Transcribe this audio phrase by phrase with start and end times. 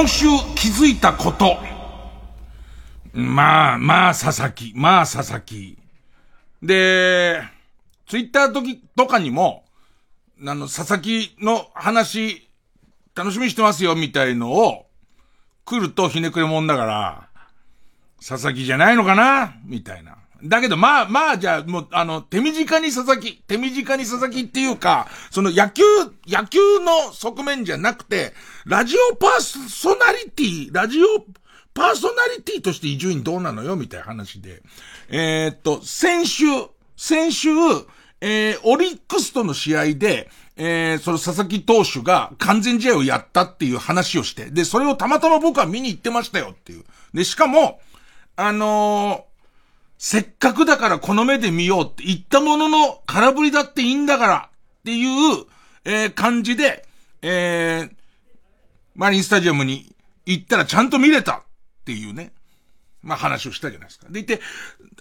[0.00, 1.58] 今週気づいたこと。
[3.12, 4.72] まあ、まあ、佐々木。
[4.74, 5.76] まあ、佐々木。
[6.62, 7.42] で、
[8.08, 9.62] ツイッターとき、とかにも、
[10.42, 12.48] あの、佐々木の話、
[13.14, 14.86] 楽しみにしてますよ、みたいのを、
[15.66, 17.28] 来るとひねくれもんだから、
[18.26, 20.16] 佐々木じゃないのかなみたいな。
[20.42, 25.82] だけど、まあ、まあ、じゃあ、もう、あの、手短に佐々木、手短に佐々木っていうか、その野球、
[26.26, 28.32] 野球の側面じゃなくて、
[28.64, 31.06] ラジオパーソナリティ、ラジオ
[31.74, 34.62] パーソナリティとして伊集院どうなのよみたいな話で。
[35.08, 36.44] えー、っと、先週、
[36.96, 37.48] 先週、
[38.20, 46.84] えー、オリックスとの試合で、えー、その佐々木投手が完全試合をやったっていう話をして、で、それをたまたま僕は見に行ってましたよっていう。
[47.14, 47.80] で、しかも、
[48.36, 49.29] あのー
[50.02, 55.44] せっかくだからこの目で見ようって言ったものの空振りだっていいんだからっていう、
[55.84, 56.86] えー、感じで、
[57.20, 57.90] えー、
[58.94, 61.42] マリンスタジアムに行ったらちゃんと見れたっ
[61.84, 62.32] ていうね、
[63.02, 64.06] まあ話をしたじゃないですか。
[64.08, 64.40] でいて、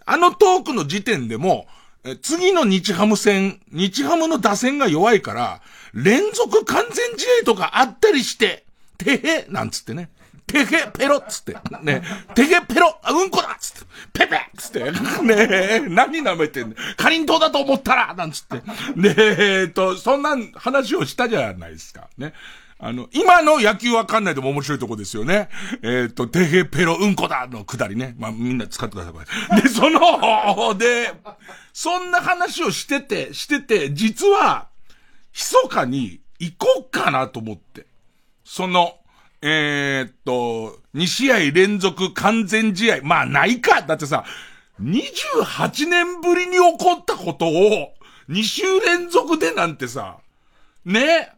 [0.06, 1.66] あのトークの時点でも、
[2.04, 5.62] え次の日ハム戦、日ハムの打線が弱いから、
[5.94, 8.66] 連続完全試合とかあったりして、
[8.98, 10.10] てへ、なんつってね。
[10.52, 11.56] てへペロっつって。
[11.82, 12.02] ね。
[12.34, 13.86] てへペロあ、うんこだっつって。
[14.14, 14.80] ペペっつって。
[15.24, 18.56] ね何舐めてんのかりんとうだと思ったらなんつって。
[18.96, 22.10] ねえっと、そんな話をしたじゃないですか。
[22.18, 22.34] ね。
[22.82, 25.50] あの、今の野球わかんないでも面白いとこですよね。
[25.84, 28.16] えっ、と、てへペロうんこだのくだりね。
[28.18, 29.62] まあ、みんな使ってください、これ。
[29.62, 31.12] で、その、で、
[31.74, 34.70] そんな話をしてて、してて、実は、
[35.34, 37.86] 密かに行こうかなと思って。
[38.46, 38.99] その、
[39.42, 43.00] えー、っと、2試合連続完全試合。
[43.04, 44.26] まあないかだってさ、
[44.82, 47.94] 28年ぶりに起こったことを、
[48.30, 50.18] 2週連続でなんてさ、
[50.86, 51.32] ね？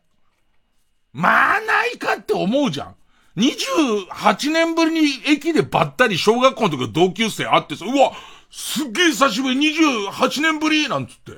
[1.14, 2.96] まあないかって思うじゃん。
[3.38, 8.12] 28年ぶりに駅でばったり小学校の時の同級生会ってさ、うわ、
[8.50, 11.34] すっげえ久しぶり28年ぶりなんつって。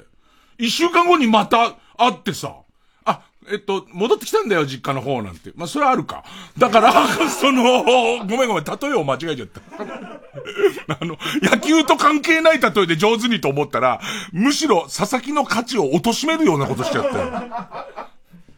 [0.57, 2.62] 一週間後にまた会ってさ、
[3.51, 5.51] えっと、戻ってきたんだよ、実家の方なんて。
[5.55, 6.23] まあ、それはあるか。
[6.57, 7.83] だから、 その、
[8.25, 9.61] ごめんごめん、例えを間違えちゃった。
[10.99, 17.31] あの、野球と関係ない例えで上手にと思ったら、むしろ佐々木の価値を貶めるようなことしちゃったよ。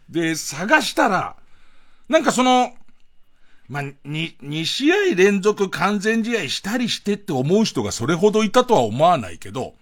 [0.10, 1.36] で、探したら、
[2.10, 2.74] なんかその、
[3.68, 9.74] まあ、に、2試合連続完全試合したりしてって思う人がそれほどいたとは思わないけど、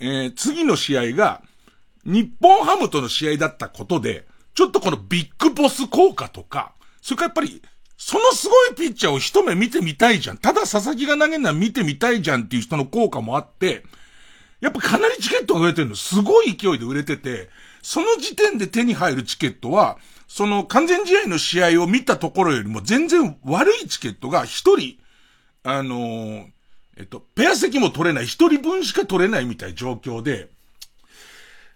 [0.00, 1.42] えー、次の試合が、
[2.04, 6.72] 日本ハムとの試合だったことで、ちょっとこのビッグボス効果とか、
[7.02, 7.62] それからやっぱり、
[7.96, 10.38] そのすごいピッチャーを一目見てみたいじゃん。
[10.38, 13.84] ただ佐々木が投げるのは見てみたいじゃんっていう人の効果もあって、
[14.60, 15.96] やっぱかなりチケットが売れてるの。
[15.96, 17.50] すごい勢いで売れてて、
[17.82, 19.98] その時点で手に入るチケットは、
[20.28, 24.98] その完全試合の試合を見たところよりも全然悪いチケットが一人、
[25.62, 26.46] あのー、
[26.96, 30.48] えっと、ペア席も取れない、一人分しか取れないみたいな状況で、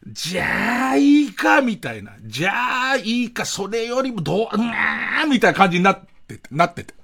[0.07, 2.13] じゃあいいか、みたいな。
[2.23, 6.95] じゃあいいか、それよりもどう、なーみたいな感じになってて、なってて。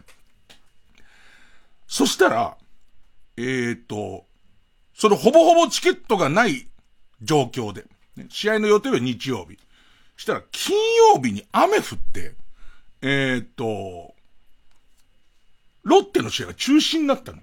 [1.86, 2.56] そしたら、
[3.36, 4.26] えっ、ー、と、
[4.94, 6.68] そのほぼほぼチケットがない
[7.20, 7.84] 状況で、
[8.28, 9.58] 試合の予定は日曜日。
[10.16, 10.76] したら、金
[11.14, 12.34] 曜日に雨降って、
[13.02, 14.14] えっ、ー、と、
[15.82, 17.38] ロッテの試合が中止になったの。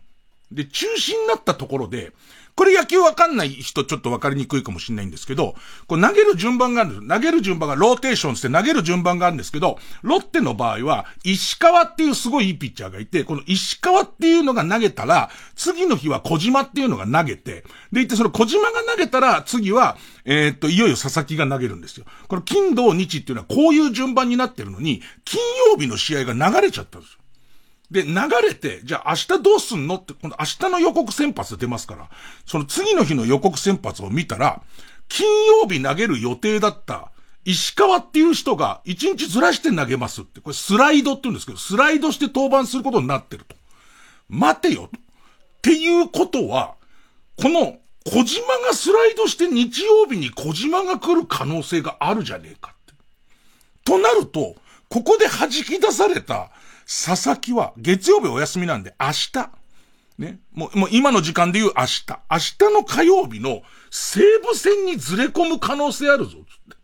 [0.52, 2.12] で、中止になったところで、
[2.56, 5.56] これ野球わかんない人ちょっとわかりにくいかもしれないんですけど、
[5.88, 7.08] これ投げる順番があるんです。
[7.08, 22.06] 投げる順番がローテーションして投げる順番があるんですけど、ロッテの場合は、石川っていうすごいいいピッチャーがいて、この石川っていうのが投げたら、次の日は小島っていうのが投げて、でいてその小島が投げたら、次は、えー、っと、いよいよ佐々木が投げるんですよ。
[22.28, 25.42] この金土日っていうのはこういう順番になってるのに、金
[25.72, 27.21] 曜日の試合が流れちゃったんですよ。
[27.92, 32.10] で、流れて、じゃあ明日どうすんのって、今度明日の予告先発出ますから、
[32.46, 34.62] その次の日の予告先発を見たら、
[35.10, 37.12] 金曜日投げる予定だった
[37.44, 43.56] 石川っていう人が一日ずらして投げますって、これスライドって言うんですけど、スライドして登板することになってると。
[44.30, 44.90] 待てよ。
[44.94, 45.02] っ
[45.62, 46.76] ていうことは、
[47.36, 52.94] この小島がスライドして日曜日に小島が来る可能性があるじゃねえかって。
[53.84, 54.56] となると、
[54.88, 56.52] ここで弾き出された
[56.86, 59.52] 佐々木は月曜日お休みなんで明日、
[60.18, 66.38] ね、もう、もう今の時間で言う明日、明日の火曜日の西武戦にずれ込む可能性あるぞ、つっ
[66.70, 66.78] て。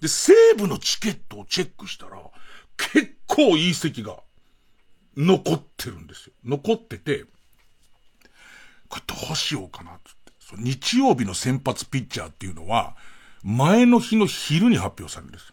[0.00, 2.18] で、西武のチケットをチェックしたら、
[2.76, 4.18] 結構いい席が
[5.16, 6.32] 残ってるんですよ。
[6.44, 7.24] 残ってて、
[8.88, 10.56] これどうしようかな、つって。
[10.58, 12.96] 日曜日の先発ピッチャーっていうのは、
[13.42, 15.52] 前の日の昼に発表されるんです。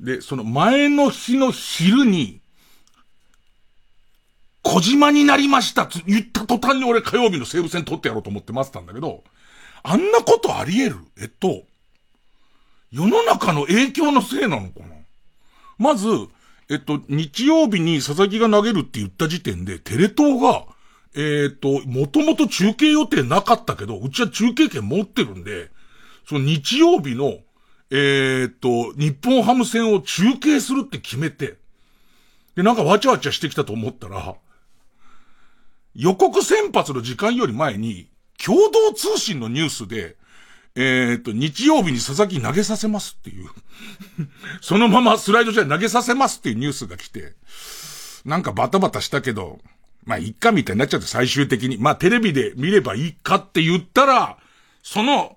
[0.00, 2.40] で、その前の日の昼に、
[4.62, 5.86] 小島になりました。
[5.86, 9.24] と言った途端に俺火曜日の西武戦取ってやろうと思って待ってたんだけど、
[9.82, 11.04] あんなことあり得る？
[11.20, 11.62] えっと、
[12.90, 14.96] 世の中の影響のせいなのかな？
[15.78, 16.08] まず、
[16.68, 20.66] えっと、日曜日に佐々木が投げるって言った時点で、テレ東が、
[21.14, 25.70] えっと、もともと中継予定なかったけど、うちは中継権持ってるんで、
[26.28, 27.38] その日曜日の、
[27.90, 31.56] えっと、日本ハム戦を中継するって決めて、
[32.54, 34.34] で、なんかわちゃわちゃしてきたと思ったら、
[35.94, 38.08] 予告先発の時間より前に、
[38.44, 40.16] 共同通信のニュースで、
[40.76, 43.48] えっ、と、日曜日に佐々木投げさせますっていう
[44.62, 47.34] そのままスライドじゃ投げさせますっていうニュースが来て、
[48.24, 49.58] なんかバタバタしたけど、
[50.04, 54.38] まあ、いっかみたいになっちゃって最終的に、まあ、テレビで見ればいいかって言ったら、
[54.82, 55.36] その、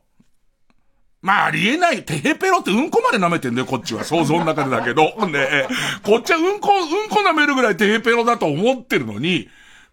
[1.21, 2.03] まあ、ありえない。
[2.03, 4.03] テヘペロってうんこまで舐めてんだよ、こっちは。
[4.03, 5.03] 想像の中でだけど。
[5.29, 5.67] ね
[6.03, 9.47] こっちはうんこ、うんこ舐めるぐらいテヘペロだと思ってるのに、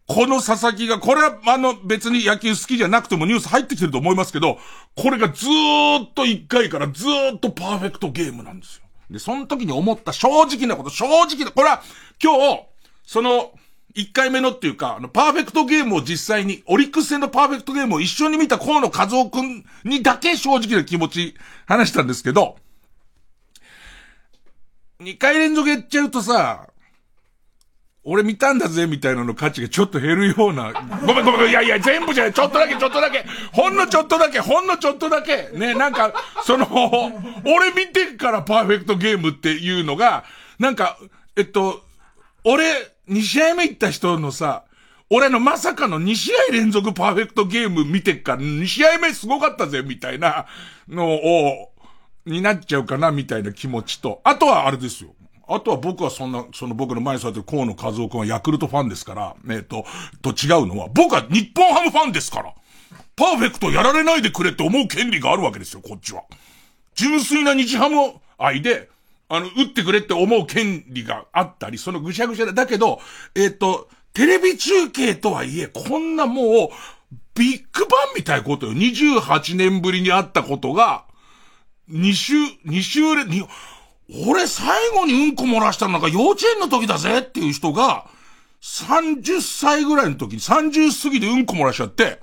[0.08, 4.58] この佐々木が、これはあの別に野球好きじゃなくてもニュース入ってきてると思いますけど、
[4.96, 8.84] これがずーっと1回からずーっとパーフェクトゲームなんですよ。
[9.10, 11.82] で、その時に思った正直なこと、正直な、これは
[12.22, 12.62] 今日、
[13.04, 13.52] その、
[13.96, 21.34] 1回目のっていうか、あの、パーフェクトゲームを実際に、オリックス戦のパーフェクトゲームを一緒に見た河野和夫くんにだけ正直な気持ち
[21.66, 22.56] 話したんですけど、
[25.00, 26.68] 2回連続やっちゃうとさ、
[28.10, 30.72] 俺見たんだぜ、みたいなの価値がちょっと減るような。
[31.06, 33.22] ごめんごめん、いやいや、全部じゃない、ちょっとだけ、ちょっとだけ、
[33.52, 36.66] ほんのちょっとだけ、ほんのちょっとだけ、ね、なんか、その、
[37.44, 40.24] 俺見てからパーフェクトゲームっていうのが、
[40.58, 40.96] なんか、
[41.36, 41.84] えっと、
[42.44, 42.64] 俺、
[43.10, 44.64] 2試合目行った人のさ、
[45.10, 50.46] 俺のまさかの2試合連続パーフェクトゲーム見てっから、2試合目すごかったぜ、みたいな
[50.88, 51.72] のを、
[52.24, 55.10] になっちゃうかな、みたいな気持ちと、あとはあれですよ。
[55.48, 59.84] あとは僕はそんな、その僕の前に座ってる河野和夫君はヤクルトファンですから、えっ、ー、と、
[60.20, 62.54] と違うのは、僕は日本ハムファンですから。
[63.16, 66.22] パーフェクトやられないでくれって思う権利があるわけですよ、こっちは。
[66.94, 68.88] 純粋な日ハム愛で、
[69.28, 73.00] あの、打ってくれって思う権利があったり、そのぐしゃぐしゃで、だけど、
[73.34, 76.68] えっ、ー、と、テレビ中継とはいえ、こんなもう、
[77.34, 78.72] ビッグバンみたいなことよ。
[78.72, 81.04] 28年ぶりにあったことが、
[81.90, 82.34] 2週、
[82.66, 83.28] 2週連、
[84.10, 88.06] 俺最後にうんこ漏らしたのなんか幼稚園の時だぜっていう人が、
[88.62, 92.20] 30歳ぐらいの時に30過ぎでうんこ漏らしちゃって、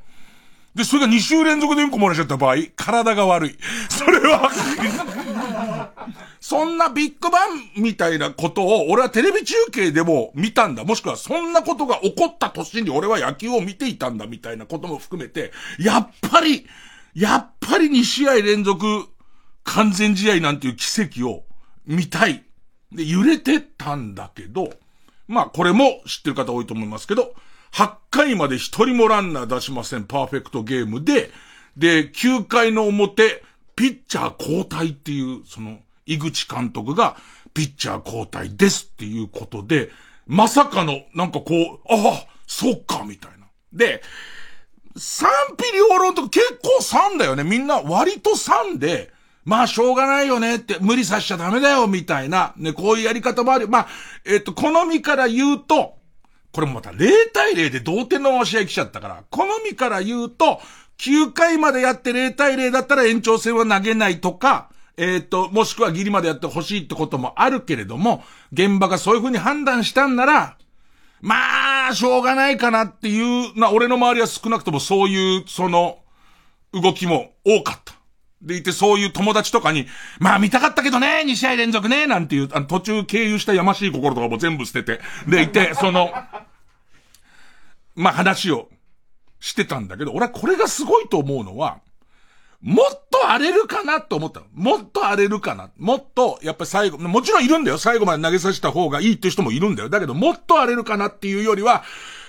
[0.73, 3.57] で、それが2週連続でうんこ漏らしちゃった場合、体が悪い。
[3.89, 4.51] それは
[6.41, 10.83] そんなビッグバンみたいなことを、俺はテレビ中継でも見たんだ。
[10.83, 16.67] もしくはそんなことが起こった年に俺は野球を見ていたんだみたいなことも含めて、やっぱり、
[17.13, 19.07] やっぱり2試合連続
[19.63, 21.44] 完全試合なんていう奇跡を
[21.87, 22.43] 見たい。
[22.91, 24.69] で、揺れてたんだけど、
[25.27, 27.33] まあこれも知ってる方多いと思いますけど、
[27.73, 31.31] 8回まで一人もランナー出しません、パーフェクトゲームで、
[31.75, 33.43] で、9回の表、
[33.75, 37.17] ピッチャー交代っていう、その、井口監督が、
[37.53, 39.89] ピッチャー交代ですっていうことで、
[40.25, 43.47] まさかの、なんかこう、ああ、そっか、みたいな。
[43.73, 44.01] で、
[44.95, 47.43] 賛否両論とか結構3だよね。
[47.43, 49.11] みんな割と3で、
[49.45, 53.67] まあ、しょうがないよねって、無理させちゃダメだよ、みたいな、ね、こういうやり方もある。
[53.67, 53.87] まあ、
[54.25, 55.97] えっ、と、好みから言うと、
[56.51, 60.59] これもまた0対0で同点の試合来ちゃったから、好みから言うと、
[60.97, 70.57] 9回までやって0対0だったら延長戦は投げないとか、えっ、と、もしくはギリまでやってほしいってこともあるけれども、現場がそういう風に判断したんなら、
[71.21, 75.99] まあ、しょうがないかなっていう、な、俺の周りは少なくともそういう、その、
[76.73, 77.94] 動きも多かった。
[78.41, 79.87] でいて、そういう友達とかに、
[80.19, 86.11] まあ見たかったけどね、2試合連続ね、なんていう、あの途中経由したやましい心とかも全部捨てて、でいて、その、
[87.95, 88.69] まあ話を
[89.39, 91.79] してたんだけど、俺はこれがすごいと思うのは、
[92.61, 94.47] もっと荒れるかなと思ったの。
[94.53, 95.69] もっと荒れるかな。
[95.77, 97.77] もっと、やっぱり最後、もちろんいるんだよ。
[97.77, 99.89] 最後まで投げさせた方がいいっていう人もいるんだよ。
[99.89, 101.83] だけど、もっと荒れるかなっていうよりは、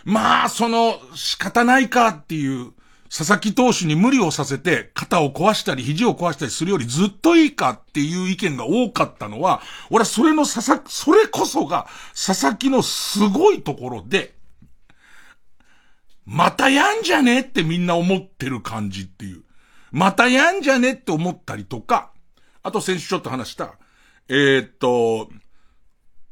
[0.04, 2.72] まあ、その、仕方ないかっていう、
[3.16, 14.35] 佐々木投手に無理をさせて、肩を壊したり、肘を壊したりするよりずっといいかっていう意見が多かったのは、俺はそれの佐々木、それこそが、佐々木のすごいところで、
[16.26, 19.44] またやんじゃねってみんな思ってる感じっていう。
[19.92, 22.11] またやんじゃねって思ったりとか、
[22.62, 23.76] あと先週ちょっと話した、
[24.28, 25.30] えー、っと、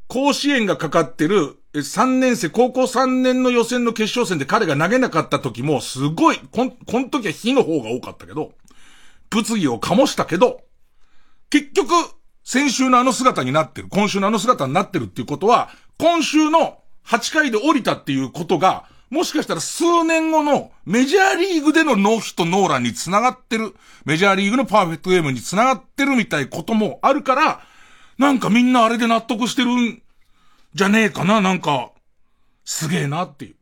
[0.07, 8.53] 甲子園がかかってる3年生、高校3年の予選の決勝戦で彼が投げなかった時も、すごい、こん、この時は火の方が多かったけど、
[9.29, 10.61] 物議を醸したけど、
[11.49, 11.91] 結局、
[12.43, 27.61] 先週のあの姿になってる、今週のあの姿になってるっていうことは、今週の8回で降りたっていうことが、もしかしたら数年後のメジャーリーグでのノーヒットノーランに繋がってる、メジャーリーグのパーフェクトゲームに繋がってるみたいこともあるから、
[28.17, 30.01] なんかみんなあれで納得してるん
[30.75, 31.91] じゃねえかな、なんか、
[32.65, 33.55] すげえなっていう。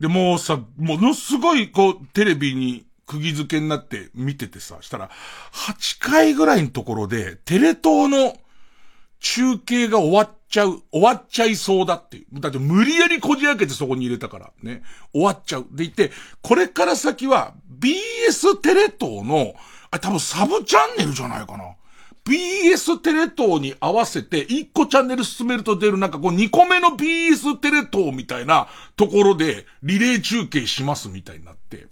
[0.00, 5.08] で、もうさ、ものすごいこう、テレビに釘付けになって見ててさ、したら、
[5.52, 8.36] 8回ぐらいのところで、テレ東の
[9.20, 12.40] 中継が終わっちゃう、終わっちゃいそうだっていう。
[12.40, 14.82] だって無理やりこじ開けてそこに入れたから、ね。
[15.12, 15.66] 終わっちゃう。
[15.70, 16.10] でいて、
[16.42, 19.54] これから先は BS テレ東の、
[19.92, 21.76] あ、多分サブチャンネルじゃないかな。
[22.24, 31.88] BS テレ東に合わせて1個チャンネル進めると出るなんかこう2個目の BS テレ東みたいなところでリレー中継しますみたいになって。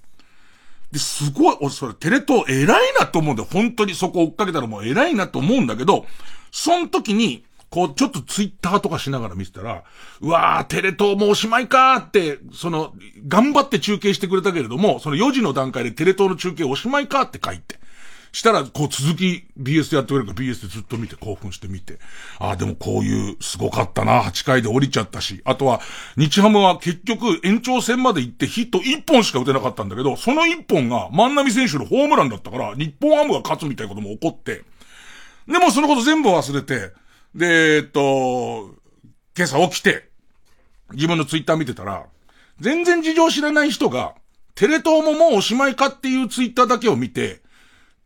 [0.92, 3.48] で、すごい、俺それテレ東偉いなと思うんだよ。
[3.50, 6.06] 本当にそこ追っかけたらもう偉いなと思うんだけど、
[6.50, 9.84] その時に、こう、ちょっとツイッターとかしながら見てたら、
[10.20, 12.92] うわー、テレ東もおしまいかーって、その、
[13.28, 17.78] 頑張って中継してくれたけれども、その4時の段階でテレ東の中継おしまいかーって書いて。
[18.32, 21.98] したら、こう続き BS でやってくれるか BS でずっと見て興奮して見て。
[22.38, 24.22] ああ、でもこういう、すごかったな。
[24.22, 25.42] 8回で降りちゃったし。
[25.44, 25.80] あとは、
[26.16, 34.62] 日ハムは結局延長戦まで行ってヒット1本しか打てなかったんだけど、その1本が万波選手のホームランだったから、日本ハムが勝つみたいなことも起こって、
[35.48, 36.92] でもそのこと全部忘れて、
[37.34, 38.74] で、えっと、
[39.36, 40.08] 今朝起きて、
[40.92, 42.06] 自分のツイッター見てたら、
[42.60, 44.14] 全然事情知らない人が、
[44.54, 47.39] テレ東ももうおしまいかっていうツイッターだけを見て、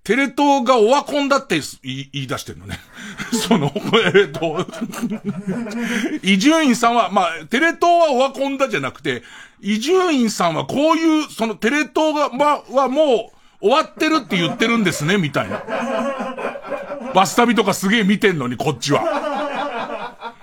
[0.05, 2.79] テレ東がオワコンだって言い出してんのね。
[3.49, 3.73] その、
[4.15, 4.67] えっと、
[6.23, 9.23] 伊集院さんは、まあ、テレ東はオワコンだじゃなくて、
[9.63, 13.33] 伊集院さんはこういう、そのテレ東が、ま、はも
[13.63, 15.63] う終わってるって言ってるんですね、みたいな。
[17.15, 20.35] バス旅とかすげえ見てんのに、こっちは。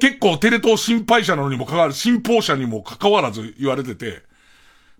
[0.00, 4.22] 結構テレ東心配者なのにもかかわらず、信奉者にも関わらず言われてて、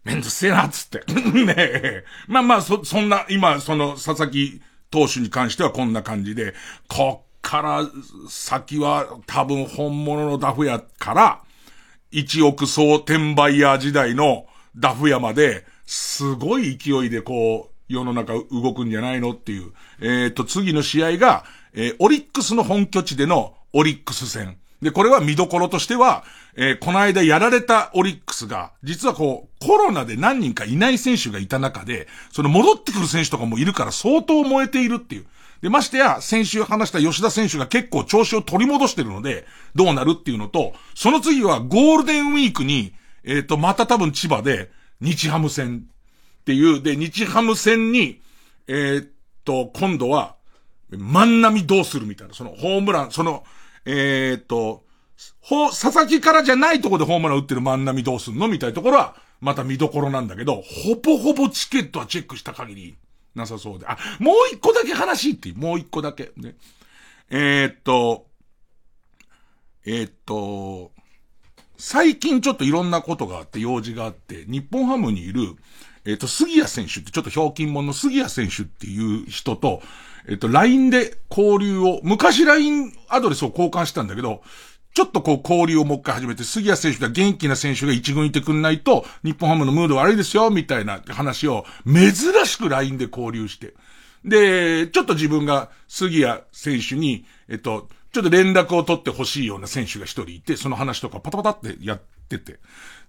[0.05, 1.03] めんどくせえな、つって。
[1.33, 2.05] ねえ。
[2.27, 6.55] まあまあ、そ、そんな、今、その、佐々木投手に関してはこんな感じで、
[6.89, 7.89] こっから
[8.29, 11.43] 先は多分本物のダフ屋から、
[12.11, 19.73] 一億総転売ヤー時代のダフ屋まで、すごい勢いでこう、世の中動くんじゃないのっていう。
[20.01, 21.45] えっ、ー、と、次の試合が、
[21.75, 24.57] えー、オリックスの本拠地でのオリックス戦。
[24.83, 26.25] で、これは見どころとしては、
[26.57, 35.27] えー、この間やられたオリックスが、実はこう、コロナで何人かいない選手がいた中で、その戻ってくる選手とかもいるから相当燃えているっていう。
[35.63, 39.47] で、ましてや、先週話した吉田選手が結構調子を取り戻してるので、
[39.77, 45.87] どうなるっていうのと、その次はゴールデンウィークに、えっ、ー、と、また多分千葉で、日ハム戦
[46.41, 48.21] っていう、で、日ハム戦に、
[48.67, 49.09] えー、っ
[49.45, 50.35] と、今度は、
[50.91, 53.45] 万波どうするみたいな、そのホームラン、その、
[53.85, 54.85] えー、っと、
[55.41, 62.97] ほ、佐々木からじゃないとこでホームラン打ってる万波どうすんのみたいなところは、また見どころなんだけど、ほぼほぼチケットはチェックした限り、
[63.35, 63.87] なさそうで。
[63.87, 66.33] あ、もう一個だけ話って、もう一個だけ。
[66.37, 66.55] ね。
[67.31, 68.27] えー、っと、
[69.85, 70.93] えー、っと、
[71.77, 75.57] 最近ちょっといろんなことがあって、用事があって、日本ハムにいる、
[76.05, 79.83] えっ、と、杉谷選手って、ちょっとひょうきん者の杉谷選手っていう人と、
[80.29, 84.43] えっ、と、LINE で交流を、昔 LINE アドレスを交換したんだけど、
[84.95, 92.13] ちょっとこう交流をもう一回始めて、杉谷選手が元気な選手が一軍いてくんないと、日本ハムのムード悪いですよ、みたいな話を、珍
[92.47, 93.75] しく LINE で交流して。
[94.25, 102.59] で、ちょっと自分が杉谷選手に、えっと、ちょっと連絡を取ってほしいような選手が一人いて、その話とかパタパタってやってて。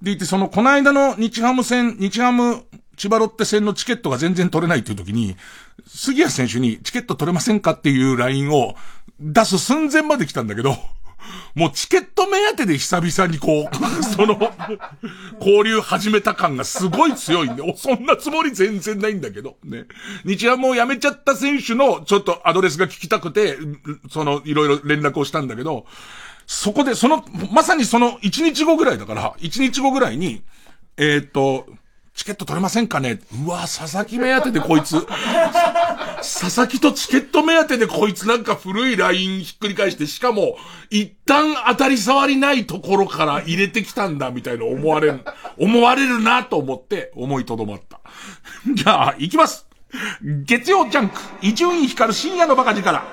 [0.02, 2.64] でいて、その、この間の日ハム戦、日ハム
[2.96, 5.36] 千葉ロッテ戦のチケットが全然取れないっていう時に、
[5.86, 8.76] 杉谷選手にチケット取れませんかっていう LINE を
[9.20, 10.76] 出す寸前まで来たんだけど、
[11.56, 14.40] もうチケット目当てで久々にこう、 その、
[15.40, 19.86] 交流始めた感がすごい強いんで、 そんなつもり全然ないんだけど、ね。
[20.26, 23.58] 日ハムを辞めちゃった選手のちょっとアドレスが聞きたくて、
[24.10, 25.86] その、いろいろ連絡をしたんだけど、
[26.46, 30.44] そこで、その、まさにその1日後ぐらいだから、1日後ぐらいに、
[30.98, 31.66] えっ、と、
[32.14, 33.20] チケット取れませんかね？
[33.46, 35.06] うわ、佐々木目当てでこいつ。
[36.18, 40.56] 佐々木とチケット目当てでこいつなんか古いラインひっくり返して、しかも、
[40.90, 45.22] 一旦当たり障りないところから入れてきたんだ、みたいな思われる、
[45.58, 48.00] 思われるなと思って思いとどまった。
[48.74, 49.68] じゃあ、行きます。
[50.46, 53.04] 月曜ジャンク、伊集院光深夜のバカ力。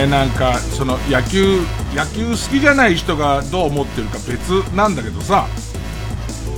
[0.00, 0.06] ね。
[0.06, 1.60] なんか、その野球、
[1.94, 5.46] 野球好きじゃない人がどう思ってるか別なんだけどさ、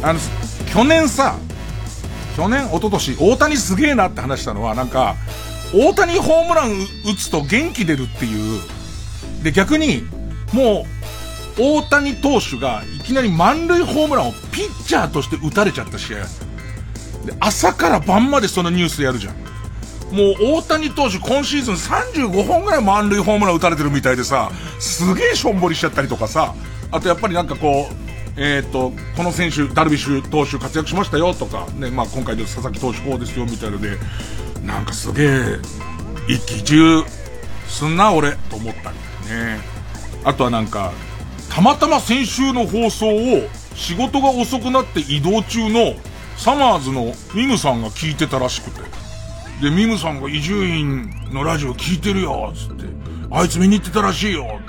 [0.03, 0.21] あの、
[0.73, 1.37] 去年さ、
[2.37, 5.17] 去年、一昨年大谷すげえなって話したのは、なんか、
[5.75, 8.61] 大谷ホームラン打つと元気出るっていう。
[9.43, 10.05] で、逆に、
[10.53, 10.87] も
[11.59, 16.19] う、大谷投手がいきなり満塁ホームランをピッチャーとして打たれちゃった試合
[17.27, 19.52] で、朝から晩までそのニュースやるじゃん。
[20.13, 26.55] もう大谷投手今シーズン35本ぐらい満塁ホームラン打たれてるみたいでさ、すげえしょんぼりしちゃったりとかさ、
[26.91, 27.95] あとやっぱりなんかこう、
[28.37, 33.97] えっ、ー、と、この選手、ダルビッシュ投手活躍しましたよとか、ね、まあ今回で佐々木投手こうですよみたいので、
[34.65, 35.29] なんかすげえ、
[36.29, 37.05] 一喜一憂
[37.67, 38.97] すんな俺、と思ったり
[39.31, 39.61] ね。
[40.25, 40.93] あとはなんか、
[41.49, 45.95] たまたま先週の放送を仕事が遅くなって移動中の
[46.37, 49.02] サマーズのミムさんが聞いてたらしくて。
[49.63, 52.85] で、ミムさんが伊集院のラジオ聞いてるよ、つって。
[53.31, 54.61] あいつ見に行ってたらしいよ。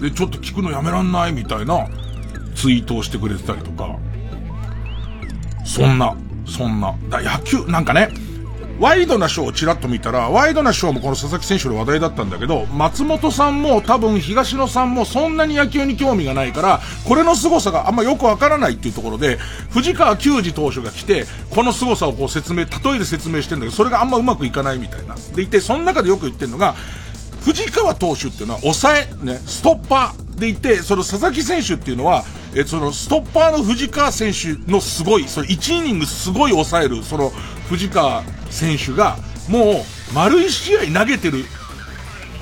[0.00, 1.86] で、ちょっと聞くのやめらんないみたいな
[2.56, 3.96] ツイートをしてくれてたりとか。
[5.64, 6.92] そんな、そんな。
[7.08, 8.08] だ野球、なんかね、
[8.82, 19.38] ワイドなショーをちらっと見たら、ワイドなショーもこの佐々木選手の話題だったんだけど、松本さんも多分東野さんもそんなに野球に興味がないから、これの凄さがあんまよくわからないっていうところで、
[19.70, 25.14] 藤川球児投手が来て、この凄さをこう説明、例えで説明してんだけど、それがあんまうまくいかないみたいな。
[25.36, 26.74] でいて、その中でよく言ってるのが、
[27.44, 32.24] 藤川投手っていうのは抑え、ね、ストッパーでいて、その佐々木選手っていうのは、
[32.54, 37.32] え、そのストッパーの藤川選手のすごい、その1イニングすごい抑える、その
[37.68, 39.16] 藤川選手が、
[39.48, 41.44] もう、丸1試合投げてる、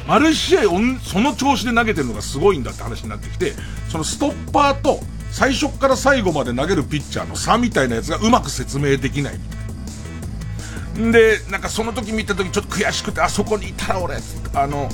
[0.09, 0.63] 丸1試合
[1.05, 3.55] その調子で投げてるのがすごいんだって話になってきて、
[3.89, 11.13] そのストッパーと最初から最後まで投げるピッチャーの差みたいなやつがうまく説明できないみたい。
[11.13, 14.17] で、なんかその時見た時ちょっと悔しくて、あそこにいたら俺、
[14.55, 14.89] あの、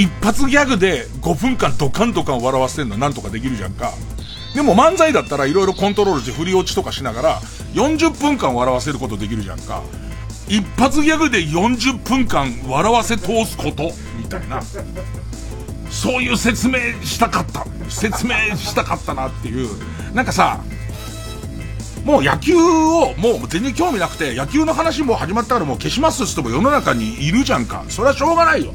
[0.00, 3.92] 一発ギャグで5分間ドカンドカン笑わせるのなんとかできるじゃんか。
[4.54, 7.40] でも漫才だったら色々コントロールして振り落ちとかしながら
[7.74, 9.82] 40分間笑わせることできるじゃんか。
[10.48, 14.62] 一発ギャグで40分間笑わせ通すことみたいな。
[15.90, 17.66] そういう説明したかった。
[17.90, 19.68] 説明したかったなっていう。
[20.14, 20.60] なんかさ、
[22.06, 27.84] もう野球を、もう全然興味なくて、野球の話も始まったからもう消しますって人も世の中にいるじゃんか。
[27.90, 28.72] それはしょうがないよ。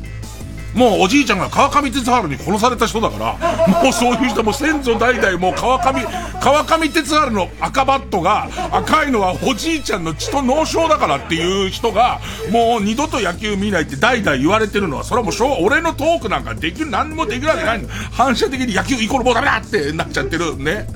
[0.75, 6.05] もうおじいちゃんが川上哲治に殺された人だから、もうそういう人も先祖代々もう川上、
[6.41, 12.19] 川上哲治の赤バットが赤いのはおじいちゃんの血と脳症だからっていう人が、
[12.51, 15.33] もう二度と野球見ないって代々言われてるのは、それはもう、
[15.65, 20.57] 俺のトークなんかできる、何もできるわけない反射的に野球イコールもうダメだってなっちゃってる。
[20.57, 20.87] ね。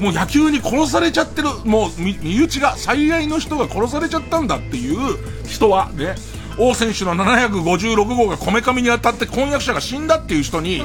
[0.00, 4.98] もう野球に殺されちゃってる、もう身内が、最愛の人が殺されちゃったんだっていう
[5.46, 6.14] 人は、ね。
[6.58, 10.84] 王選手の756号がこめかみに当たって婚約者が死んだっていう人に、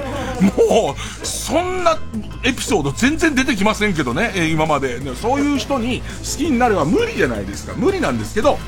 [0.58, 1.98] もう、そんな
[2.44, 5.00] エピソード全然出てきませんけどね、え今まで。
[5.16, 6.06] そういう人に好
[6.38, 7.74] きになれば無理じゃないですか。
[7.76, 8.60] 無理なんですけど、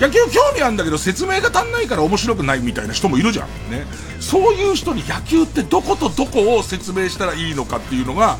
[0.00, 3.46] 野球興味あるんだけど説明が足んないから面白くないみたいな人もいるじゃん。
[3.70, 3.84] ね。
[4.20, 8.38] そういう人に野球ってどことどこを説明したらいいのかっていうのが、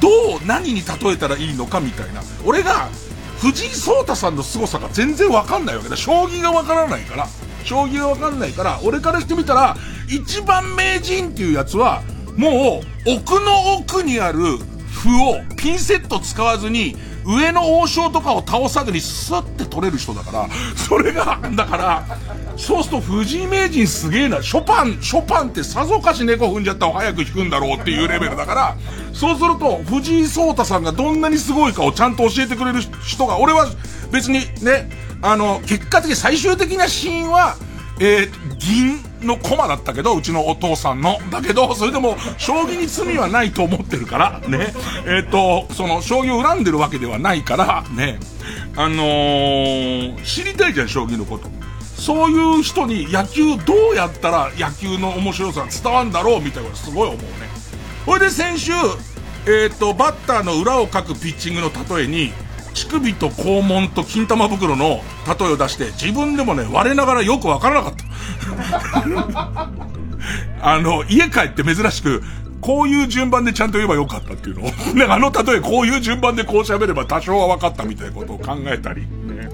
[0.00, 0.12] どう、
[0.46, 2.22] 何に例えたらいいのかみたいな。
[2.44, 2.88] 俺が、
[3.40, 5.96] 藤井聡太さんの凄さが全然わかんないわけだ。
[5.96, 7.28] 将棋がわからないから。
[7.68, 9.76] 将棋がわかんないから、俺からしてみたら、
[10.08, 12.02] 一番名人っていうやつは、
[12.36, 14.38] もう、奥の奥にある
[15.04, 22.04] 歩をピンセット使わずに、上の王将とかを倒さずにスッて取れる人だから、それが、だから、
[22.56, 28.76] そうすると藤井名人すげえな、ショパン、ショパンってさぞかし猫踏んじゃったら早く弾くんだろうっていうレベルだから、
[29.12, 33.66] そうすると藤井聡太さんがどんなにすごいかをちゃんと教えてくれる人が、俺は
[34.10, 34.88] 別にね、
[35.22, 37.56] あの、結果的に最終的なシーンは、
[38.00, 41.18] えー、銀の駒だったけど、うちのお父さんの。
[41.30, 44.72] だけど、それでも、将棋に罪はないと思ってるから、ね。
[45.04, 48.20] えっ、ー、と、その、将棋を恨んでるわけではないから、ね。
[48.76, 51.50] あのー、知りたいじゃん、将棋のこと。
[51.96, 57.26] そういう人に野球どうやったら野球の面白さが伝わるんだろうみたいなことすごい思うね。
[58.06, 58.72] ほいで先週、
[59.46, 62.32] えっ、ー、と、バッターの裏をかくピッチングの例えに、
[62.78, 67.94] 乳首と肛門と金玉袋の例えを出して、自分でもね、我ながらよくわからなかっ
[69.32, 69.70] た。
[70.74, 72.22] あの、家帰って珍しく、
[72.60, 74.70] こういう順番でちゃんと言えばよかったっていうのを。
[74.94, 79.02] ね、あの例えこういう順番でこう喋れば多少は分かったみたいなことを考えたり。
[79.02, 79.48] ね。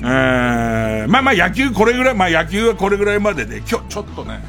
[0.00, 4.44] えー、まあまあ野球これぐらい、まあ野球はこれぐらいまでで、今日ちょっとね、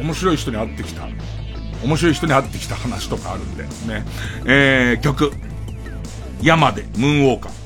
[0.00, 1.02] 面白い人に会ってきた。
[1.84, 4.04] 面白い人に会ってきた話とかあるんで、ね。
[4.46, 5.32] えー、曲。
[6.42, 7.61] 山で、ムーンウォーカー。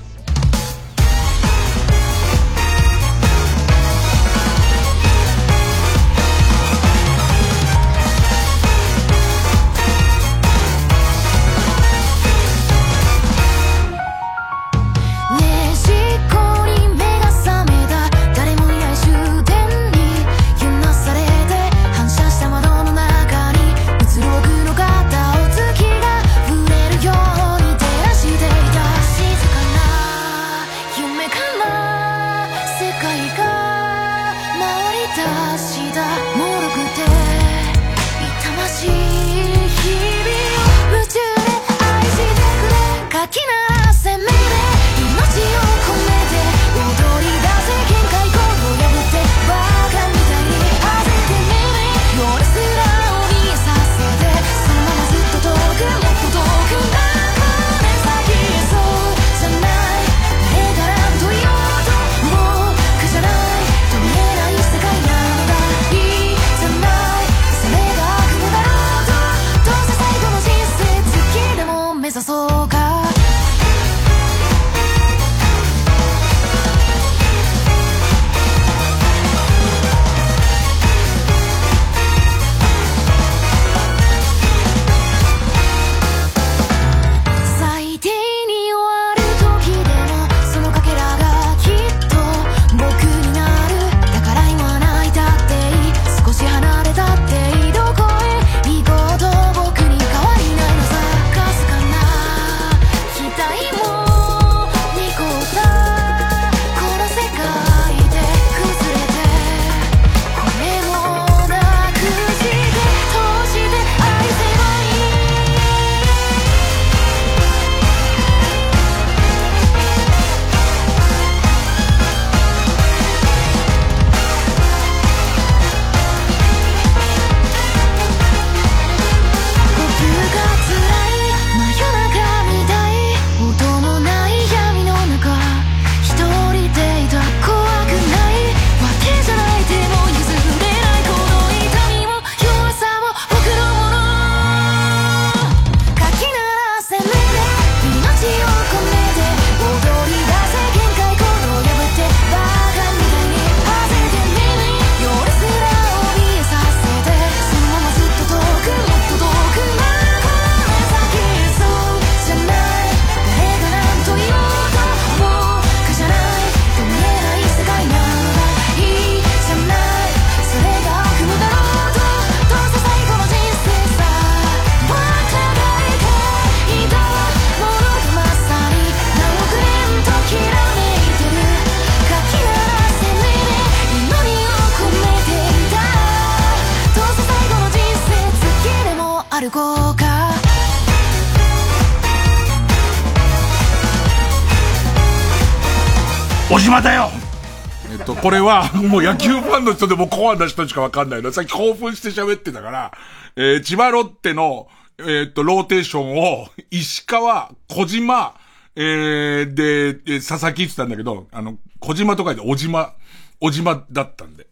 [198.46, 201.32] は、もう野球ファンの人でもコアな人しかわかんないの。
[201.32, 202.92] さっき興奮して喋ってたから、
[203.34, 208.34] えー、千葉ロッテの、えー、っと、ローテーションを、石川、小島、
[208.76, 212.94] えー、で、佐々木って言ったんだけど、あの、小島とかで小島、
[213.40, 214.46] 小島だったんで、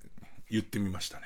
[0.51, 1.23] 言ってみましたね。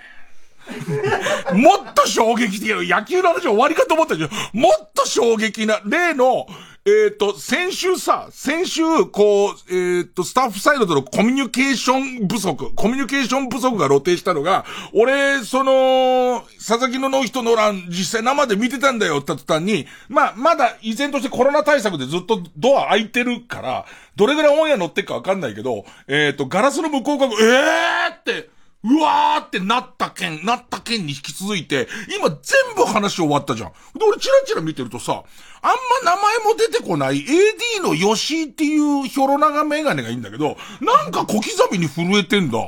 [1.54, 6.46] もっと衝撃的な、野球の話終わりかと思ったけど、もっと衝撃な、例の、
[6.88, 23.84] えっ、ー、と、先週さ、先週、こう、えっ、ー、と、スタッフサイドとのコミュニケーション不足、コミュニケーション不足が露呈したのが、俺、その、佐々木のノーヒットノーラン実際生で見てたんだよって言った途端に、まあ、まだ依然としてコロナ対策でずっとドア開いてるから、
[24.16, 28.48] どれぐらいオンエア乗ってっかわかんないけど、えっ、ー、と、ガラスの向こう側、えーって、
[28.84, 32.38] うわーってなった件、なった件に引き続いて、今全
[32.76, 33.70] 部話終わったじゃん。
[33.70, 33.74] で、
[34.06, 35.24] 俺チラチラ見てるとさ、
[35.62, 35.70] あん
[36.04, 42.58] ま名前も出てこない AD の吉井っていうヒョロ長メガネがいいんだけど、なんか小刻みに震えてんだ。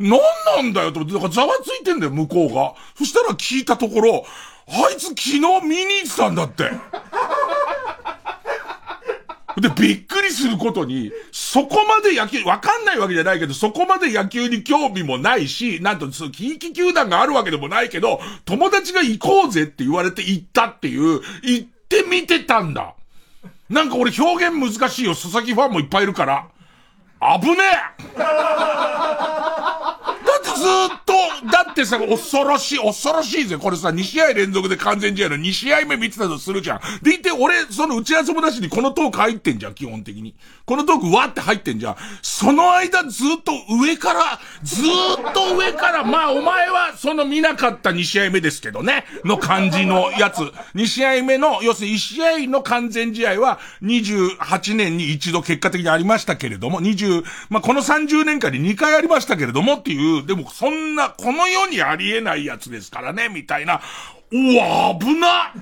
[0.00, 0.20] なん
[0.56, 2.74] なんだよと思って、だかざわついてんだよ、向こうが。
[2.98, 4.24] そしたら聞いたところ、
[4.66, 6.70] あいつ昨日見に行ってたんだって。
[9.60, 22.94] で、びっくりすることに、そこまで野球、わかんないわけじゃないけど、そこまで野球に興味もないし、なんと、その近畿球団があるわけでもないけど、友達が行こうぜって言われて行ったっていう、行ってみてたんだ。
[23.70, 26.46] なんか俺表現難しいよ、佐々木ファンもいっぱいいるから。
[27.40, 27.56] 危ね
[28.16, 29.73] え
[30.64, 31.12] ずっと、
[31.50, 33.58] だってさ、恐ろしい、恐ろしいぜ。
[33.58, 36.80] これさ、2試合連続で完全試合の2試合目見てたとするじゃん。
[37.02, 40.34] でいて、俺、その打ち合わせもなしにこのトーク入ってんじゃん、基本的に。
[40.64, 41.96] このトークわって入ってんじゃん。
[42.22, 44.86] その間ずっと上から、ずっ
[45.34, 50.40] と上から、まあお前はその見なかった2試合目ですけどね、の感じのやつ。
[50.74, 63.80] 2試合目の、要するに1試合の完全試合は28年に一度結果的にありましたけれども、20、まあこの30年間に2回ありましたけれどもっていう、でもそんな、この世にありえないやつですからね、みたいな。
[64.30, 65.52] うわ、危な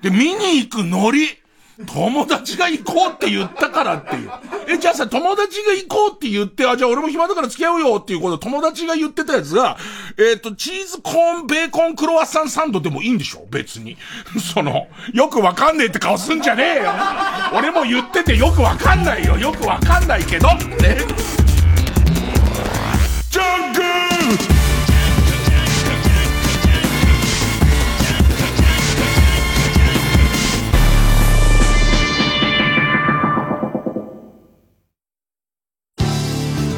[0.00, 1.36] で、見に行くノリ。
[1.86, 4.30] 友達が行こうって言ったからっていう。
[4.68, 9.76] え、じゃあさ、友達が行こうって言って、あ、じゃあ俺も暇だから付き合うよっていうこと友達が言ってたやつが、
[10.16, 13.44] えっ、ー、と、チーズコーン、ベーコン、クロワッサンサンドでもいいんでしょ？
[13.50, 13.96] 別に。
[14.54, 16.92] その、よくわかんねえって顔すんじゃねえよ。
[17.52, 19.36] 俺も言っててよくわかんないよ。
[19.36, 21.45] よくわかんないけど、ね。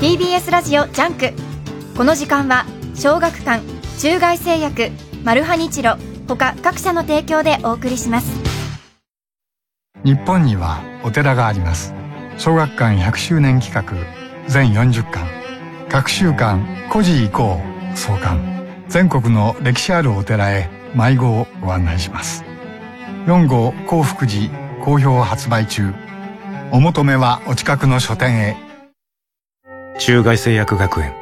[0.01, 1.33] TBS ラジオジャンク。
[1.97, 3.63] この時間は小学館
[3.99, 4.91] 中外製薬
[5.25, 8.33] マルハニチロ他各社の提供でお送りします。
[10.05, 11.93] 日本にはお寺があります。
[12.39, 13.95] 小学館100周年企画
[14.49, 15.38] 全40巻。
[15.91, 17.59] 隔週刊古寺行こう
[17.95, 22.45] 創刊全国の歴史あるお寺へ迷子をご案内します。
[23.27, 24.51] 4号興福寺
[24.85, 25.93] 好評発売中。
[26.73, 28.57] お求めはお近くの書店へ。
[29.99, 31.15] 中外製薬学園。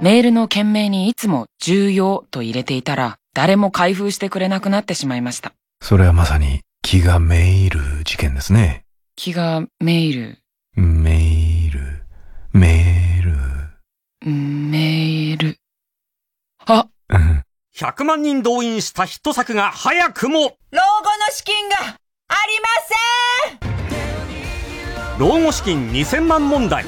[0.00, 5.52] メールの件名にいつも重要と入れていたら誰も開封してくれなくなってしまいました。
[5.82, 8.84] それはまさに気がめいる事件ですね。
[9.16, 10.38] 気がめいる
[10.74, 11.80] めいる
[12.52, 13.05] メール
[14.28, 15.56] メール。
[16.66, 16.88] あ。
[17.76, 20.38] 100万人動員したヒット作が早くも。
[20.38, 22.68] 老後の資金がありま
[23.60, 23.66] せ
[25.16, 25.18] ん。
[25.18, 26.84] 老後資金2000万問題。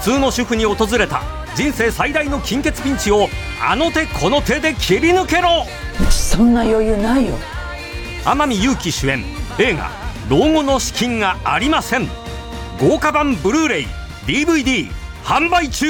[0.00, 1.22] 普通の主婦に訪れた。
[1.54, 3.28] 人生最大の金欠ピンチを
[3.62, 5.64] あの手この手で切り抜けろ。
[6.10, 7.38] そんな余裕ないよ。
[8.24, 9.24] 天海祐希主演。
[9.58, 9.90] 映画
[10.28, 12.08] 「老後の資金がありません」
[12.80, 13.86] 豪華版ブルーレイ
[14.26, 14.90] DVD
[15.24, 15.86] 販売中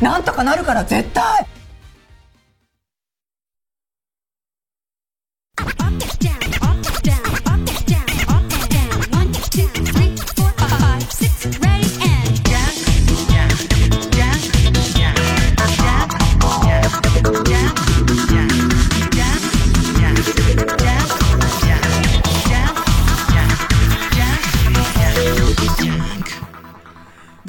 [0.00, 1.46] なんとかなるから絶対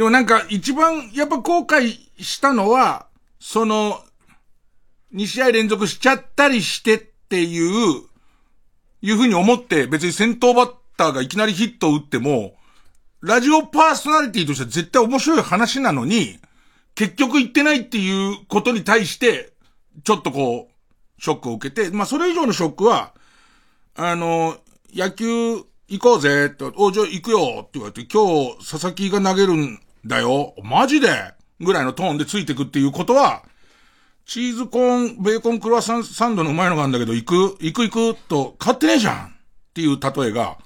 [0.02, 3.06] でもなんか一番やっぱ後悔したのは、
[3.40, 4.02] その、
[5.14, 8.02] 2試合連続しちゃったりしてっていう、
[9.04, 12.56] いうふうに思って別に先頭バッターがいきなりヒットを打っても、
[13.22, 16.40] ラジオパーソナリティとしては絶対面白い話なのに、
[16.96, 19.54] 結局言ってないっていうことに対して、
[20.04, 23.14] ちょっとこう、ショックを受けて、まあそれ以上のショックは、
[23.94, 24.58] あの、
[24.96, 25.58] 野球
[25.90, 30.56] 行こうぜって、お、じゃあ行くよって言われて、今日、佐々木が投げるんだよ。
[30.64, 31.10] マジで
[31.60, 33.44] ぐらいのトーンでついてくっていうことは、
[34.26, 39.30] チーズコーン、ベーコンクロワッサンサンドのうまいのがあるんだけど、行く行く行くと、買ってねえじゃんっ
[39.74, 40.58] ていう例えが、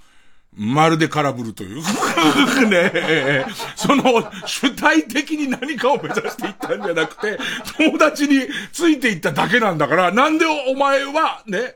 [0.58, 2.70] まるで空振るという。
[2.70, 3.46] ね
[3.76, 4.04] その、
[4.46, 7.38] 主体的に何かを目指していったんじゃなくて、
[7.78, 11.76] 友達についていっただけなんだから、なんでお前は、ね、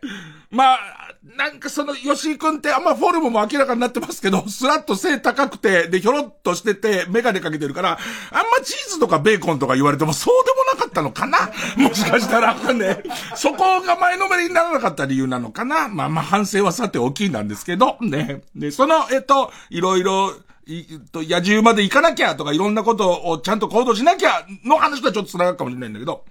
[0.49, 11.51] まあ、なんかその、吉井くんってあんまフォルムも明らかになってますけど、スラッと背高くて、で、ひょろっとしてて、メガネかけてるから、あんまチーズとかベーコンとか言われてもそうでもなかったのかな？
[11.77, 13.03] もしかしたら、ね、
[13.35, 15.89] そこが前のめりにならなかった理由なのかな？
[15.89, 18.41] まあまあ反省はさて大きいなんですけど、ね。
[18.55, 20.33] で、その、えっと、いろいろ、
[20.67, 26.23] い、と、野獣まで行かなきゃとかいろんなことをちゃんと行動しなきゃの話とはちょっと繋がるかもしれないんだけど、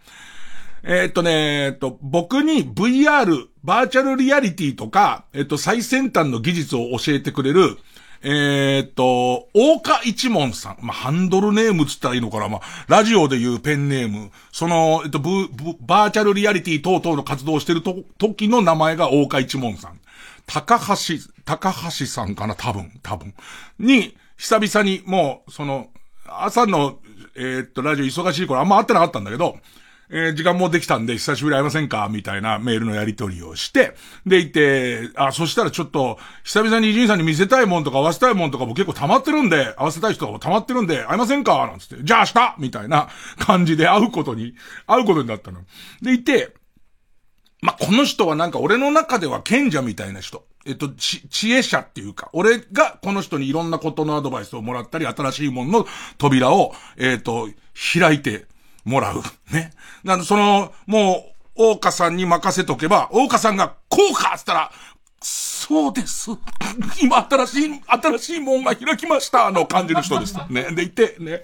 [0.91, 7.77] えー、っとね、えっと、僕に VR、バーチャルリアリティとか、えっと、最先端の技術を教えてくれる、
[8.23, 10.79] え、っと、大岡一門さん。
[10.81, 12.49] まあ、ハンドルネームつったらいいのかな。
[12.49, 14.31] まあ、ラジオで言うペンネーム。
[14.51, 20.01] その、えっと、ブ、ブ、バーチャルリアリティ等々の活動してると、時の名前が大岡一門さん。
[20.47, 23.35] 高橋、高橋さんかな多分、多分。
[23.79, 25.89] に、久々にもう、その、
[26.27, 26.99] 朝の、
[27.37, 29.59] えー、っと、ラジオ忙しい頃あんま会ってなかったんだけど、
[30.11, 32.09] えー、時間もできたんで、久しぶり会いませんか？
[32.11, 33.95] みたいなメールのやり取りをして、
[34.25, 41.67] で、いて、あ、そしたらちょっと、久々に伊集院さんに見せたいもんとか合わせたいもんとかも結構溜まってるんで、合わせたい人が溜まってるんで、会いませんか？
[41.67, 44.55] なんつって、じゃあ明日みたいな感じで会うことに、
[44.87, 45.61] 会うことになったの。
[46.01, 46.55] で、いて、
[47.61, 50.47] まあ、この人はなんか俺の中では賢者みたいな人。
[50.65, 55.87] えっと、ち、知恵者っていうか、俺がこの人にいろんなことのアドバイスをもらったり、新しいものの
[56.19, 57.49] 扉を、えっと、
[57.99, 58.47] 開いて
[58.89, 59.23] もらう。
[59.53, 59.73] ね。
[60.03, 64.73] なんで、その、もう、大岡さんに任せとけば、大岡さんが、こうかっつったら、
[65.21, 66.31] そうです。
[67.03, 70.37] 今、新しい、新しい門が開きました、の感じの人です。
[70.49, 70.71] ね。
[70.73, 71.43] でいて、ね。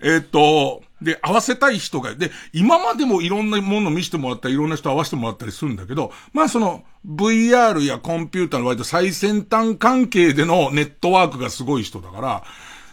[0.00, 12.44] えー、っと、で、合わせたい人が、で、今までもいろんなもの見せてもらったり、いろんな人合わせてもらったりするんだけど、まあその、VR やコンピューターの割と最先端関係でのネットワークがすごい人だから、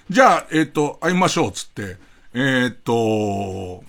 [0.09, 1.97] じゃあ、えー、っと、会いましょう、つって、
[2.35, 3.83] えー、っと、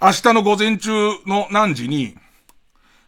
[0.00, 0.92] 明日の午前中
[1.26, 2.14] の何時に、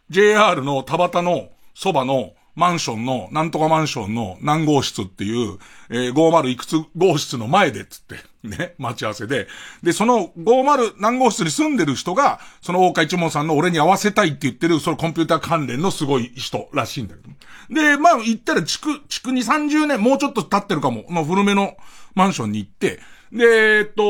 [0.09, 9.47] JR の田端のそばのマンションの、なんとかマンションの何号室っていう、えー、50いくつ号室の前でっ、つって、ね、待ち合わせで。
[9.81, 17.81] で、その50何号室に住んでる人が、その大岡一門さんの俺に合わせたいって言ってる、そのコンピューター関連のすごい人らしいんだけど。
[17.81, 21.77] で、まあ、行ったら地区、地区に30年、もうちょっと経ってるかも、の古めの
[22.13, 22.99] マンションに行って、
[23.33, 24.03] で、えっと、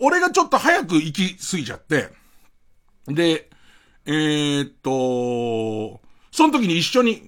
[0.00, 2.08] 俺がちょっと早く行き過ぎちゃって、
[3.06, 3.50] で、
[4.06, 7.22] えー、っと、その時に一緒に、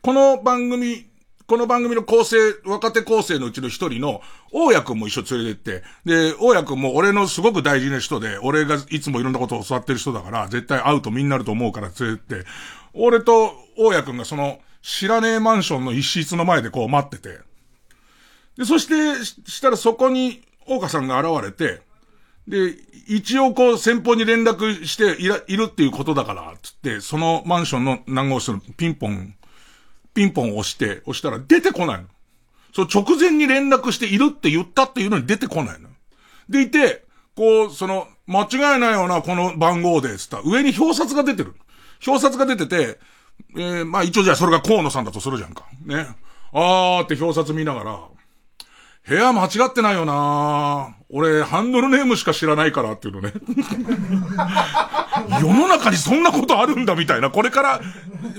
[0.00, 1.06] この番組、
[1.46, 12.48] この番組の構成、若手構成のうちの一人の、大家くんも一緒連れてって、で、大家くんも俺のすごく大事な人で、俺がいつもいろんなことを教わってる人だから、絶対会うとみんなると思うから連れてって、
[12.94, 17.40] 俺と大家くんがその、知らねえマンションの一室の前でこう待ってて、
[18.56, 21.80] で、そして、したらそこに、大岡さんが現れて、
[22.46, 22.74] で、
[23.08, 29.34] 一応こう先方に連絡していら、いるっていうことだから、つって、そのマンションの何号室のピンポン、
[30.14, 32.04] ピンポン押して、押したら出てこないの。
[32.72, 35.88] そう直前に連絡しているって言ったっていうのに出てこないの。
[36.48, 37.04] でいて、
[37.34, 41.54] こう、その、間違いないような、この番号で、つった、上に表札が出てる。
[42.06, 42.98] 表札が出てて、
[43.56, 45.64] えー、まあ一応じゃあそれが河野さんだとするじゃんか。
[45.84, 46.08] ね。
[46.52, 48.00] あーって表札見ながら、
[49.08, 50.97] 部屋間違ってないよな。
[51.10, 53.32] 俺、ハンドルネームしか知らないからっていうのね。
[55.40, 57.80] 世の中にそんなことあるんだみたいな、これから、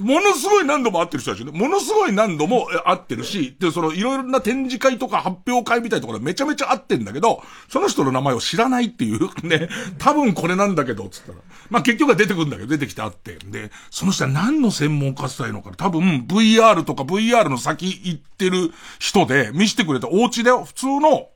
[0.02, 1.52] ものすごい何度も会ってる人たちね。
[1.52, 11.40] ものすごい何度も会ってるし、で、その、いろいろな展示会とか発表会みたいなところでめちゃめちゃ会ってんだけど、その人の名前を知らないっていう、ね、多分これなんだけど、つったら。
[11.72, 13.40] まあ、結局は出てくるんだけど、出てきて会って。
[13.46, 21.30] で、その人は何の専門家したいのか多分 VR とか VR の先行ってる人で、見せてくれたお家で普通の、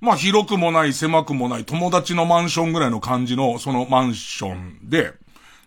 [0.00, 5.12] まあ広くもない狭くもない友達のマンションぐらいの感じのそのマンションで、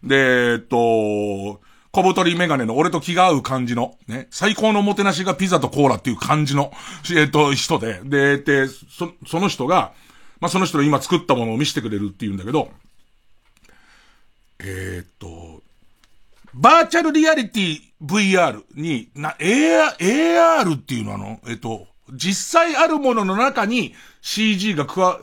[0.03, 6.71] で、えっと、小太りメガネの俺と気が合う感じの、ね、最高のもてなしがピザとコーラっていう感じの、
[7.15, 9.93] えっと、人で、で、で、そ、その人が、
[10.39, 12.69] まあその人の今作ったものを見せてくれるって言うんだけど、
[14.59, 15.61] えー、っと、
[16.53, 25.19] バーチャルリアリティ VR に、な、AR、AR っていうのはの、えっと、実際あるものの中に CG が加わ、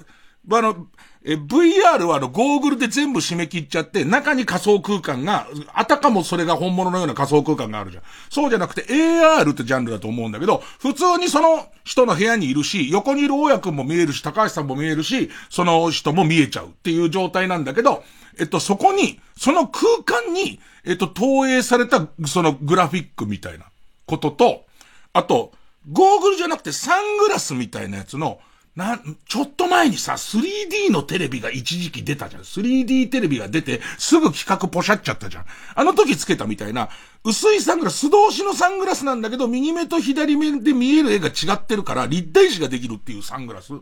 [0.51, 0.87] あの、
[1.25, 8.03] え、VR はあの、ゴーグルで全部締め切っちゃって、中に仮想空間が、あたかもそれが本物のような仮想空間があるじゃん。
[8.31, 18.05] そうじゃなくて AR ってジャンルだと思うんだけど、普通にその人の部屋にいるし、横にいる大家くんも見えるし、高橋さんも見えるし、その人も見えちゃうっていう状態なんだけど、
[18.39, 23.67] えっと、そこに、その空間に、えっと、投影された、そのグラフィックみたいな
[24.07, 24.65] ことと、
[25.13, 25.53] あと、
[25.91, 28.41] ゴーグルじゃなくてサングラスみたいなやつの、
[28.77, 32.43] な、ちょっと前にさ、3D のテレビが一時期出たじゃん。
[32.43, 35.47] 3D テレビが出て、すぐ企画ポシャっちゃったじゃん。
[35.75, 36.89] あの時つけたみたいな、
[37.25, 43.73] 薄いサングラス、素通しのサングラスなんだけど、右目と左目で見える絵が違ってるから、立体視ができるっていうサングラス。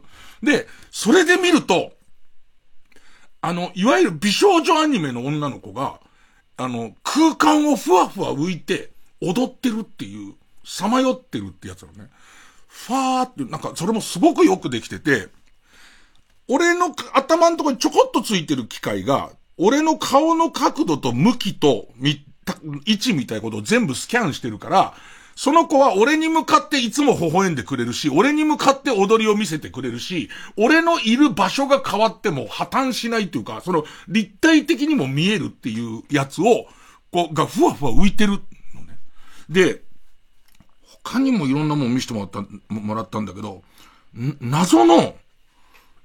[0.42, 1.92] で、それで見ると、
[3.42, 6.00] あの、いわゆる美少女アニメの女の子が、
[6.56, 10.34] あの、空間をふわふわ浮いて、踊ってるっていう、
[10.66, 12.10] さまよってるってやつなのね。
[12.66, 15.28] ファーって、なんかそれもすごくよくできてて、
[16.48, 22.26] 俺の頭のとこにちょこっとついてる機械が、俺の顔の角度と向きと、み、
[22.84, 24.94] 位置みたいなことを全部スキャンしてるから、
[25.36, 36.66] その子は俺に向かっていつも微笑んでくれるし、俺に向かって踊りを見せてくれるし、俺のいる場所が変わっても破綻しないっていうか、その立体的にも見えるっていうやつを、
[37.12, 38.32] こう、がふわふわ浮いてる
[38.74, 38.98] のね。
[39.48, 39.82] で、
[41.06, 43.62] 他にもいろんなもん見せてもらった、もらったんだけど、
[44.40, 45.14] 謎の、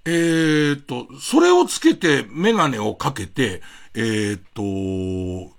[0.05, 3.61] えー、っと、それをつけてメガネをかけて、
[3.95, 5.51] えー、っと、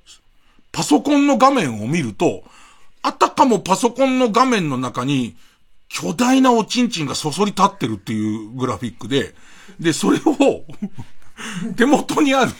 [0.70, 2.44] パソコンの画面を見ると、
[3.02, 5.34] あたかもパソコンの画面の中に、
[5.88, 9.34] 巨大なおちんちんがそそり立ってるっていうグラフィックで、
[9.80, 10.64] で、それを
[11.76, 12.52] 手元にある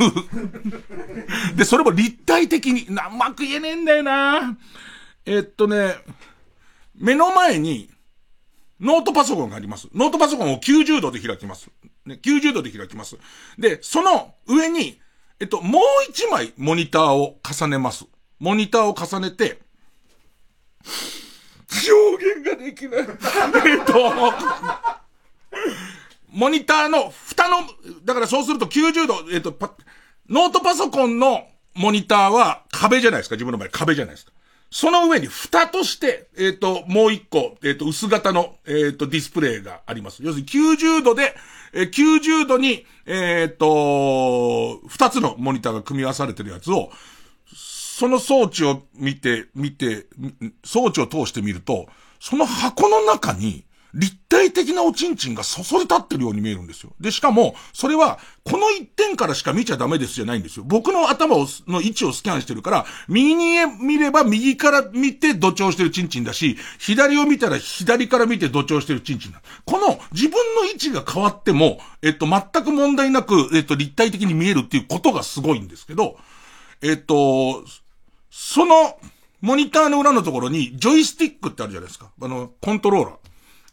[1.55, 4.59] で、それも立体的に、な、うまく言えねえんだよな。
[5.25, 5.95] えっとね、
[7.03, 7.91] 目の前に、
[8.81, 9.89] ノートパソコンがあります。
[9.93, 11.69] ノートパソコンを90度で開きます。
[12.07, 13.19] ね、90度で開きます。
[13.59, 15.01] で、その上に、
[15.41, 18.07] えっと、もう一枚モニターを重ねます。
[18.39, 19.61] モニターを重ねて、
[21.71, 23.01] 表現ができない。
[23.01, 24.13] えっと、
[26.31, 27.69] モニターの蓋の、
[28.05, 29.57] だからそうすると90度、えっと、
[30.29, 33.35] ノートパソコンのモニターは壁じゃないですか。
[33.35, 34.33] 自分の場合壁じゃないですか。
[34.73, 40.23] その上に蓋として、えっ、ー、と、もう一個、えっ、ー、と、薄型の、えっ、ー、と、ディスプレイがあります。
[40.25, 41.35] 要するに90度で、
[41.75, 46.91] えー、90度に、えっ、と、二つのモニターが組み合わされてるやつを、
[47.55, 50.07] その装置を見て、見て、
[50.65, 51.87] 装置を通してみると、
[52.19, 56.93] その箱の中に、立体的なおちんちんがそそり立ってるように見えるんですよ。
[56.99, 60.65] で、しかも、それは、この一点からしか見ちゃダメですじゃないんですよ。
[60.67, 69.43] 僕の頭を、の位置をスキャンしてるから、右に見れば右から見て土調してるちんちんだし、左を見たら左から見て土調してるちんちんだ。
[69.67, 76.17] この自分の位置が変わっても、えっと、全く問題なく、えっと、立体的に見えるっていうことがすごいんですけど、
[76.81, 77.63] えっと、
[78.31, 78.99] その、
[79.43, 82.11] モニターの裏のところに、ジョイスティックってあるじゃないですか。
[82.21, 83.22] あの、コントローラー。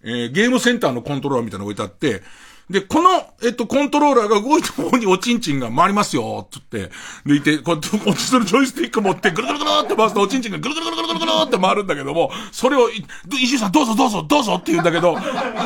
[0.04, 2.24] えー、ゲームセンターのコントローラーみたいなの置いてあって、
[2.70, 3.10] で、この、
[3.44, 6.92] えっと、コントローラーが動いた方におちんちんが回りますよ、つって、
[7.26, 12.90] でいて、こうやって、こっちのジョイスティック持って、ぐるぐるぐるって回すとおちんちんがぐるぐるぐるぐるぐるって回るんだけども、それを、
[13.32, 15.18] 石井さんどうぞどうぞどうぞって言うんだけど、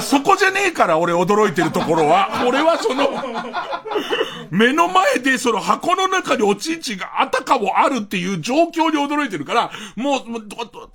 [0.02, 3.10] そこじゃねえから俺驚いてるところは、俺はその、
[4.50, 10.22] 目の前でその箱の中におちんちんがあたかもあるっていう状況に驚いてるから、もう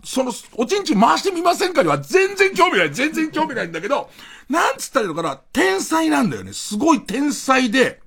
[0.04, 4.08] その、おちんちん回してみませんかには全然興味ない、全然興味ないんだけど、
[4.48, 6.52] なんつったらいいのかな、天才なんだよね。
[6.52, 8.00] すごい天才で、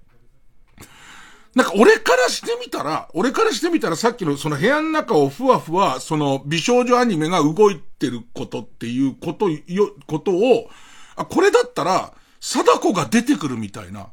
[1.53, 10.69] なんか俺からしてみたら、俺からしてみたらさっきのその部屋の中をふわふわ、その美少女アニメが動いてることっていうことよ、ことを、
[11.15, 14.07] あ、これだったら、貞子が出てくるみたいな、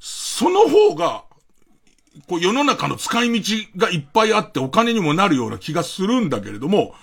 [0.00, 1.24] その方が、
[2.28, 6.94] こう世の中の使い道がいっぱいあってお金にもなるような気がするんだけれども、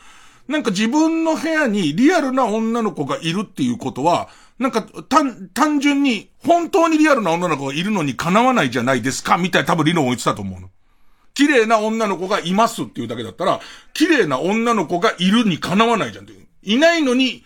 [0.49, 4.29] なんか自分の部屋にリアルな女の子がいるっていうことは、
[4.59, 10.69] なんか、単、単純に、本当にリアルな女の子がいるのにかなわないじゃないですかみたいな多分理論を言ってたと思うの。
[11.33, 13.61] 綺麗な女の子がいますっていうだけだったら、
[13.93, 16.47] 綺麗な女の子がいるにかなわないじゃんっていう。
[16.63, 17.45] いないのに、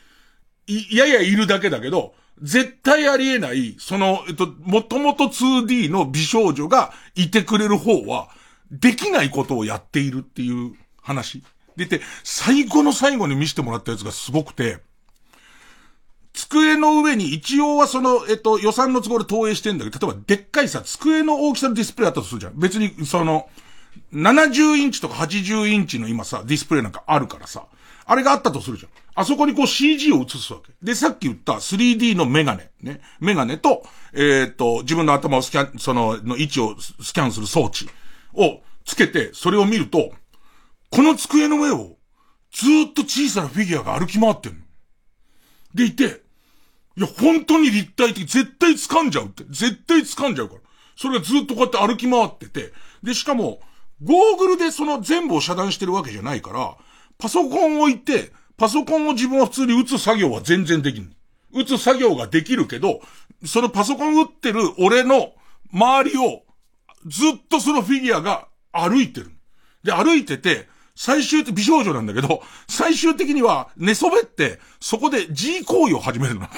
[0.66, 8.30] い、ややいるだけだけど、絶対ありえない、その、えっと、もともと 2D の美少女がいてくれる方は、
[8.72, 11.44] できないことをやっているっていう話。
[11.76, 14.80] でて、最後の最後に見せてもらったやつがすごくて、
[16.54, 22.60] 机の上に一応はその、えっと、予算の都合で投影してんだけど、例えばでっかいさ、机の大きさのディスプレイあったとするじゃん。
[22.60, 23.50] 別に、その、
[24.14, 27.66] 70インチとか80インチの今さ、ディスプレイなんかあるからさ、
[28.06, 28.92] あれがあったとするじゃん。
[29.16, 30.74] あそこにこう CG を映すわけ。
[30.82, 33.02] で、さっき言った 3D のメガネ、ね。
[33.20, 33.84] メガネと、
[34.14, 37.88] えっ、と、自分の頭をスキャン、その、の位置をスキャンする装置
[38.34, 40.12] をつけて、それを見ると、
[40.90, 41.98] この机の上を、
[42.52, 44.60] ずっと小さなフィギュアが歩き回ってんの。
[45.74, 46.23] でいて、
[46.96, 49.44] いや、本当に立体的、絶対掴んじゃうって。
[49.50, 50.62] 絶対掴んじゃうから。
[50.96, 52.72] それがずっとこうやって歩き回ってて、
[53.02, 53.60] で、しかも、
[54.04, 56.76] ゴーグルでその全部を遮断してるわけじゃないから、
[57.18, 61.12] パソコンを置いて、パソコンを自分は普通に打つ作業は全然できる。
[61.54, 63.02] 打つ作業ができるけど、
[63.46, 65.34] そのパソコン打ってる俺の
[65.72, 66.44] 周りを、
[67.06, 69.32] ずっとそのフィギュアが歩いてる。
[69.84, 76.48] で、歩いてて、最終的、美少女なんだけど、最終的には寝そべって、そこで G 行為を始めるの。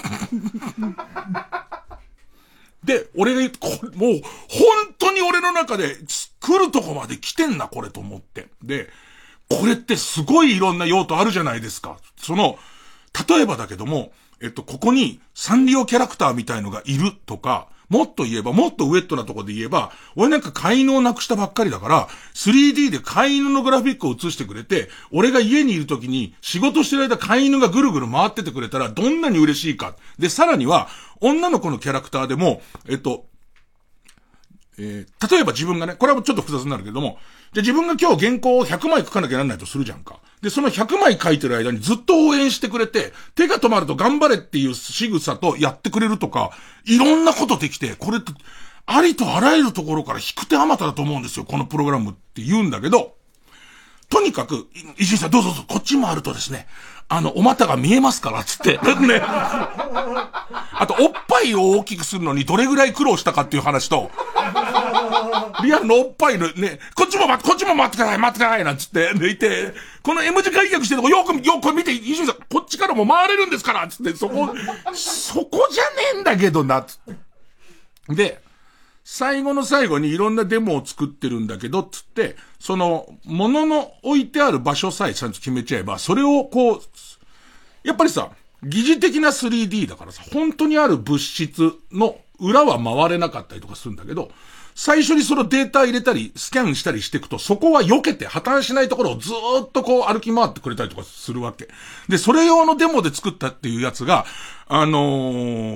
[2.84, 5.98] で、俺が言こもう、本当に俺の中で、
[6.40, 8.50] 来るとこまで来てんな、これと思って。
[8.62, 8.90] で、
[9.50, 11.98] これってすごいいろんな用途あるじゃないですか。
[12.18, 12.60] その、
[13.28, 14.12] 例えばだけども、
[14.42, 29.96] えっと、ここにサンリオキャラクターみたいのがいるとか、もっと言えば、もっとウェットなとこで言えば、俺なんか飼い犬をなくしたばっかりだから、3D で飼い犬のグラフィックを映してくれて、俺が家にいる時に仕事してる間飼い犬がぐるぐる回っててくれたらどんなに嬉しいか。
[30.20, 30.88] で、さらには、
[31.22, 33.26] 女の子のキャラクターでも、えっと、
[34.78, 37.18] えー、例えば自分がね、これはちょっと複雑になるけども、
[37.54, 40.20] じゃ自分が今日原稿を100枚書かなきゃならないとするじゃんか。
[40.42, 46.52] で、その100枚書いてる間にずっと応援してくれて、手が止まると頑張れっていう仕草とやってくれるとか、
[46.86, 48.32] いろんなことできて、これって、
[48.86, 53.16] ありとあらゆるところから引く手あまただと思うんですよ、このプログラムって言うんだけど、
[54.10, 54.68] とにかく、
[54.98, 56.68] 石井さんどうぞどうぞ、こっちもあるとですね、
[57.08, 58.80] あの、お股が見えますから、つって。
[59.00, 59.22] ね。
[60.78, 64.12] あと、おっぱいを大きくするのにどれぐらい苦労したかっていう話と、
[65.64, 74.54] リアルのおっぱいのね、こっちも待って、こっちも待ってください、待ってください、なんつって、でいて、この M 字開脚してるとこよく、よく見て、石井さん、こっちからも回れるんですから、つって、そこ、
[74.94, 77.16] そこじゃねえんだけどな、つっ
[78.10, 78.16] て。
[78.16, 78.45] で、
[79.08, 86.82] 最後の最後にいろんなデモを作ってるんだけど、つって、その、物の置いてある場所さえちゃんと決めちゃえば、それをこう、
[87.84, 88.32] やっぱりさ、
[88.64, 94.32] 疑似的な 3D だからさ、本当にある物質の裏は回れなかったりとかするんだけど、
[94.74, 101.70] 最初にそのデータ入れたり、スキャンしたりしていくと、そこは避けて破綻しないところをずーっとこう歩き回ってくれたりとかするわけ。
[102.10, 104.26] で、それ用のデモで作ったっていうやつが、
[104.68, 105.00] あの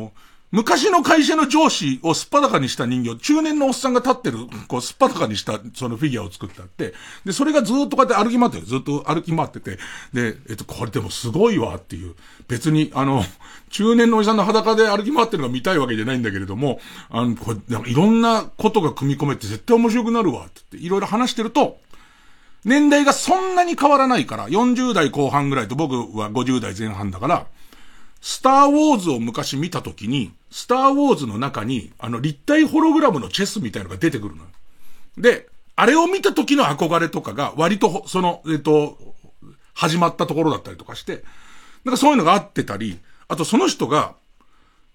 [0.07, 0.09] ー、
[0.51, 8.65] 昔の会社の上司をすっぱだかにした人形、中年のおっさんが立ってる、こう、すっぱだかにしたそのフィギュアを作ってあって、で、それがずっとこうやって歩き回ってる。
[8.65, 9.77] ずっと歩き回ってて、
[10.11, 12.15] で、えっと、これでもすごいわっていう。
[12.47, 13.23] 別に、あの、
[13.69, 16.79] 中年のおじさんの裸で歩き回ってるのが見たいわけじゃないんだけれども、
[17.11, 21.77] あの、これ、なんかいろんなことが組み込めて絶対面白くなるわって言って、いろいろ話してると、
[22.65, 27.45] 年代がそんなに変わらないから、40代後半ぐらいと僕は50代前半だから、
[28.19, 34.49] スターウォーズを昔見たときに、スターウォーズの中に、あの、立体ホログラムのチェスみたいのが出てくるのよ。
[35.17, 38.97] で、あれを見た時の憧れとかが、割と、その、えっと、
[39.73, 41.23] 始まったところだったりとかして、
[41.85, 44.15] なんかそういうのがあってたり、あとその人が、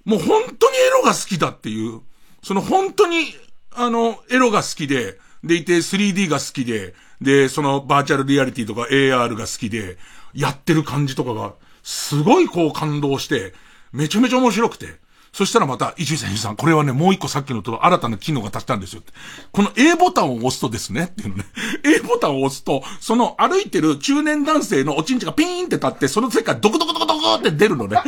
[0.04, 2.00] もう本当にエロが好きだっていう、
[2.42, 3.26] その本当に、
[3.70, 9.96] あの、エロが好きで、でいて 3D が好きで、で、そのバーチャルリアリティとか AR が好きで、
[10.34, 13.54] やってる感じとかが、すごいこう感動して、
[13.92, 15.03] めちゃめちゃ面白くて。
[15.34, 19.02] そしたらまた、伊集院さん、伊集院さん、これはね、もう一個さっきのと新たな機能が足したんですよ。
[19.50, 21.44] この A ボタンを押すとですね、 っていうのね。
[21.82, 27.98] A ボタンを押すと、その歩いてる中年男性のおちんちがピーンって立って、その世界ドコドコドコドコって出るのね。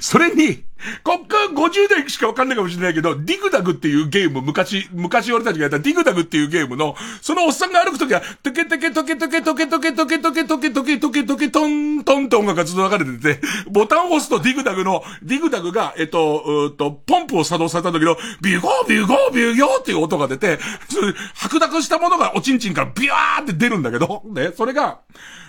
[0.00, 0.64] それに、
[1.02, 20.58] こっから50代しかわかんないかもしれないけど、ディグダグっていうゲーム、昔、昔俺たちがやったディグダグっていうゲームの、そのおっさんが歩くときは、トケトケトケトケトケトケトケトケトケトケトケトケトントンって音楽がずっと流れてて、ボタンを押すとディグダグの、ディグダグが、えっと、うと、ポンプを作動されたんだけど、ビュゴービュゴービュゴーっていう音が出て、
[21.34, 25.00] 白濁したものがおちんちんからビューって出るんだけど、ね、それが、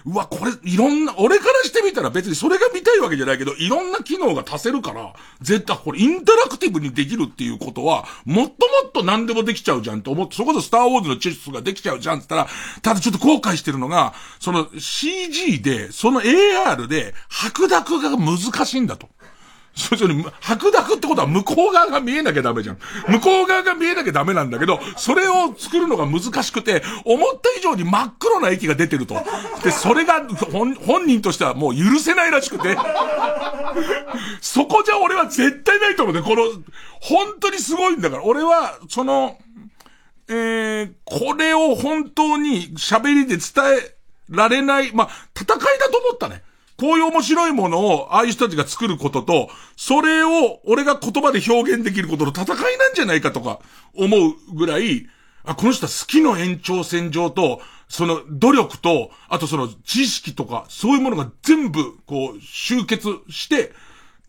[0.05, 8.51] うわ、これ、いろんな、俺からしてみたら別にそれが見たいわけじゃないけど、いろんな機能が足せるから、絶対これインタラクティブにできるっていうことは、もっと
[8.83, 19.09] もっと何でもできちゃうじゃんと思って、そこそスターウォーズのチェスができちゃうじゃんって言ったら、ただちょっと後悔してるのが、その CG で、その AR で、白濁が難しいんだと。
[19.75, 22.77] それに、白濁ってことは向こう側が見えなきゃダメじゃん。
[23.09, 29.15] 向こう側が見えなきゃダメなんだけど、それを作るのが難しくて、思った以上に真っ黒な液が出てると。
[29.63, 32.77] で、それが本本人としてはもう許せないらしくて。
[34.39, 36.21] そこじゃ俺は絶対ないと思うね。
[36.21, 36.43] この、
[37.01, 38.23] 本当にすごいんだから。
[38.23, 39.37] 俺は、その、
[40.27, 43.43] えー、これを本当に喋りで伝
[43.77, 43.95] え
[44.29, 46.44] られない、まあ、戦いだと思ったね。
[46.77, 53.59] こういう面白いものを、ああいう人たちが作ることと、それを俺が言葉で表現できることの戦いなんじゃないかとか
[53.95, 55.07] 思うぐらい、
[55.45, 63.71] あ、この人は好きの延長線上と、その努力と、あとその知識とか、そういうものが全部、こう、集結して、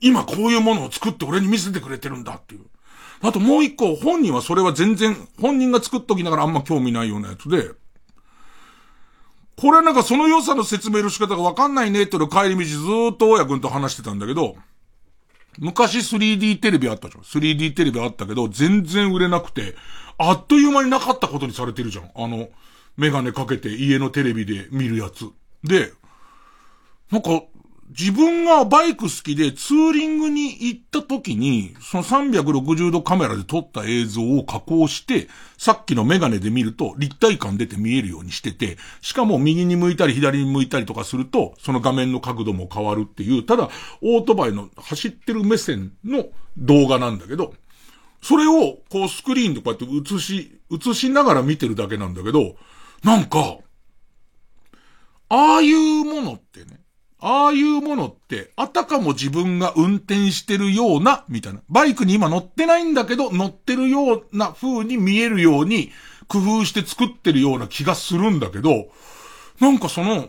[0.01, 2.67] 今こういうものを作って俺に見せてくれてるんだっていう。
[3.23, 7.71] あともう一個、本人はそれは全然、本人が作っときながらあんま興味ないようなやつで、
[9.57, 14.57] これなんかその良さの説明の仕方がわかんないねっての帰り道ずーっと大家君と話してたんだけど、
[15.59, 17.23] 昔 3D テレビあったじゃん。
[17.23, 19.75] 3D テレビあったけど、全然売れなくて、
[20.19, 22.11] あっという間になかったことにされてるじゃん。
[22.15, 22.49] あの、
[22.97, 25.31] メガネかけて家のテレビで見るやつ。
[25.65, 25.93] で、
[27.11, 27.43] なんか、
[27.91, 43.71] 自分がバイク好きでツーリングに行った時に、その360度カメラで撮った映像を加工して、さっきのメガネで見ると立体感出て見えるようにしてて、しかも右に向いたり左に向いたりとかすると、その画面の角度も変わるっていう、ただ、
[44.03, 46.27] オートバイの走ってる目線の
[46.59, 47.55] 動画なんだけど、
[48.21, 52.57] それを、こうスクリーンでこうやって映し、映しながら見てるだけなんだけど、
[53.05, 53.59] なんか、
[55.29, 56.81] ああいうものってね、
[57.29, 61.61] ああいうものって、あたかも自分が運転してるような、みたいな。
[61.69, 65.91] バイクに今乗ってないんだけど、乗ってるような風に見えるように、
[66.29, 68.93] 工夫して作ってるような気がするんだけど、
[69.59, 70.29] なんかその、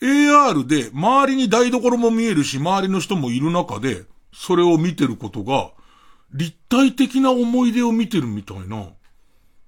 [0.00, 5.72] AR で周りに台所も見えるし、周りの人もいる中で、それを見てることが、
[6.32, 8.90] 立体的な思い出を見てるみたいな。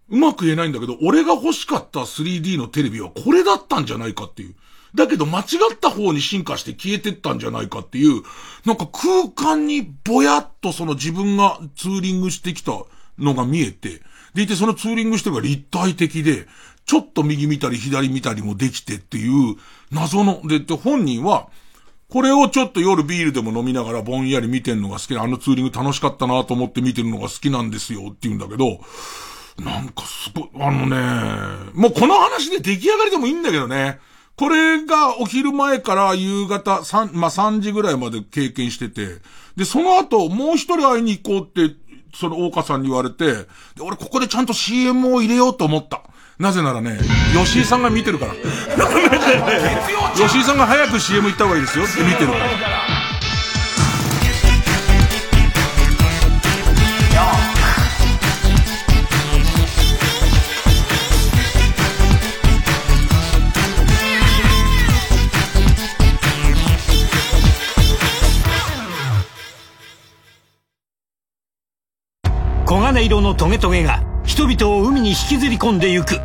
[0.08, 4.54] うまく言えないんだけど、俺が欲しかった 3D のテレビはこれだったんじゃないかっていう。
[4.94, 5.42] だけど間違
[5.74, 8.22] った方に進化して消えてったんじゃないかっていう、
[8.64, 12.72] なんか空間にぼやっとその自分がツーリングしてきた
[13.18, 14.00] のが見えて、
[14.34, 16.46] でいてそのツーリングしてるが立体的で、
[16.86, 19.56] ちょっと右見たり左見たりもできてっていう
[19.92, 21.48] 謎の、で、で本人は、
[22.08, 28.80] これをちょっと夜ビールでも飲みながらぼんやり見てんのが好きで、あのツーリング楽しかったなと思って見てるのが好きなんですよって言うんだけど、
[29.62, 33.98] なんかすごい、あのね、もうこの話で出来上がりでもいいんだけどね。
[34.38, 39.20] これがお昼前から夕方3、まあ、3時ぐらいまで経験してて、
[39.56, 41.74] で、その後もう一人会いに行こうって、
[42.14, 43.46] その大岡さんに言われて、で、
[43.80, 46.02] 俺ここでちゃんと CM を入れようと思った。
[46.38, 47.00] なぜならね、
[47.34, 48.34] 吉井さんが見てるから。
[50.14, 52.77] 吉井さんが早く CM 行った方がいいですよって見てるから。
[72.98, 76.20] 金色のトゲトゲが人々を海に引きずり込んでゆく。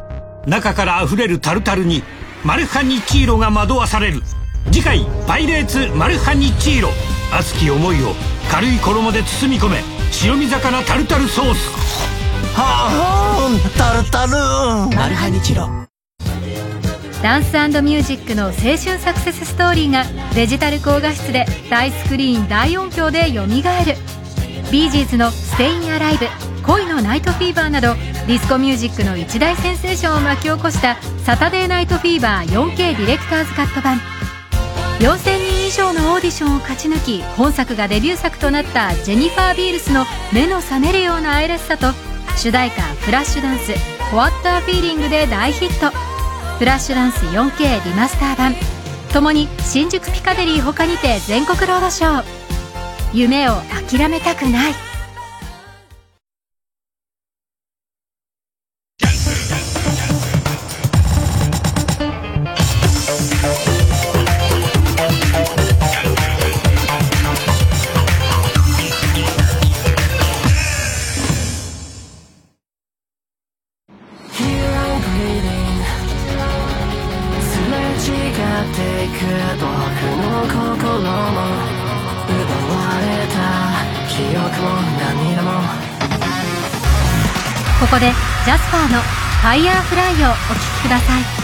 [0.48, 2.02] 中から溢れるタルタルに
[2.44, 4.24] マルハニチーロが惑わされる。
[4.72, 6.90] 次回「パイレーツマルハニチーロ」
[7.32, 8.16] 熱き思いを
[8.50, 11.70] 軽い衣で包み込め白身魚タルタルソース。
[12.56, 14.32] はあタルタル
[14.96, 15.70] マルハニチロ
[17.22, 23.96] ダンスミュージックの青春サクセスストーリーがデジタル高画質で大スクリーン大音響でよみがえる。
[24.72, 26.26] ビージーズの「Stayin' Alive」
[26.66, 27.94] 恋のナイトフィーバーなど
[28.26, 34.00] ディスコミュージックの一大センセーションを巻き起こしたサタデーナイトフィーバー 4K ディレクターズカット版。
[35.00, 41.88] 4000人以上のオーディションを勝ち抜き本作がデビュー作となったジェニファー・ビールスの目の覚めるような愛らしさと
[42.38, 43.74] 主題歌「フラッシュダンス」
[44.12, 45.96] 「ホワッターフィーリング」で大ヒット。
[46.60, 48.56] フラッシュダンス 4K リマスター版。
[49.12, 52.24] ともに新宿ピカデリー他にて全国ロードショー
[53.12, 53.56] 夢を
[53.90, 54.93] 諦めたくない。
[88.94, 89.02] の
[89.42, 91.44] 「ファイヤーフライをお聴きください。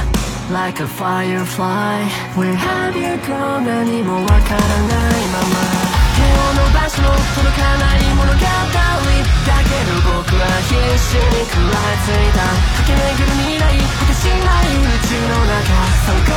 [0.53, 2.05] Like a firefly
[2.35, 5.91] Where have you gone 何もわからないまま。
[6.33, 12.41] 届かない物語だけど僕は必死に食らいついた。
[12.83, 15.61] 駆け巡る未来果てしない宇宙の中。
[16.05, 16.33] So go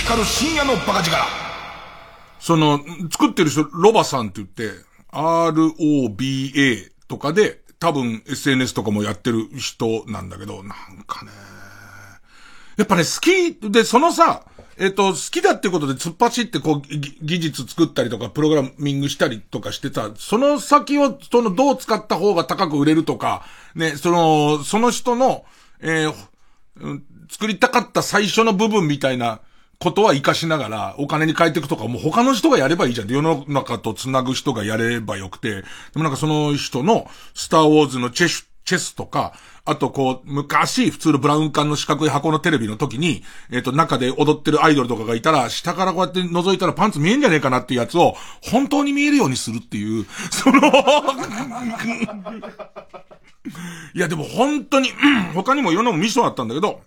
[0.00, 1.16] 光る深夜のバカ力。
[2.40, 2.80] その、
[3.12, 11.30] 作ってる人、ロバさんって言って、ROBA とかで、多分 SNS とかもやってる人なんだけど、なんかね、
[12.76, 14.44] やっぱね、好きで、そのさ、
[14.76, 23.44] えっ、と、好きだってことで突っ走ってこう、技術作ったりとか、プログラミングしたりとかしてた、その先を、その、どう使った方が高く売れるとか、
[23.74, 25.44] ね、その、その人の、
[25.80, 26.14] えー
[27.30, 29.40] 作りたかった最初の部分みたいな
[29.80, 33.08] ことは活かしながら、お金に変えていくとか、もう他の人がやればいいじゃん。
[33.08, 35.50] 世の中と繋ぐ人がやればよくて。
[35.50, 35.62] で
[35.94, 43.22] もなんかその人の、スターウォーズのチェス、チェスとか、あとこう、昔、普通のブラウン管の四角い箱のテレビの時に、
[43.52, 50.58] えっ、と、中で踊ってるアイドルとかがいたら、下からこうやって覗いたらパンツ見えんじゃねえかなっていうやつを、本当に見えるようにするっていう、その、
[53.94, 54.90] いやでも本当に、
[55.34, 56.80] 他にもいろんなもの見せてもらったんだけど、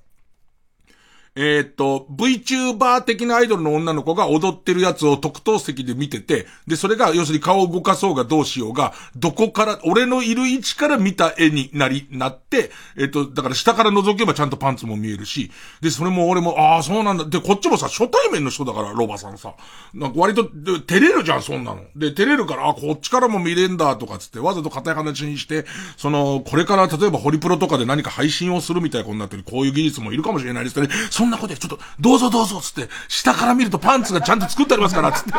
[1.33, 17.23] えーっと、VTuber 的なアイドルの女の子が踊ってるやつを特等席で見てて、で、それが、要するに顔を動かそうがどうしようが、どこから、俺のいる位置から見た絵になり、なって、えーっと、だから下から覗けばちゃんとパンツも見えるし、で、それも俺も、ああ、そうなんだ。
[17.23, 19.53] で、こっちもさ、初対面の人だから、ロバさんさ。
[19.93, 21.81] なんか割と、で照れるじゃん、そんなの。
[21.95, 25.65] で、照れるから、あ、こっちからも見れんだ、とかつって、わざと硬い話にして、
[25.95, 35.31] その、これから例えばホリプロとかで何か配信をするみたいなことになってる、こういう技術もいるかもしれないですけどね、そんなことで、ちょっと、どうぞどうぞ、つって、下から見るとパンツがちゃんと作ってありますから、つって。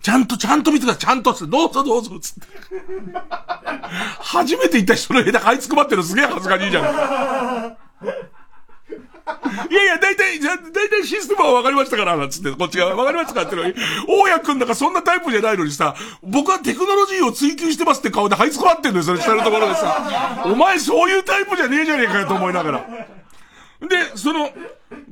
[0.00, 2.40] ちゃんと、ちゃんと見てください、ちゃんと、つって、どうぞどうぞ、つって。
[4.18, 7.76] 初めて行った人の枝買いつくばってるのすげえ恥ずかしいじゃん。
[9.70, 13.74] いやいや、だいたい、じゃ、だいたいシステムは分かりましたから、なんつって、こっちが分かりましたかってのに、
[14.08, 20.44] 大家くんだかそんなタイプじゃないのにさ、僕はテクノロジーを追求してますって顔で這いつくばってんのよ、それ下のところでさ。
[20.46, 23.17] お前そういうタイプじゃねえじゃねえかよと思いながら。
[23.80, 24.50] で、その、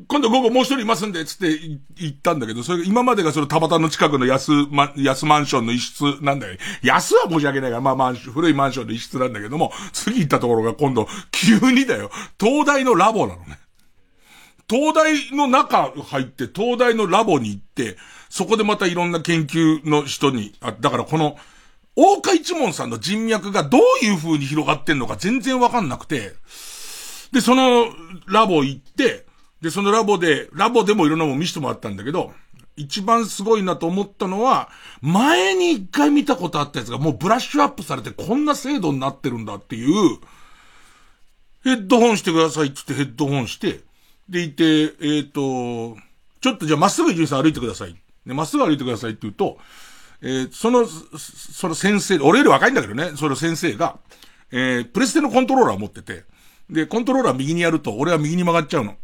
[0.09, 6.59] 今度午後もう一人いますんで、つってい言ったんだけど、それ今までがその田端の近くの安、ま、安マンションの一室なんだよ。
[6.83, 12.11] 安は申し訳ないから、まあマンション、古いマンションの一室なんだけども、次行ったところが今度、急にだよ、
[12.41, 13.59] 東大のラボなのね。
[14.69, 17.97] 東大の中入って、東大のラボに行って、
[18.29, 21.37] そこでまたいろんな研究の人に、あ、だからこの、
[21.95, 26.35] 大岡一門さんの人脈がどういう風に広がってんのか全然わかんなくて、
[27.37, 27.89] で、その
[28.29, 29.27] ラボ行って、
[29.61, 32.33] で、そのラボで、ラボでもいろんなもの見せてもらったんだけど、
[32.77, 34.71] 一番すごいなと思ったのは、
[35.03, 40.19] 前に一回見たことあったやつがもうブラッシュアップされてこんな精度になってるんだっていう、
[41.63, 43.81] ヘッドホンしてくださいって言ってヘッドホンして、
[44.31, 45.95] でいて、えっ、と、
[46.41, 47.95] ちょっとじゃあまっすぐ伊集院さん歩いてください。
[48.25, 49.59] ね、まっすぐ歩いてくださいって言うと、
[50.23, 53.99] えーその、その先生、俺より若いんだけどね、その先生が、
[54.53, 56.25] えープレステのコントローラー持ってて、
[56.71, 58.97] で、コントローラー右にやると、俺は右に曲がっちゃうの。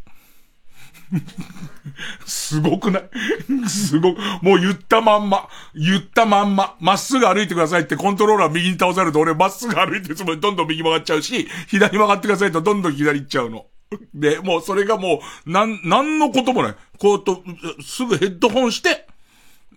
[2.25, 3.03] すごくない？
[3.69, 13.67] すごく、もう言ったまんま、言ったまんま、まっすぐ歩いてくださいってコントローラー右に倒されると俺まっすぐ歩いてるつもりどんどん右曲がっちゃうし、左曲がってくださいとどんどん左行っちゃうの。
[14.15, 16.75] で、もうそれがもう、なん、なんのこともない。
[16.99, 17.43] こうと、
[17.83, 19.07] すぐヘッドホンして、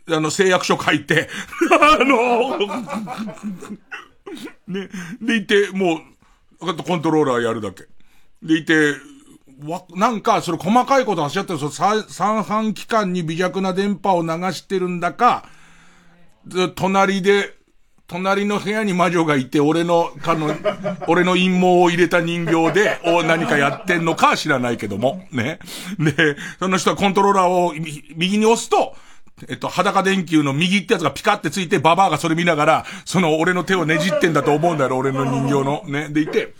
[0.09, 1.27] あの、誓約書書いて、
[1.99, 2.57] あの、
[4.67, 4.89] ね、
[5.21, 5.99] でいて、もう、
[6.59, 7.85] コントローラーやるだけ。
[8.41, 8.93] でいて、
[9.63, 15.45] わ、なんか、それ細かいこと走ってる、その三半規管に微弱な電波を流してるんだか、
[16.75, 17.55] 隣で、
[18.07, 20.53] 隣の部屋に魔女がいて、俺の、かの、
[21.07, 25.59] 俺の陰謀を入れた人形で、を何かやってんのか知らないけども、ね。
[25.97, 27.73] で、その人はコントローラーを
[28.15, 28.95] 右に押すと、
[29.49, 35.83] えっと、裸電球の右ってやつがピカってついて、ババアがそれ見ながら、その俺の手をねじってんだと思うんだよ、俺の人形の。
[35.85, 36.09] ね。
[36.09, 36.53] でいて、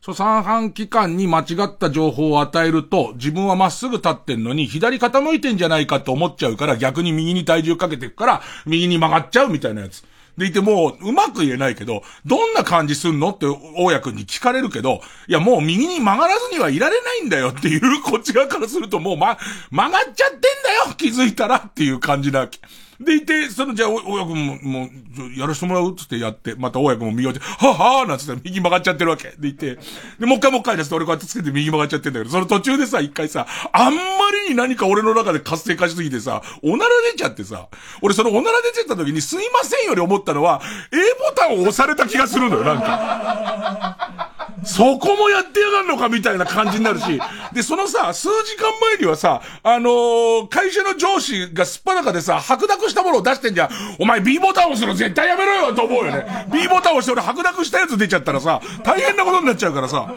[0.00, 10.04] そう、三半期間に間違った情報を与えると、自分はまっすぐ立ってんのに、左傾いてんじゃないかと思っちゃうから、逆に右に体重かけていくから、右に曲がっちゃうみたいなやつ。
[10.36, 19.38] でいてもう、うまく言えないけど、どんな感じすんのって、大家くんに聞かれるけど、いやもう右に曲がらずにはいられないんだよっていう、こっち側からするともうま、
[19.70, 20.46] 曲がっちゃってんだ
[20.90, 22.58] よ気づいたらっていう感じなわけ。
[23.00, 29.34] でいて、その、じゃあ、親くんも、もう、やらしてもらうっつってやって、また親くんも右を、ははーなんつって右曲がっちゃってるわけ。
[29.38, 29.78] でいて、
[30.18, 34.00] で、もう一回もう一回ですと俺こうやってつけて右曲がっちゃってんだけど、その途中でさ、一回さ、あんま
[34.46, 37.68] りに何か俺の中で活性化しすぎてさ、おなら出ちゃってさ、
[38.02, 40.96] 俺そのおなら出ちゃった時にすいませんより思ったのは、A
[41.30, 44.35] ボタンを押された気がするのよ、なんか。
[44.66, 47.20] そこもやってやがんのかみたいな感じになるし、
[47.54, 53.70] で、そのさ、数時間前にはさ、あのー、会社の上司がすっぱだかでさ、白濁したものを出してんじゃん。
[54.00, 56.46] お前 B ボタン押すの絶対やめろよと思うよね。
[56.52, 60.12] B ボタン押して俺白濁したやつ出ちゃったらさ、大変なことになっちゃうからさ、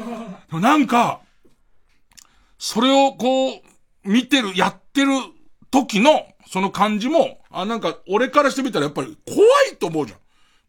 [0.51, 1.19] なんか、
[2.57, 3.61] それをこう、
[4.03, 5.11] 見てる、やってる
[5.71, 9.37] 時の、その感じも、あ、なんか、俺からしてみたらやっぱり怖
[9.71, 10.19] いと思うじゃん。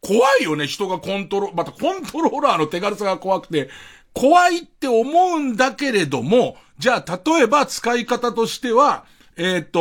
[0.01, 3.69] 怖いよね、人がコントロ、またコントローラーの手軽さが怖くて、
[4.13, 9.05] 怖いって思うんだけれども、じゃあ、例えば使い方としては、
[9.37, 9.81] えっ、ー、と、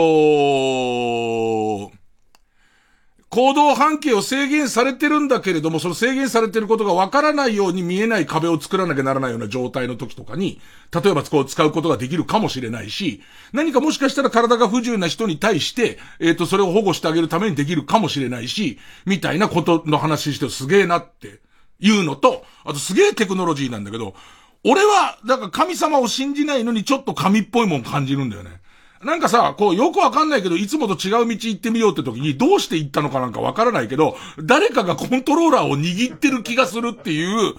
[3.30, 10.60] 行動半径を制限されてるんだけれども、その制限されてることがわからないように見えない壁を作らなきゃならないような状態の時とかに、
[10.92, 13.22] 例えばこう使うことができるかもしれないし、
[13.54, 21.40] 何かもしかしたら体が不自由な人に対して、えっ、ー、と、それを保護してあげるためにできるかもしれないし、みたいなことの話してすげえなって
[21.80, 24.16] いうのと、あとすげえテクノロジーなんだけど、
[24.64, 28.60] 俺は、だから神様を信じないのにちょっと神っぽいもん感じるんだよね。
[29.04, 37.56] なんかさ、こう、よくわかんないけど、いつもと違う道行ってみようって時に、どうして行ったのかなんかわからないけど、誰かがコントローラーを握ってる気がするっていう、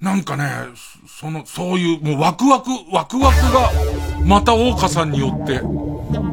[0.00, 0.48] なんかね、
[1.06, 3.70] その、そういう、もうワクワク、ワクワクが、
[4.24, 5.60] また大岡さんによって、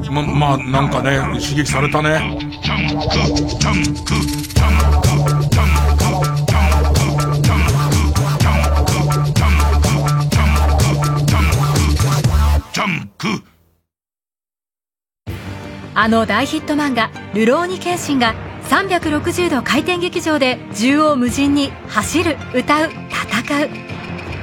[0.10, 2.40] ま、まあ、なんかね、刺激されたね。
[12.74, 13.57] ジャ
[16.00, 18.36] あの大ヒット漫画「流浪に剣心」が
[18.70, 23.70] 360度回転劇場で縦横無尽に走る歌う戦う。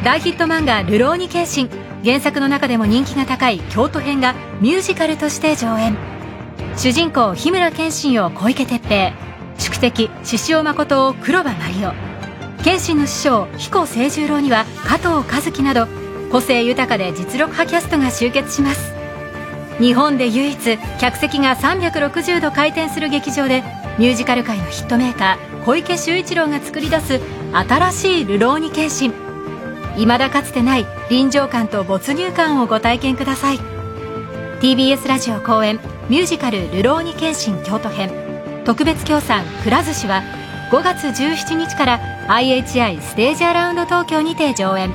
[0.02, 1.70] 大ヒット漫画「流浪に剣心」
[2.04, 5.96] 原作の中でも人気が高い京都編がミュージカルとして上演。
[6.76, 9.12] 主人公日村謙信を小池徹平
[9.56, 11.94] 宿敵獅子王誠を黒羽麻里夫。
[12.64, 15.86] 謙信の師匠彦清十郎には加藤和樹など
[16.32, 19.03] 個性豊かで実力派キャストが集結します。
[19.80, 23.62] 日本で唯一客席が360度回転する劇場で
[23.98, 27.20] ミュージカル界のヒットメーカー小池秀一郎が作り出す
[27.52, 29.12] 新しい「流浪に剣心」
[29.96, 33.60] 未だかつてない臨場感と没入感をご体験ください。
[34.60, 38.10] TBS ラジオ公演ミュージカル「流浪に剣心京都編」
[38.64, 40.22] 特別協賛くら寿司は
[40.70, 44.92] 5月17日から IHI ステージアラウンド東京にて上演。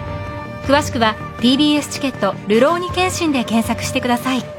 [0.66, 4.59] 詳しくは TBS チケット「るろうに剣心」で検索してください。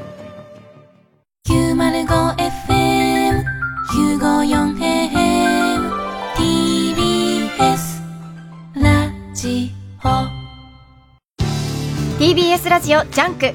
[12.71, 13.51] ラジオジャンク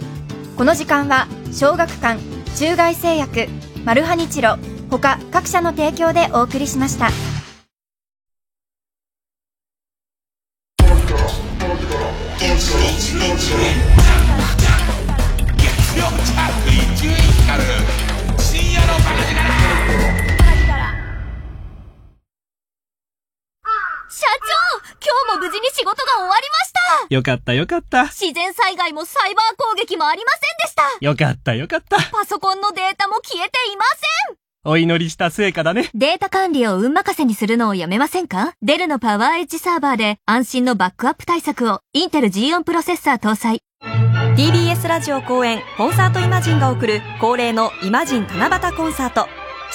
[0.59, 2.21] この時間は小学館
[2.55, 3.49] 中外製薬
[3.83, 4.59] マルハニチロ
[4.91, 7.36] 他各社の提供でお送りしました。
[27.17, 28.09] よかったよかった。
[28.09, 30.83] 自然災害もサイバー攻撃もありませんでした。
[31.01, 31.97] よかったよかった。
[32.13, 33.85] パソコンのデータも消えていま
[34.27, 34.37] せん。
[34.71, 35.89] お祈りした成果だね。
[35.95, 38.53] データ管理を運任せにするのをやめませんか？
[38.61, 43.63] デルのパワーエッジサーバーで安心のバックアップ対策をインテル G4 プロセッサー搭載。
[44.37, 49.27] TBS ラジオ公演コンサートイマジンが送る恒例のイマジン七夕コンサート。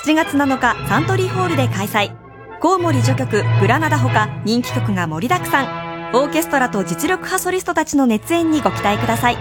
[0.05, 2.11] 7月7日サントリーホールで開催。
[2.59, 5.90] コウモリ序曲グラナダほか人気曲が盛りだくさん。
[6.13, 9.37] オーケストラと実力派ソリストたちの熱演にご期待ください。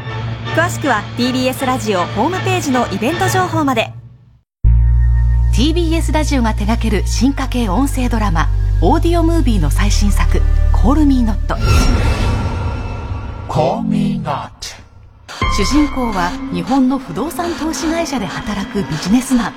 [0.54, 3.92] 詳しくは TBS ラジオホームページのイベント情報まで。
[5.52, 8.48] TBS ラジオが手掛ける進化系音声ドラマ
[8.80, 10.40] オーディオムービーの最新作
[10.72, 11.56] 「コールミーノット」
[13.52, 14.50] Call me not
[15.56, 19.52] 主人公は日本の不動産投資会社で働くビジネスマン。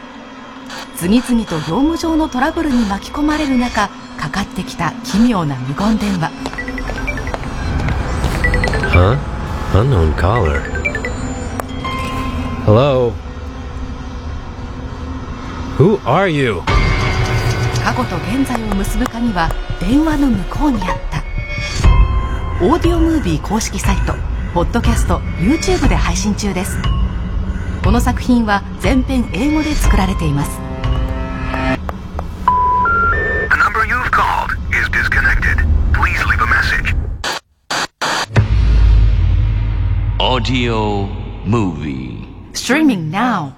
[0.98, 6.32] 次々と業務上のトラブルに巻き込まれる中かかってきた奇妙な無言電話
[8.94, 9.18] Huh?
[9.74, 10.60] Unknown caller.
[12.64, 13.12] Hello?
[15.80, 16.62] Who are you?
[17.84, 21.24] 過去と現在を結ぶ鍵は電話の向こうにあった
[22.64, 24.14] オーディオムービー公式サイト
[24.54, 26.78] ポッドキャスト YouTube で配信中です
[27.84, 30.63] この作品は全編英語で作られています
[40.26, 41.10] Audio
[41.46, 42.26] Movie.
[42.54, 43.58] Streaming now.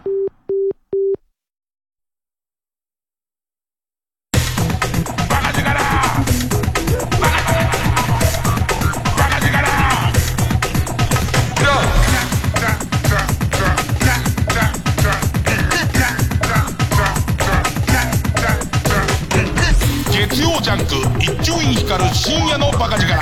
[20.11, 23.13] 月曜ジャンク一丁院光る深夜のバカ力。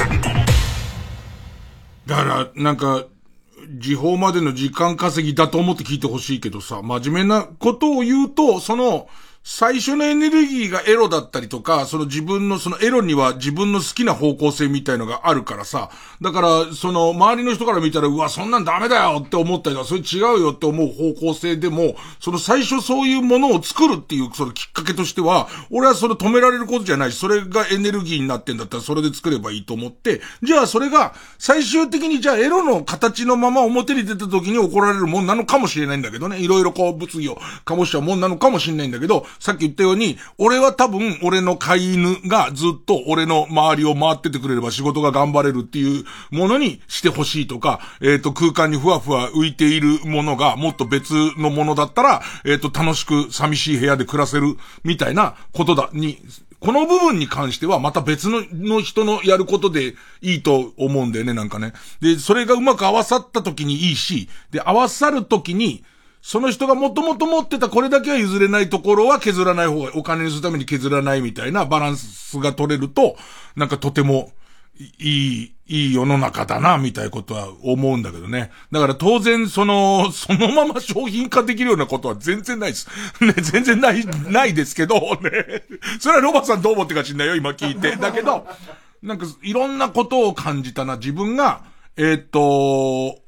[2.06, 3.04] だから、なんか、
[3.74, 9.08] 時報までの時間稼ぎだと思って聞いてほしいけどさ、真面目なことを言うと、その、
[9.46, 15.90] 最初のエネルギーがエロだったりとか、その自分のそのエロには自分の好きな方向性みたいのがあるからさ、
[16.22, 37.36] だから、その周りの人から見たら、うわ、そんなんダメだよって思ったりとか、それ違うよって思う方向性でも、その最初そういうものを作るっていうそのきっかけとしては、俺はそれ止められることじゃないし、それがエネルギーになってんだったらそれで作ればいいと思って、じゃあそれが最終的にじゃあエロの形のまま表に出た時に怒られるもんなのかもしれないんだけどね、いろいろこう物議を
[37.66, 56.18] 醸しちゃうもんなのかもしれないんだけど、さっき言ったように、俺は多分俺の飼い犬がずっと俺の周りを回っててくれれば仕事が頑張れるっていうものにしてほしいとか、えっ、と空間にふわふわ浮いているものがもっと別のものだったら、えっ、と楽しく寂しい部屋で暮らせるみたいなことだ、に、
[56.64, 61.74] この部分に関してはまた別のの人のやることでいいと思うんだよね、なんかね。
[62.00, 65.84] で、それがうまく合わさった時にいいし、で、合わさる時に、
[66.24, 73.18] その人がもともと持ってたこれだけは譲れないところは削らない方が、お金にするために削らないみたいなバランスが取れると、
[73.58, 74.32] なんかとても、
[75.00, 78.52] いい、いい世の中だな、みたいなことは思うんだけどね。
[78.72, 82.88] だから当然、その、そのまま商品化できるようなことは全然ないです。
[83.20, 85.66] ね、全然ない、ないですけど、ね。
[86.00, 87.98] それはロバさんどう思ってか知んないよ、今聞いて。
[88.02, 88.48] だけど、
[89.02, 90.96] なんか、いろんなことを感じたな。
[90.96, 91.64] 自分が、
[91.98, 93.20] えーっと、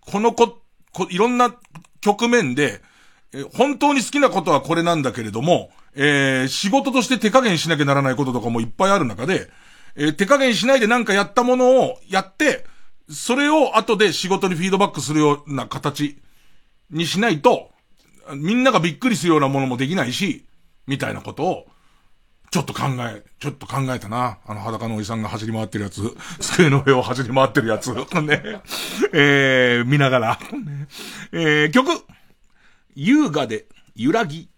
[0.00, 1.54] このこ、こいろんな
[2.00, 2.80] 局面で、
[3.32, 9.50] え本当に好きなことはこれなんだけれども、えー仕事として手加減しなきゃならないこととかもいっぱいある中で、
[9.96, 12.64] えー手加減しないでなんかやったものをやって、
[13.10, 16.20] それを後で仕事にフィードバックするような形
[16.90, 17.70] にしないと、
[18.34, 20.44] みんながびっくりするようなものもできないし、
[20.86, 21.66] みたいなことを、
[22.50, 24.38] ちょっと考え、ちょっと考えたな。
[24.46, 27.92] あの裸のおじさんが走り回ってるやつ、 机の上を走り回ってるやつ、
[28.22, 28.60] ね。
[29.12, 30.38] えー、見ながら。
[31.32, 31.90] えー、曲、
[32.94, 34.48] 優雅で揺らぎ。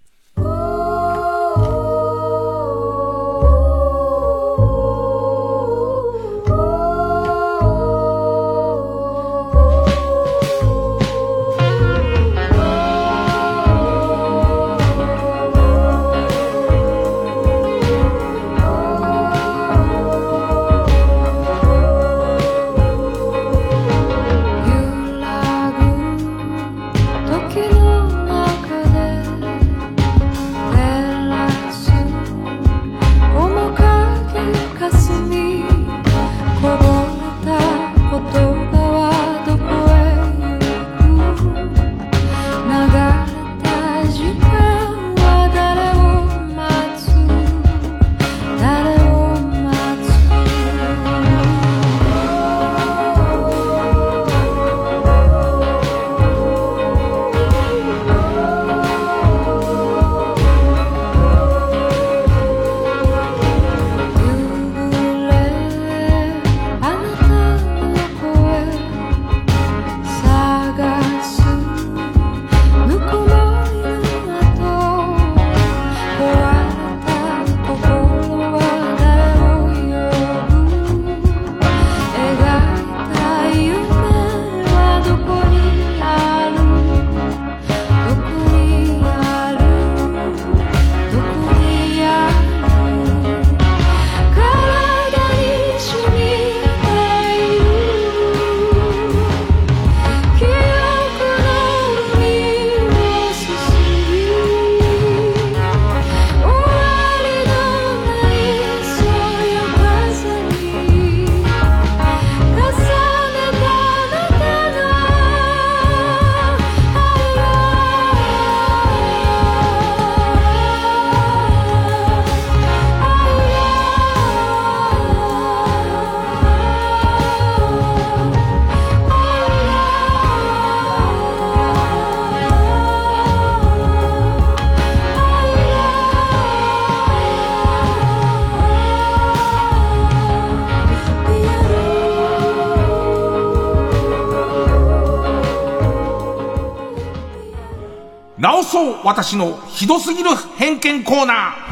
[148.41, 151.70] 直そう私のひどすぎる偏見コーナー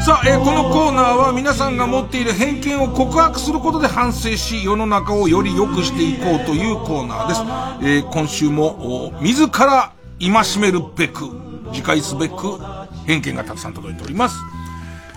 [0.00, 7.40] さあ、えー、このコーナーは皆さんが持っている偏見を告白することで反省し、世の中をより良くしていこうというコーナーです。
[7.86, 11.28] えー、今週も、自ら戒めるべく、
[11.72, 12.58] 自戒すべく、
[13.06, 14.38] 偏見がたくさん届いております。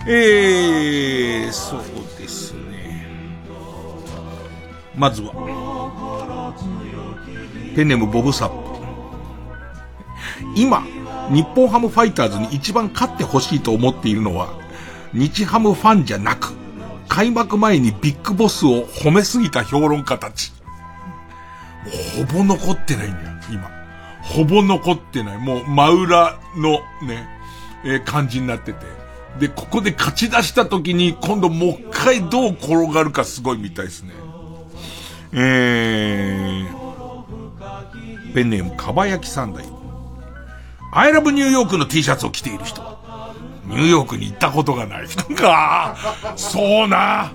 [0.06, 1.80] えー、そう
[2.20, 2.75] ですね。
[4.96, 5.32] まずは、
[7.74, 8.56] ペンネームボブサップ。
[10.56, 10.82] 今、
[11.30, 14.48] 日本ハムファイターズに一番勝ってほしいと思っているのは、
[15.12, 16.54] 日ハムファンじゃなく、
[17.08, 20.52] 開幕前にビッグボスを褒めすぎた評論家たち。
[22.16, 23.70] ほぼ残ってないんだよ、今。
[24.22, 25.38] ほぼ残ってない。
[25.38, 27.28] もう真裏のね、
[27.84, 28.78] えー、感じになってて。
[29.38, 34.12] で、ここで勝ち出した時に今度もう一回どう転がるかすごいみたいですね。
[35.32, 39.64] えー、ペンネームかば焼き三代。
[40.92, 42.82] アイラブニューヨークの T シャツを着ている人。
[43.66, 45.96] ニューヨークに行ったことがない 人か。
[46.36, 47.32] そうな。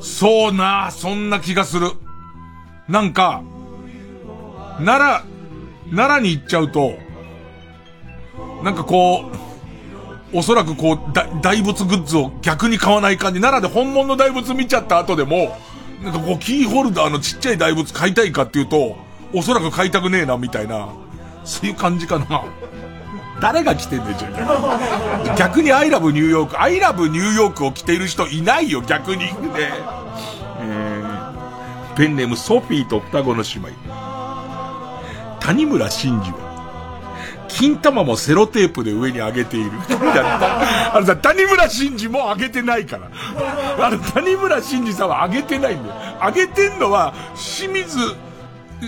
[0.00, 0.90] そうな。
[0.90, 1.92] そんな気がする。
[2.88, 3.42] なんか、
[4.84, 5.24] 奈
[5.90, 6.94] 良、奈良に行っちゃうと、
[8.64, 9.30] なんかこ
[10.32, 10.98] う、おそらくこう、
[11.42, 13.40] 大仏グッズを逆に買わない感じ。
[13.40, 15.56] 奈良で本物の大仏見ちゃった後でも、
[16.02, 18.96] なんかこう、キーホルダーのちっちゃい大仏買いたいかっていうと、
[19.32, 20.88] おそらく買いたくねえな、みたいな、
[21.44, 22.44] そういう感じかな。
[23.40, 24.28] 誰が着てんでしょ
[25.36, 29.24] 逆にアイラブニューヨーク、アイラブニューヨークを着ている人いないよ、逆に。
[29.24, 29.32] ね。
[30.60, 33.68] えー、ペンネームソフィーと双子の姉妹。
[35.40, 36.51] 谷村新司は、
[37.54, 39.70] 金玉もセロテープで上に上げている。
[40.92, 43.86] あのさ、谷村新司も上げてないから。
[43.86, 45.94] あの、谷村新司さんは上げてないんだよ。
[46.26, 47.98] 上げてんのは、清水、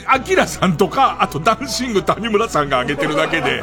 [0.06, 3.62] アキラさんとか、あとダンシング谷村さんが挙げてるだけで、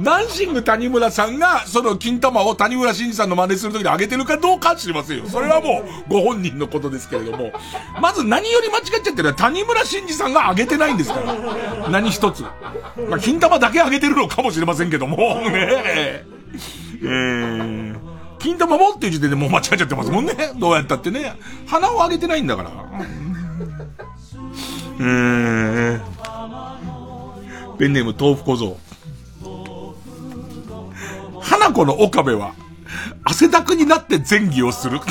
[0.00, 5.26] ダンシング谷村さんが、その金玉を谷村新司さんの真似するときに挙げてるかどうか知りませんよ。
[5.26, 7.52] それはもう、ご本人のことですけれども、
[8.00, 11.88] まず何より間違っちゃってるのは谷村新司さんが挙げてないんですから。
[11.90, 12.42] 何一つ。
[12.42, 16.24] まあ、金玉だけ挙げてるのかもしれませんけども、ねえ。
[17.04, 17.98] えー、
[18.38, 20.34] 金玉もっていう時点でもう間違っちゃってますもんね。
[20.56, 21.36] どうやったってね。
[21.66, 22.70] 鼻を上げてないんだから。
[25.04, 26.00] えー、
[27.76, 28.76] ペンネーム豆腐小僧。
[31.40, 32.54] 花子の岡部は、
[33.24, 35.00] 汗だくになって前儀をする。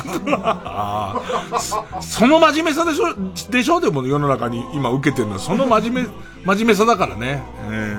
[2.00, 3.14] その真面目さでしょ、
[3.52, 6.10] でしょでも世の中に今受けてるのは、その真面目、
[6.46, 7.44] 真面目さだからね。
[7.70, 7.98] え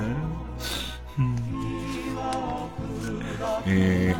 [1.19, 1.23] ー、
[3.67, 4.15] え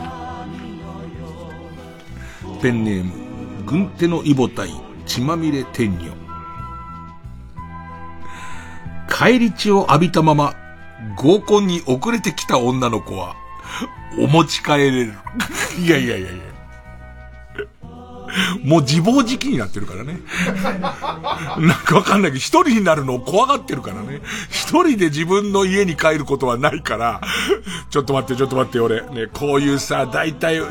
[2.43, 3.11] ー、ペンネーム、
[3.65, 4.74] 軍手のイボタイ、
[5.07, 6.22] 血まみれ天女。
[9.16, 10.55] 帰り血を浴びたまま、
[11.16, 13.36] 合コンに遅れてきた女の子は、
[14.18, 15.14] お持ち帰れる。
[15.80, 16.53] いやいやいやいや。
[18.64, 20.20] もう自暴自棄になってるからね。
[21.61, 24.22] なんかわかんないけど、一人になるのを怖がってるからね。
[24.49, 27.22] 一人で自分の家に帰ることはないから、
[27.91, 29.01] ちょっと待って、ちょっと待って、俺。
[29.01, 30.61] ね、こういうさ、大体、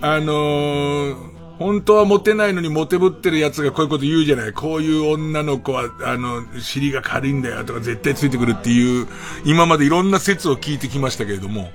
[0.00, 4.52] あのー本当はモテないのにモテぶってる奴がこういうこと言うじゃない。
[4.52, 9.08] こういう女の子は、あの、尻が軽いんだよとか絶対ついてくるっていう、
[9.44, 11.70] 今までいろんな説を聞いてきましたけれども、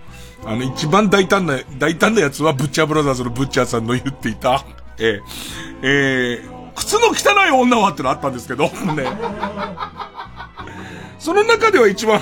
[0.45, 4.65] あの、一番大胆な、大胆な奴はブッチャーブラザーズのブッチャーさんの言っていた、
[4.99, 5.21] えー、
[5.81, 9.05] えー、靴の汚い女はってのあったんですけど、 ね。
[11.19, 12.21] その中では一番、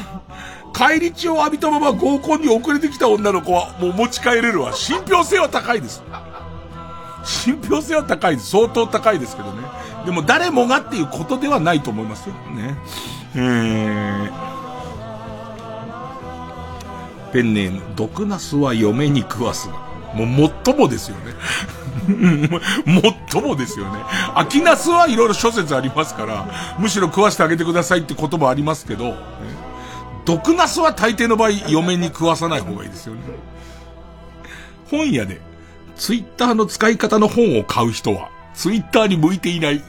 [0.73, 4.73] 帰り血を浴びたまま合コンに遅れてきた女の子はもう持ち帰れるわ。
[4.73, 6.01] 信憑性は高いです。
[7.23, 8.49] 信憑性は高いです。
[8.51, 9.63] 相当高いですけどね。
[10.05, 12.35] でも誰もがっていうことではないと思いますよ。
[12.55, 12.75] ね。
[13.35, 14.31] えー、
[17.31, 19.91] ペンネーム、毒ナスは嫁に食わすが。
[20.13, 21.33] もう最もですよね。
[23.31, 23.99] 最もですよね。
[24.35, 26.45] 秋ナスはいろいろ諸説ありますから、
[26.79, 29.15] むしろ食わしてあげてくださいって言葉ありますけど、ね、
[30.25, 33.21] 毒ナスは大抵の場合、嫁に食わさない方がいいですよね。
[34.89, 35.39] 本屋で、
[36.01, 39.83] ツイッターの使い方の本を買う人は、ツイッターに向いていない。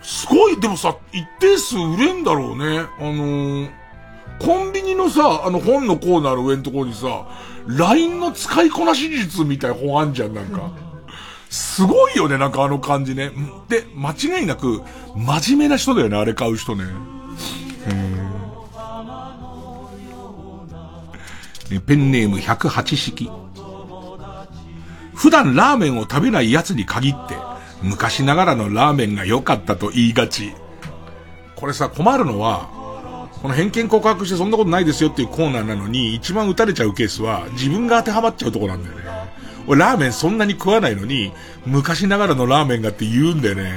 [0.00, 2.78] すごい、でもさ、一定数売れんだろうね。
[3.00, 3.68] あのー、
[4.38, 7.26] コンビニのさ、あの本のコーナーの上のところにさ、
[7.66, 10.70] LINE の使いこなし術みたいな本あんじゃん、なんか。
[11.50, 13.32] すごいよね、なんかあの感じね。
[13.68, 14.82] で、間違いなく、
[15.16, 16.84] 真面目な人だよね、あれ買う人ね。
[21.72, 23.28] えペンネーム108式。
[25.18, 27.34] 普段ラーメンを食べない奴に限って、
[27.82, 30.54] 昔ながらのラーメンが良かったと言いがち。
[31.56, 32.68] これさ、困るのは、
[33.42, 39.02] この偏見告白してそんなことないですよっていうコーナーなのに、一番打たれちゃうケースは、自分が当てはまっちゃうとこなんだよね。
[39.66, 41.32] 俺ラーメンそんなに食わないのに、
[41.66, 43.72] 昔ながらのラーメンがって言うんだよね。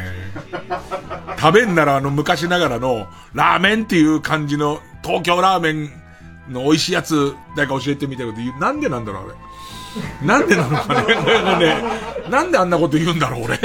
[1.39, 5.89] 食べんならあの昔ながらの、ラーメンっていう感じの、東京ラーメン
[6.49, 8.59] の美味しいやつ、誰か教えてみたいなこと言う。
[8.59, 9.50] なんでなんだろう、俺。
[10.23, 11.15] なんでなのかね。
[11.59, 11.83] ね
[12.29, 13.57] なんであんなこと言うんだろう、俺。
[13.59, 13.61] ね、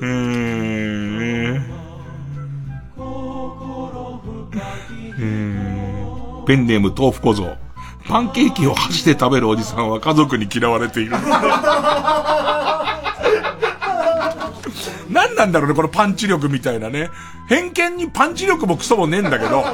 [0.00, 1.64] うーん。
[5.16, 6.44] うーん。
[6.46, 7.56] ペンネーム豆腐小僧。
[8.06, 11.12] パンケーキを箸で食べるおじさんは家族に嫌われている。
[15.10, 17.10] 何なんだろうね、このパンチ力みたいなね。
[17.48, 19.64] 偏見にパンチ力もクソもねえんだけど、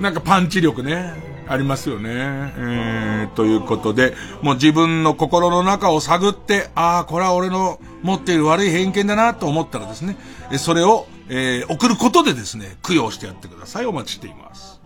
[0.00, 2.10] なんかパンチ力ね、ありますよね。
[2.10, 10.16] えー、ということで、もう自分の心の中を探って、ああ、これは俺の持っている悪い偏見だなと思ったらですね、
[10.58, 13.86] それを、えー、送ることでですね、供養してやってください。
[13.86, 14.80] お待ちしています。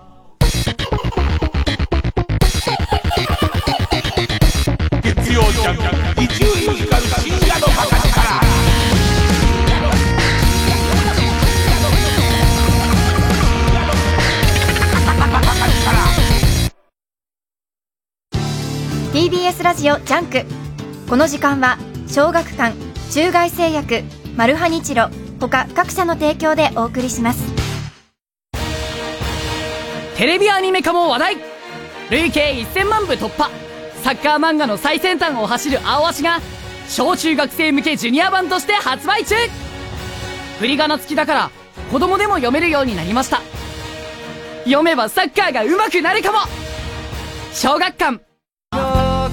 [5.03, 5.77] 月曜ジャン
[6.15, 6.90] ク、伊集
[19.13, 20.45] TBS ラジオジャンク。
[21.09, 22.77] この時間は小学館
[23.11, 24.05] 中外製薬
[24.37, 25.09] マルハニチロ
[25.41, 27.43] 他各社の提供でお送りします。
[30.17, 31.37] テレビアニメ化も話題。
[32.11, 33.51] 累計1000万部突破。
[34.05, 36.39] サッカー漫画の最先端を走る青足が
[36.89, 39.35] 小中学生向けジュニア版として発売中。
[40.61, 41.51] 振り仮名付きだから
[41.91, 43.41] 子供でも読めるようになりました。
[44.67, 46.39] 読めばサッカーが上手くなるかも。
[47.53, 48.30] 小学館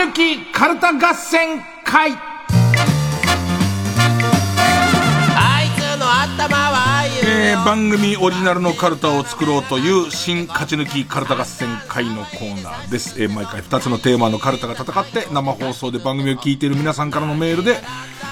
[0.00, 2.12] 抜きカルタ合戦会
[7.22, 13.22] えー、番組オリジナルのカルタを作ろうという新勝ち抜きカルタ合戦会のコーナーです。
[13.22, 17.76] えー、毎回2つのテーマのカルタが戦って生放送で番組を聞いている皆さんからのメールで、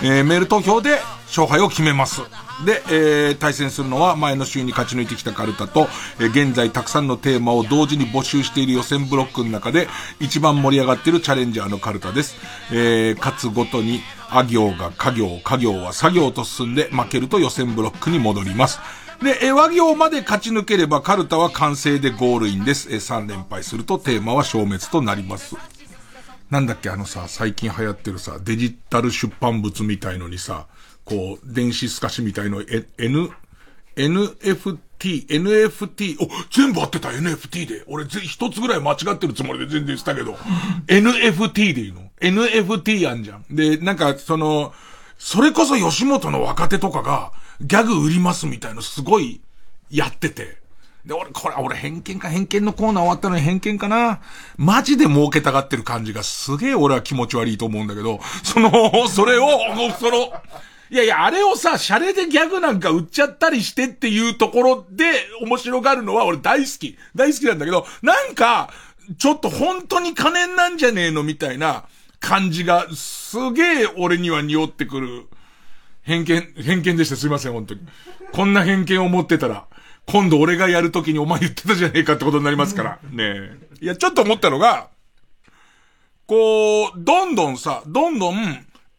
[0.03, 2.23] えー、メール投票で勝敗を決めます。
[2.65, 5.89] で、えー、対戦するのは前の週に勝ち抜いてきたカルタと、
[6.20, 9.89] えー、現在たくさんのテーマを同時に募集している予選ブロックの中で
[10.20, 12.37] 一番盛り上がっているチャレンジャーのカルタです。
[12.73, 14.01] えー、勝つごとに、
[14.31, 18.79] あ行が家業、家業は作業と進んで負けると予選ブロックに戻ります。
[19.23, 22.89] で、え、和行まで勝ち抜ければカルタは完成でゴールインです。
[22.93, 25.57] え、3連敗するとテーマは消滅となります。
[26.51, 30.66] なんだっけあのさ、最近流行ってるさ、デジタル出版物みたいのにさ、
[31.05, 33.31] こう、電子透かしみたいの、え、N、
[33.97, 37.85] NFT、NFT、お、全部合ってた NFT で。
[37.87, 40.35] 俺ぜ、一つぐらい間違ってるつもりで全然したけど、
[40.87, 43.45] NFT でいいの ?NFT やんじゃん。
[43.51, 44.73] で、なんか、その、
[45.19, 49.41] それこそ吉本の若手とかが、ギャグ売りますみたいのすごい、
[49.91, 50.57] やってて。
[51.09, 54.20] で、俺、これ、俺偏見か偏見のコーナー終わったのに偏見かな。
[54.59, 59.48] マジで儲けたがってる感じがすげえ俺は気持ち悪いと思うんだけど、その、それを、
[59.98, 60.30] その、
[60.90, 65.10] いやいや、あれをさ、シャレでギャグなんか売っちゃったりしてっていうところで
[65.40, 66.98] 面白がるのは俺大好き。
[67.14, 68.70] 大好きなんだけど、なんか、
[69.16, 71.86] ちょっと本当に金なんじゃねえのみたいな
[72.20, 75.26] 感じがすげえ俺には匂ってくる。
[76.02, 77.16] 偏見、偏見でした。
[77.16, 77.80] すいません、本当に。
[78.32, 79.64] こんな偏見を持ってたら、
[80.10, 82.98] 今度俺がやるときにお前言ってたじゃねえかってことになりますから。
[83.10, 83.59] ねえ。
[83.80, 84.89] いや、ちょっと思ったのが、
[86.26, 88.36] こう、どんどんさ、どんどん、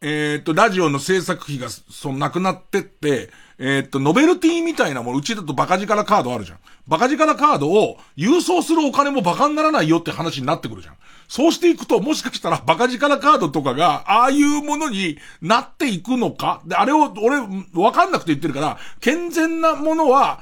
[0.02, 6.60] えっ、ー、と、ラジオの制作費が、その、なくなってって、えっ、ー、と、ノベルティみたいなもの、うちだとバカ力カードあるじゃん。
[6.88, 10.95] バカ力カードを郵送するお金もバカにならないよって話になってくるじゃん。
[11.27, 16.61] そうしていくと、もしかしたらバカ力カードとかが、ああいうものになっていくのか？
[16.65, 17.38] で、あれを、俺、
[17.73, 20.41] わかんなくて言ってるから、健全なものは、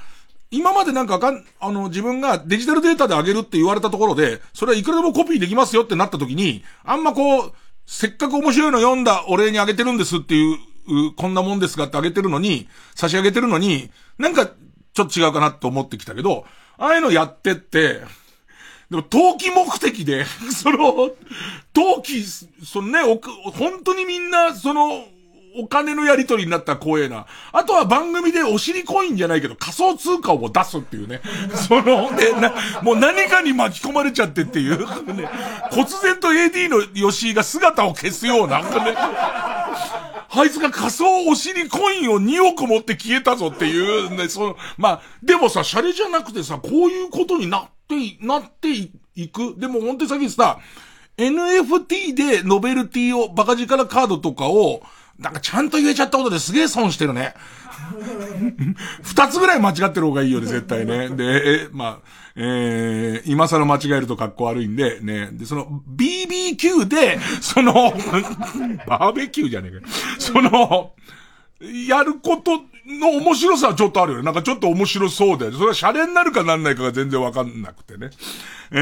[0.50, 7.54] 今までなんかあかん、あの、自分がデジタルデータで上げるって言われたところで、それはいくらでもコピーできますよってなった時に、あんまこう、
[7.86, 10.58] せっかく面白いの読んだお礼にあげてるんですっていう、
[11.10, 14.48] うこんなもんですがってあげてるのに、差し上げてるのに、なんか、
[14.94, 16.46] ちょっと違うかなって思ってきたけど、
[16.78, 18.02] ああいうのやってって、
[18.90, 20.26] でも、投機目的で、
[20.56, 21.12] その、
[21.74, 23.20] 投機、そのね、
[23.54, 25.06] 本当にみんな、その、
[25.58, 27.26] お金のやり取りになったら怖えな。
[27.52, 31.22] あとは番組でお尻コインじゃないけど仮想通貨を出すっていうね。
[31.68, 34.80] その、ね、な、もう何かに巻き込まれちゃってっていう、
[35.14, 35.30] ね、
[35.72, 38.66] 忽然と AD の吉井が姿を消すような、ね、
[38.96, 48.70] あいつが仮想お尻コインを2億持って消えたぞっていう、ね、その、まあ、でもさ、シャレじゃなくてさ、こういうことになって、なって
[49.16, 49.56] いく。
[49.58, 50.60] でも本当にさっきさ、
[51.18, 54.82] NFT でノベルティを、バカ力カードとかを、
[55.20, 57.34] なんかちゃんと言えちゃったことですげえ損してるね。
[59.02, 61.10] 二つぐらい間違ってる方がいいよね、絶対ね。
[61.10, 65.30] で、え、まあ、えー、今更間違えると格好悪いんで、ね。
[65.32, 67.74] で、その、BBQ で、その、
[68.86, 69.88] バーベキューじゃねえか。
[70.20, 70.92] その、
[71.88, 74.26] やることの面白さはちょっとあるよね。
[74.26, 75.52] なんかちょっと面白そうで。
[75.52, 78.12] それはシャレになるかなんないかが全然わかんなくてね。
[78.72, 78.78] えー、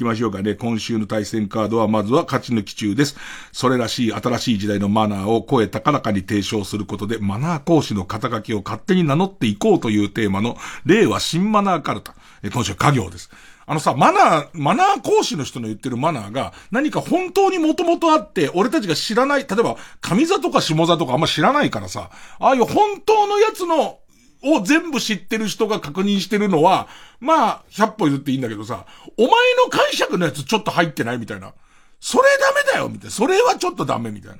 [0.00, 0.54] きましょうかね。
[0.54, 3.16] 今週の対戦カードはまずは勝ち抜き中です。
[3.52, 10.56] それらしい新しい時代のマナーを声高らかに提唱することで、マナー講師の肩書きを勝手に名乗っていこうというテーマの、
[10.86, 12.14] 令和新マナーカルタ。
[12.50, 13.30] 今週は家業です。
[13.66, 22.10] あのさ、マナー、マナー講師の人の言ってるマナーが何か本当にもともとあって、俺たちが知らない、例えば、上座とか下座とかあんま知らないからさ、
[22.40, 23.99] ああいう本当のやつの、
[24.42, 26.88] を全部知ってる人が確認してるのは、
[27.20, 28.86] まあ、100歩譲っていいんだけどさ、
[29.16, 31.52] お前の解釈のやつちょっと入ってないみたいな。
[32.00, 33.10] それダメだよみたいな。
[33.10, 34.38] それはちょっとダメみたいな。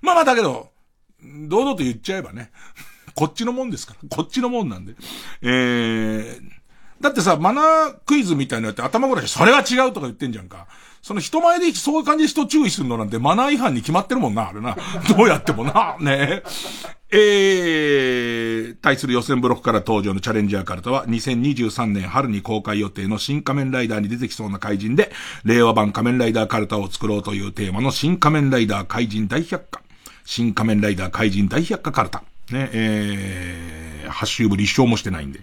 [0.00, 0.70] まあまあだけど、
[1.48, 2.50] 堂々と言っちゃえばね。
[3.14, 4.08] こっちのもんですから。
[4.08, 4.94] こっちのもんなんで。
[5.42, 6.40] えー、
[7.00, 10.68] だってさ、マナークイズみたいなのやって頭ぐらいそれは違うとか言ってんじゃんか。
[11.02, 14.76] その人前でそういう感じで人注意するのなんてマナー違反に決まってるもんな、あれな。
[15.16, 16.42] どうやってもな、ね
[17.10, 18.72] え。
[18.72, 25.12] ー、対する予選ブロックから登場のチャレンジャーカルタは2023年春に公開予定の新仮面ライダーに出てきそうな怪人で、
[25.44, 29.82] 令和版仮面ライダーカルタを作ろうというテーマの新仮面ライダー怪人大百科。
[30.24, 32.22] 新仮面ライダー怪人大百科カルタ。
[32.52, 35.40] ね、えー、発集部立証もしてないんで、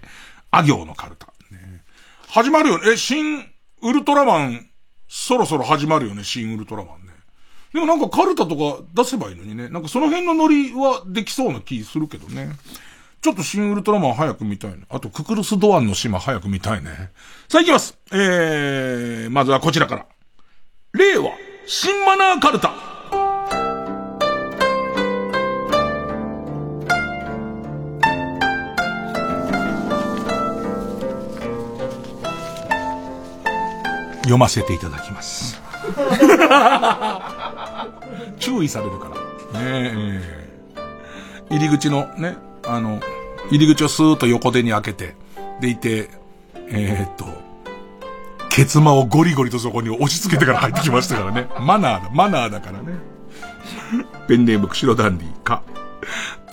[0.50, 1.28] あ行のカルタ。
[2.28, 2.92] 始まるよね。
[2.92, 3.44] え、新
[3.82, 4.69] ウルトラマン、
[5.12, 7.12] そろそろ始まるよね、シンウルトラマンね。
[7.74, 9.68] でもなんかカルタとか出せばいいのにね。
[9.68, 12.52] なんかその辺のノリはできそうな気するけどね。
[13.20, 14.82] ちょっとシンウルトラマン早く見たいね。
[14.88, 17.10] あと、ククルスドアンの島早く見たいね。
[17.48, 17.98] さあ行きます。
[18.12, 20.06] えー、まずはこちらから。
[20.92, 21.32] 令和、
[21.66, 22.89] 新マナーカルタ。
[34.30, 35.60] 読ませていただきます。
[38.38, 39.10] 注意されるか
[39.52, 39.60] ら。
[39.60, 40.46] ねえ。
[41.50, 43.00] 入り口のね、あの、
[43.50, 45.16] 入り口をスーッと横手に開けて、
[45.60, 46.10] でいて、
[46.68, 47.26] えー、っと、
[48.50, 51.48] ケツマをゴリゴリとそこに押し付けてから入ってきましたからね。
[51.58, 53.00] マナーだ、マナーだからね。
[54.28, 55.64] ペンネーム、釧路ダンディか。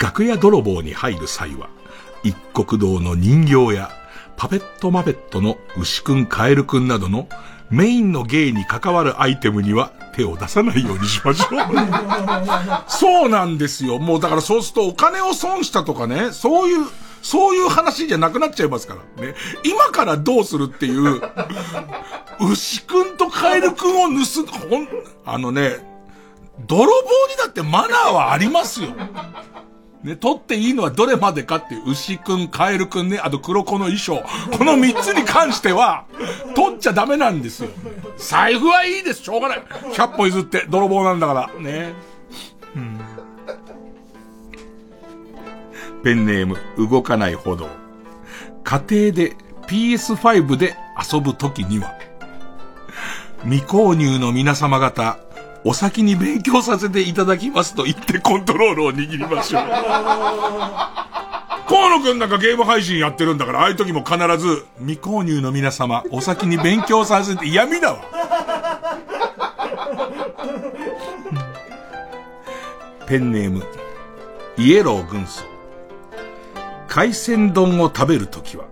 [0.00, 1.68] 楽屋泥棒に入る際は、
[2.24, 3.92] 一国道の人形や、
[4.36, 7.28] パペットマペットの牛くん、カエルくんなどの
[7.70, 11.48] メインの芸に関わるアイテムには手を出さないようにしましょう。
[12.88, 13.98] そうなんですよ。
[13.98, 16.86] もうだからそうするとお金を損したとかね、そういう、
[17.22, 19.34] そういう話じゃなくなっちゃいますからね。
[19.64, 21.20] 今からどうするっていう、
[22.40, 24.88] 牛くんとカエルくんを盗ん、ほん、
[25.26, 25.76] あのね、
[26.66, 26.92] 泥棒
[27.28, 28.88] にだってマナーはありますよ。
[30.02, 34.22] ね、取っていいのはどれまでかっていう、牛くん、カエルくんね、あと黒子の衣装。
[34.56, 36.04] この三つに関しては、
[36.54, 37.70] 取っちゃダメなんですよ。
[38.16, 39.62] 財布はいいです、しょうがない。
[39.92, 41.60] 100歩譲って、泥棒なんだから。
[41.60, 41.92] ね。
[42.76, 43.00] うん。
[46.04, 47.68] ペンネーム、動かないほど。
[48.62, 50.76] 家庭で PS5 で
[51.12, 51.92] 遊ぶときには、
[53.42, 55.18] 未購入の皆様方、
[55.64, 59.62] お先に勉強させていただきますと言ってコントロールを握りましょう。
[61.68, 68.00] 河野くんなんかゲーム配信やってるんだから、ああいう時も必ず、未購入の皆様、お先に勉強させて、嫌味だわ。
[73.06, 73.64] ペンネーム、
[74.56, 75.44] イエロー軍曹。
[76.88, 78.64] 海鮮丼を食べるときは、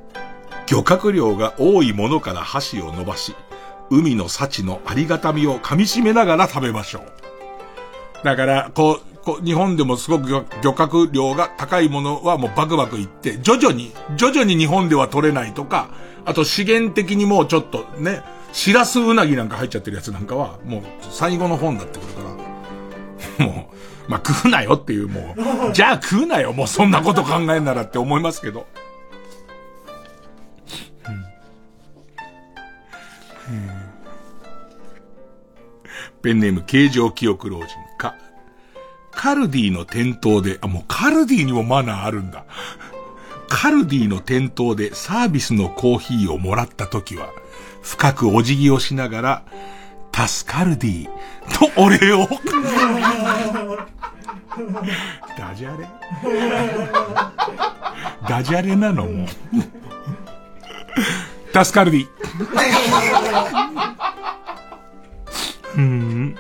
[0.67, 3.35] 漁獲量が多いものから箸を伸ばし、
[3.91, 8.25] 海の幸のありがたみを噛み締めながら食べましょう。
[8.25, 15.89] だから、こう、こう日本でもすごく漁獲量が高いものはもうバクバクいって、徐々に、徐々に日本では取れないとか、
[16.25, 18.23] あと資源的にもうちょっとね、
[18.53, 22.23] シラスウナギなんか入っちゃってるやつなんかは、もう最後の本になってくるか
[23.39, 23.71] ら、 も
[24.09, 25.35] う、まあ、食うなよっていうも
[25.69, 28.67] う、じゃあ食うなよ、もうそんなこと考えんならって思いますけど。
[36.27, 38.17] ペンネーム形状記憶老人か。
[39.13, 42.45] カルディの店頭で、あ、もうカルディにもマナーあるんだ。
[43.49, 47.29] カルディの店頭でサービスのコーヒーをもらった時は、
[47.81, 49.45] 深くお辞儀をしなが
[50.13, 52.29] ら、助かるディとお礼を。
[55.39, 55.87] ダジャレ？
[58.29, 59.07] ダジャレなの？
[59.07, 59.29] もう。
[61.65, 62.07] 助かるディ。
[65.77, 66.37] うん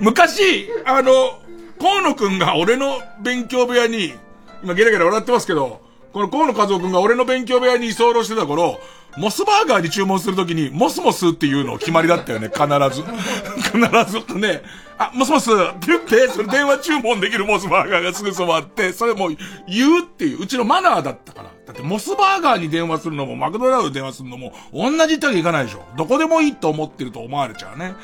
[0.00, 1.40] 昔、あの、
[1.80, 4.14] 河野くんが俺の勉強部屋に、
[4.62, 5.80] 今ゲラゲラ笑ってますけど、
[6.12, 8.78] この河野和夫くんが俺の勉強部屋に居候してた頃、
[9.16, 13.02] モスバーガーに注文するときに、モスモスっていうの決まりだったよね、必ず。
[13.72, 14.62] 必ずね、
[14.98, 19.36] あ、モスモスって言って、それ電話注文できるモスバーガーがすぐそばあって、それもう
[19.68, 21.50] 言うっていう、うちのマナーだったから。
[21.72, 25.82] だってモスバーガーに電話するのも、マクドナルドに電話するのも、同じってわけいかないでしょ。
[25.96, 27.94] どこでもいいと思ってると思われちゃうね。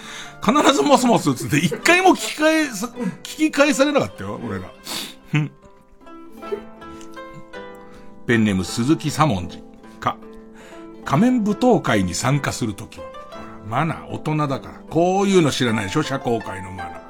[0.43, 2.86] 必ずモスモスっつって、一回も聞き返さ、
[3.23, 4.70] 聞き返されなかったよ、俺ら。
[8.27, 9.62] ペンネーム鈴木左文字。
[10.01, 10.16] か。
[11.05, 13.05] 仮面舞踏会に参加するときは。
[13.69, 14.74] マナー、大人だから。
[14.90, 17.09] こういうの知らないでしょ社交界のマナー。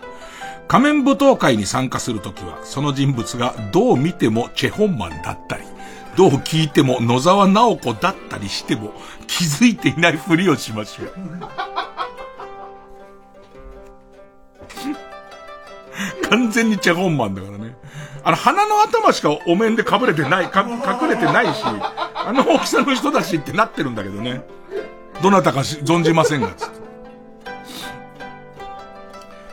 [0.69, 5.65] 仮面舞踏会に参加するときは、その人物がどう見てもチェホンマンだったり、
[6.19, 8.93] どう聞いても野沢直子だったりしても、
[9.29, 11.15] 気づいていないふりをしましょう。
[16.29, 17.77] 完全にチェホンマンだからね。
[18.25, 24.43] あの、鼻の頭しかお面で被れてない、か、隠れてないし、あの大きさの人だしってなってるんだけどね。
[25.23, 26.79] どなたか存じませんが、つって。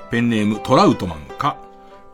[0.09, 1.57] ペンネームトラウトマンか、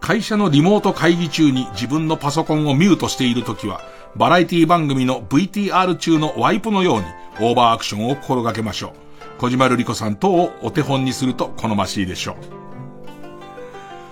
[0.01, 3.79] 会社のリモート会議中に自分のパソコンをミュートしているときは、
[4.15, 7.05] バラエティ番組の VTR 中のワイプのように
[7.39, 9.39] オーバーアクションを心がけましょう。
[9.39, 12.35] 小島瑠璃子さん等をお手本にすると好ましいでしょ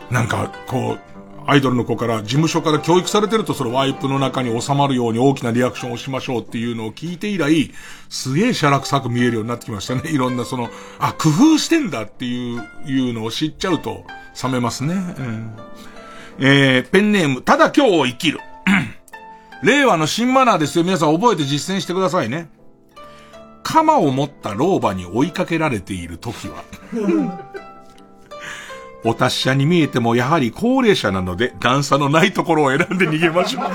[0.10, 0.14] う。
[0.14, 1.10] なんか、こう、
[1.46, 7.72] アイドルの子から事務所から教育されてるとそのワイプの中に収まるように大きなリアクションをしましょうっていうのを聞いて以来、
[8.08, 10.04] すげえシャラ臭く見えるようになってきましたね。
[10.14, 10.70] いろんなその、
[11.00, 14.06] あ、工夫してんだっていう、いうのを知っちゃうと
[14.42, 14.94] 冷めますね。
[14.94, 15.54] うん、
[16.40, 18.40] えー、ペンネーム、ただ今日を生きる。
[19.62, 20.84] 令和の新マナーですよ。
[20.84, 22.50] 皆さん覚えて実践してくださいね。
[23.64, 26.64] 鎌を持った老婆に追いかけられている時は、
[29.04, 33.64] お達者に見えてもやはり高齢者なので段差のないところを選んで逃げましょう。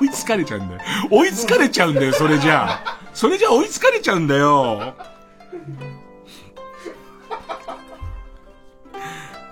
[0.00, 0.80] 追いつかれちゃうんだよ。
[1.10, 2.98] 追いつかれちゃうんだよ、それじゃあ。
[3.12, 4.94] それじゃあ追いつかれちゃうんだよ。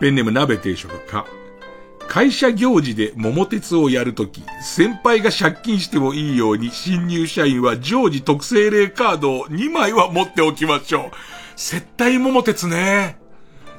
[0.00, 1.24] ペンネーム鍋定食か。
[2.12, 11.10] 会社行事で桃鉄をやるとき、先輩が借金してもいいように新入社員は常時特製例カードを2枚は持っておきましょう。
[11.56, 13.16] 接待桃鉄ね。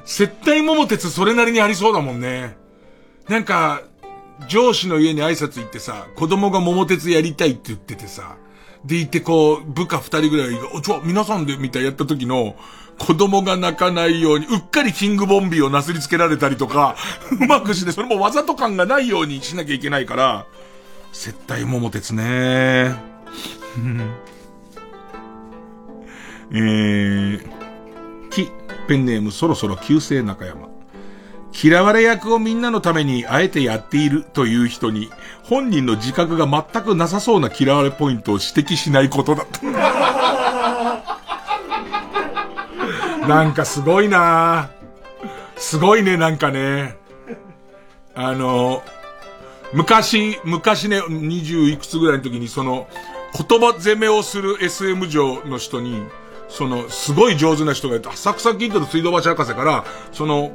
[0.04, 2.56] 接待桃鉄それなりにありそうだもんね。
[3.28, 3.82] なんか、
[4.48, 8.36] 上司の家に挨拶行ってさ、子供が桃鉄やりたいって言っててさ、
[8.84, 12.56] でいてこう、部下二人ぐらいが、おちょ、皆さんで、みたいやった時の、
[12.98, 16.96] 子供が泣かないように、うっかりキングボンビーをなすりつけられたりとか、
[17.40, 20.46] うまくして、それもわざと感がないようにしなきゃいけないから、
[21.12, 22.24] 接待桃鉄ね。
[26.52, 27.40] えー、
[28.30, 28.48] き、
[28.86, 30.68] ペンネームそろそろ旧姓中山。
[31.62, 35.10] 嫌われ役をみんなのためにあえてやっているという人に、
[35.44, 39.46] 本人の自覚が全くなさそうな嫌われポイントを指摘しないことだ。
[43.28, 44.70] なんかすごいな
[45.56, 46.96] すごいね、なんかね。
[48.14, 48.82] あの、
[49.72, 52.86] 昔、昔ね、20いくつぐらいの時にその、
[53.34, 56.02] 言葉攻めをする SM 上の人に、
[56.48, 60.52] その、すごい上手な人がいて、浅草キッドと水道橋博士から、その、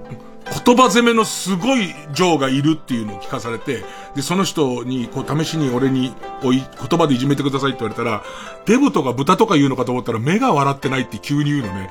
[0.66, 3.84] 言葉攻めのすごい上がいるっていうのを聞かされて、
[4.16, 6.14] で、その人に、こう、試しに俺に、
[6.44, 8.24] おい、言葉でいじめてくださいって言われたら、
[8.66, 11.90] デブとか豚とか言うのかと思ったら、目が笑ってないって急に言うのね。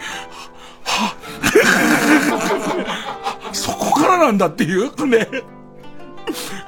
[3.53, 5.29] そこからなんだっていう、ね。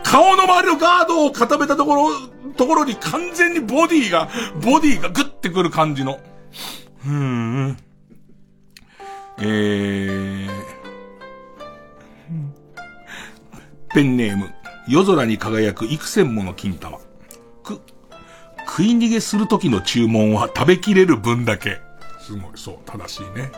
[0.03, 2.11] 顔の周りのガードを固めたところ、
[2.57, 4.29] ところに完全にボディが、
[4.63, 6.19] ボディがグッてくる感じの。
[7.07, 7.77] うーん。
[9.39, 10.51] えー。
[13.93, 14.53] ペンネーム、
[14.89, 16.99] 夜空に輝く幾千もの金玉。
[17.63, 17.81] く、
[18.67, 21.81] 食い逃げする時の注文は食べきれる分だけ。
[22.21, 23.51] すごい、そう、正しいね。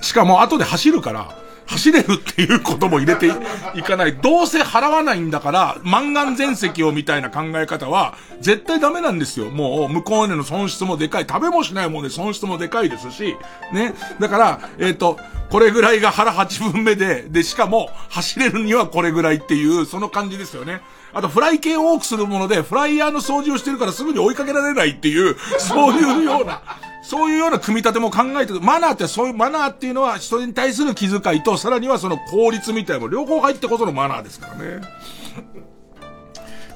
[0.00, 1.36] しかも後で走るから、
[1.68, 3.26] 走れるっていうことも入れて
[3.74, 4.16] いかない。
[4.16, 9.50] どうせ払わないんだから、満願全席をみたいな考え方は、絶対ダメなんですよ。
[9.50, 11.26] もう、向こうへの損失もでかい。
[11.28, 13.36] 食べもしないもんで損失もでかいですし、
[13.72, 13.94] ね。
[14.18, 15.18] だから、えっ、ー、と、
[15.50, 20.80] これぐらいが腹8分目で、で、しかも、走れるにはこれぐらいっていう、その感じですよね。
[21.12, 26.62] あと、フライ系を多くするもので、フライヤーの掃除をしてるからすぐに追いかけられないっていう、そういうような、
[27.08, 34.82] そういうような組み立ても考えてマナーってそういうマナーっていうのは人に対する気遣いと、さらにはその効率みたいなも両方入ってこそのマナーですからね。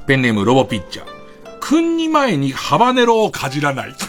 [0.07, 1.07] ペンネームロボピッチャー。
[1.61, 3.93] 君に前にハバネロをかじらない。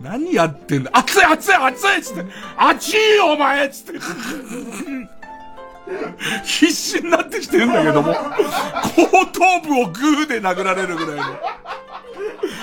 [0.00, 2.24] 何やってんだ熱い熱い熱いつって。
[2.56, 4.00] 熱いよお前つって。
[6.44, 8.16] 必死になってきてるんだけども、後
[9.32, 11.24] 頭部をグーで殴られるぐらいの。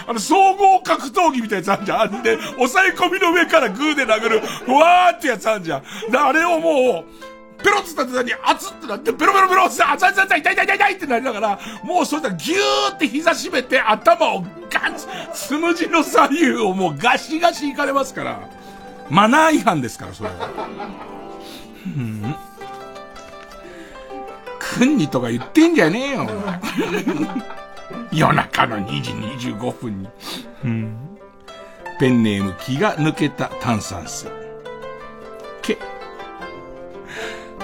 [0.08, 2.24] あの、総合格闘技みたいなやつあんじゃん。
[2.24, 5.84] で、抑え込みの上からグーで殴る、ふわーってやつあんじゃん。
[6.16, 18.40] あれをもう、ペロッつった途端に熱ってなって、ペロペロペロって熱々熱い痛い痛い痛い痛いってなりながら、もうそれでギューって膝締めて頭をガチ、つむじの左右をもうガシガシいかれますから。
[19.10, 20.36] マナー違反ですから、それは。
[21.86, 22.36] うん。
[24.60, 26.28] くんにとか言ってんじゃねえよ。
[28.12, 30.10] 夜中の2時25分に。
[30.64, 30.98] うん。
[32.00, 34.30] ペンネーム気が抜けた炭酸水。
[35.62, 35.78] け。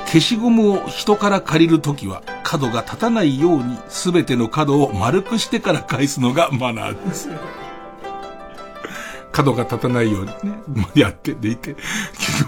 [0.05, 7.29] 消しゴムを人から借りるときは角が立たないように全ての角を丸くしてから返すのがマナーです。
[9.31, 11.75] 角が立たないようにね、やって、でいて、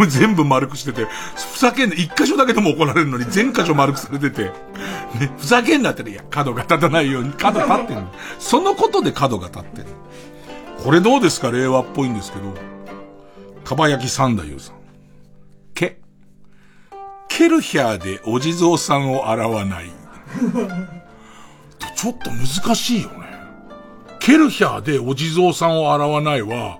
[0.09, 4.51] 全部丸くしてて、ふざけんな、一箇所だけでも怒られるのに全箇所丸くされてて、ね、
[5.37, 9.85] ふざけんなってね、いや、角が立たないように、角立ってんのそのことで角が立ってる。
[10.83, 12.53] これどうですか令和っぽいんですけど。
[13.63, 14.75] かば焼き三太夫さん。
[15.73, 16.01] け。
[17.29, 19.85] ケルヒャーでお地蔵さんを洗わない。
[21.95, 23.22] ちょっと難しいよね。
[24.23, 26.79] ケルヒャーでお地蔵さんを洗わないは、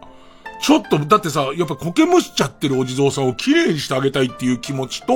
[0.61, 5.13] ちょっと、だってさ、やっぱ苔むしちゃってるお地蔵さんをきれいにしてあげたいっていう気持ちと、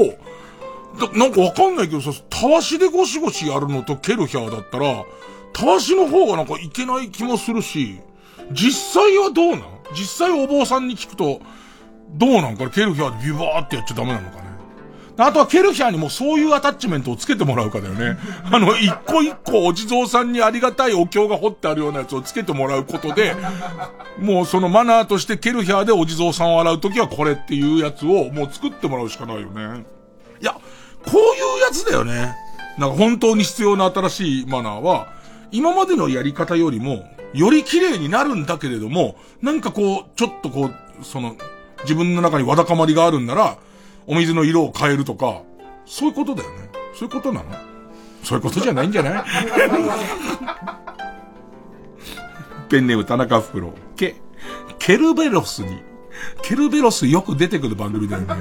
[1.18, 5.06] なんかわかんないけどさ、たわしでゴシゴシやるのとケルヒャーだったら、
[5.54, 8.02] たわしの方がなんかいけない気もするし、
[8.52, 9.62] 実際はどうなん？
[9.94, 11.40] 実際お坊さんに聞くと、
[12.10, 14.47] どうなんかケルヒャーでビュバーってやっちゃダメなのかね
[15.18, 18.18] あとはケルヒャーにもそういうアタッチメントをつけてもらうかだよね。
[18.52, 23.36] あの、一個一個お地蔵さんにありがたいお経が彫ってあるようなやつをつけてもらうことで、
[24.20, 29.86] もうそのマナーとしてケルヒャーでお地蔵さんを洗うときはこれっていうやつをもう作ってもらうしかないよね。
[30.40, 30.60] いや、こ
[31.14, 31.20] うい
[31.60, 32.36] うやつだよね。
[32.78, 35.08] なんか本当に必要な新しいマナーは、
[35.52, 41.36] 今までのやり方よりも、より綺麗になるんだけれども、なんかこう、ちょっとこう、その、
[41.84, 43.58] 自分の中にわだかまりがあるんなら、
[44.08, 45.42] お水の色を変えるとか、
[45.86, 46.70] そういうことだよね。
[46.96, 47.52] そういうことなの？
[48.24, 49.24] そういうことじゃないんじゃない？
[52.70, 53.74] ペンネーム田中袋。
[53.96, 54.16] ケ、
[54.80, 55.82] ケルベロスに。
[56.42, 58.36] ケルベロスよく出てくる番組だよね。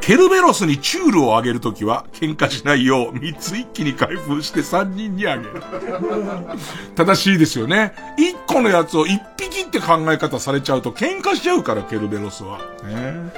[0.00, 5.62] ケルベロスにチュールをあげるときは、喧嘩しないよう、三つ一気に開封して三人にあげる。
[6.96, 7.92] 正しいですよね。
[8.16, 12.58] 一個のやつを一匹って考え方されちゃうと喧嘩しちゃうから、ケルベロスは。
[12.84, 13.30] ね、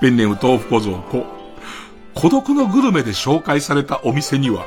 [0.00, 1.26] ペンネーム豆腐小僧、こ、
[2.14, 4.64] 孤独のグルメで紹介されたお店には、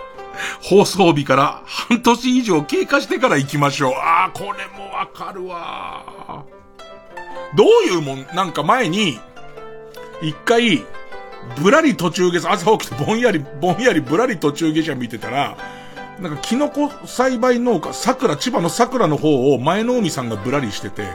[0.61, 3.93] 放送日から半年以上経過してから行きましょう。
[3.93, 6.56] ああ、これもわかるわ。
[7.55, 9.19] どういうもん、なんか前に、
[10.21, 10.83] 一回、
[11.61, 15.57] ぶらり途中下車、朝起きてぼんやり、ぼんやりぶらり途中下車見てたら、
[16.19, 21.07] なんかキノコ栽培農家、桜、千葉の桜の方を前の海さんがぶらりしてて、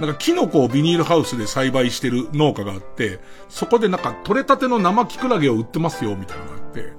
[0.00, 6.92] なんかキノコをビニールハウスで栽培してる農家があって、そこでなんか取れたての生キクラゲを売ってますよ、みたいなのがあって、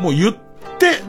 [0.00, 0.34] もう言っ
[0.78, 1.02] て、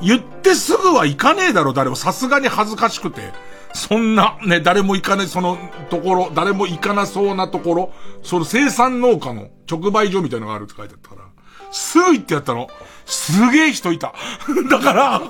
[0.00, 1.96] 言ってすぐは行かねえだろ、誰も。
[1.96, 3.32] さすがに恥ずかしくて。
[3.74, 5.58] そんな、ね、誰も行かない、その
[5.90, 7.92] ところ、誰も行かなそうなところ、
[8.22, 11.22] その生産農家の直売所みたいのがあるって書いてあったから、
[11.70, 12.68] すぐ行ってやったの。
[13.06, 14.14] すげえ人いた。
[14.70, 15.22] だから、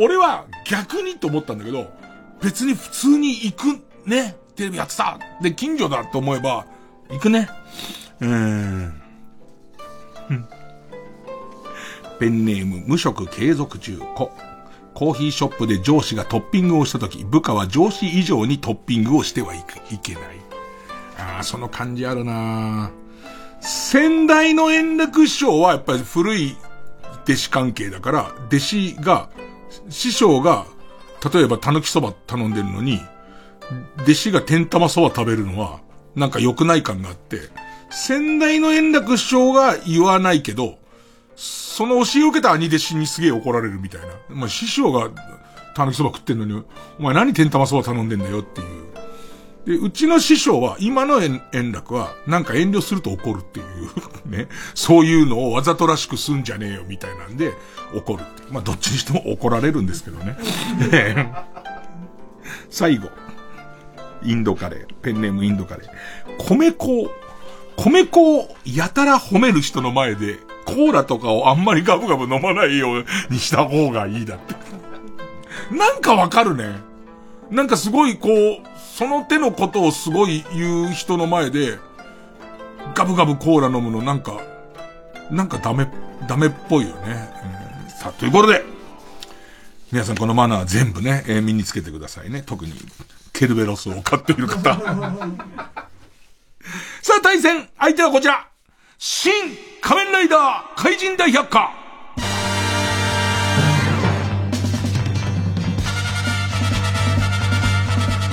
[0.00, 1.92] 俺は逆にと思ったんだけど、
[2.42, 3.64] 別に普通に行く、
[4.06, 5.18] ね、テレビやってた。
[5.40, 6.66] で、近所だと思えば、
[7.10, 7.48] 行くね。
[8.20, 9.04] うーん。
[12.18, 14.30] ペンネーム無職継続中、子。
[14.94, 19.64] コーヒーショップで上司がトッピングをしたとき、部下は上司以上にトッピングをしてはい
[20.02, 20.22] けない。
[21.18, 22.90] ああ、その感じあるな
[23.60, 26.56] 先代の円楽師匠はやっぱり古い
[27.24, 29.30] 弟子関係だから、弟子が、
[29.88, 30.66] 師匠が、
[31.32, 33.00] 例えばたぬきそば頼んでるのに、
[34.02, 35.80] 弟子が天玉そば食べるのは、
[36.14, 37.40] なんか良くない感があって、
[37.90, 40.78] 先代の円楽師匠が言わないけど、
[41.36, 44.06] その教えを受けた兄弟子にすげえ怒られるみたいな。
[44.28, 45.10] まあ、師匠が、
[45.74, 46.62] たぬきそば食ってんのに、
[46.98, 48.84] お前何天玉そば頼んでんだよっていう。
[49.66, 53.66] で、うちの師匠は、今の円楽は、なんか遠慮すると怒るっていう
[54.30, 54.48] ね。
[54.74, 57.54] そういうのをわざとらしくすんじゃねえよ、みたいなんで、
[57.94, 58.52] 怒るって。
[58.52, 60.36] まあ、どっちにしても怒られるんですけどね。
[62.70, 63.10] 最後。
[64.22, 64.94] インドカレー。
[65.02, 65.88] ペンネームインドカレー。
[66.38, 67.10] 米粉
[67.76, 74.54] 米粉をやたら褒める人の前で、コーラとかをあんまりガブガブ飲まないようにした方がいいだって。
[75.74, 76.76] なんかわかるね。
[77.50, 78.34] なんかすごいこう、
[78.96, 81.78] その手のことをすごい言う人の前で、
[82.94, 84.40] ガブガブコーラ飲むのなんか、
[85.30, 85.88] なんかダメ、
[86.28, 87.28] ダメっぽいよね。
[87.84, 88.62] うん、さあ、ということで、
[89.92, 92.42] 皆さんこのマナー全部ね、えー、身につけてくださいね。
[92.44, 92.72] 特に、
[93.32, 94.74] ケルベロスを飼っている方。
[97.02, 98.48] さあ、対戦、相手はこちら。
[98.98, 99.32] 新
[99.80, 101.72] 仮面ライダー怪人大百科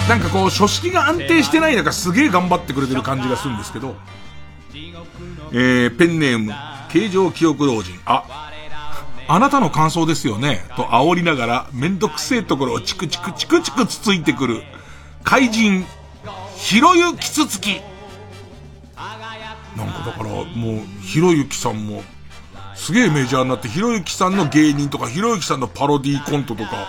[0.08, 3.96] なんかこう、書式が安定してない中すげえ頑張ってくれてる感じがするんですけど、
[5.54, 6.54] えー、ペンネーム、
[6.90, 7.98] 形状記憶老人。
[8.06, 8.52] あ、
[9.28, 10.66] あなたの感想ですよね。
[10.76, 14.64] と煽りながら、めんどくせえところをチクチクチクチクつついてくる、
[15.24, 15.86] 怪人、
[16.58, 17.82] ひろゆきつつき。
[19.76, 22.04] なんかだから、もう、ひろゆきさんも、
[22.76, 26.88] すげえメジャーになって、ひろゆきさんの芸人とか、ひろゆきさんのパロディーコントとか、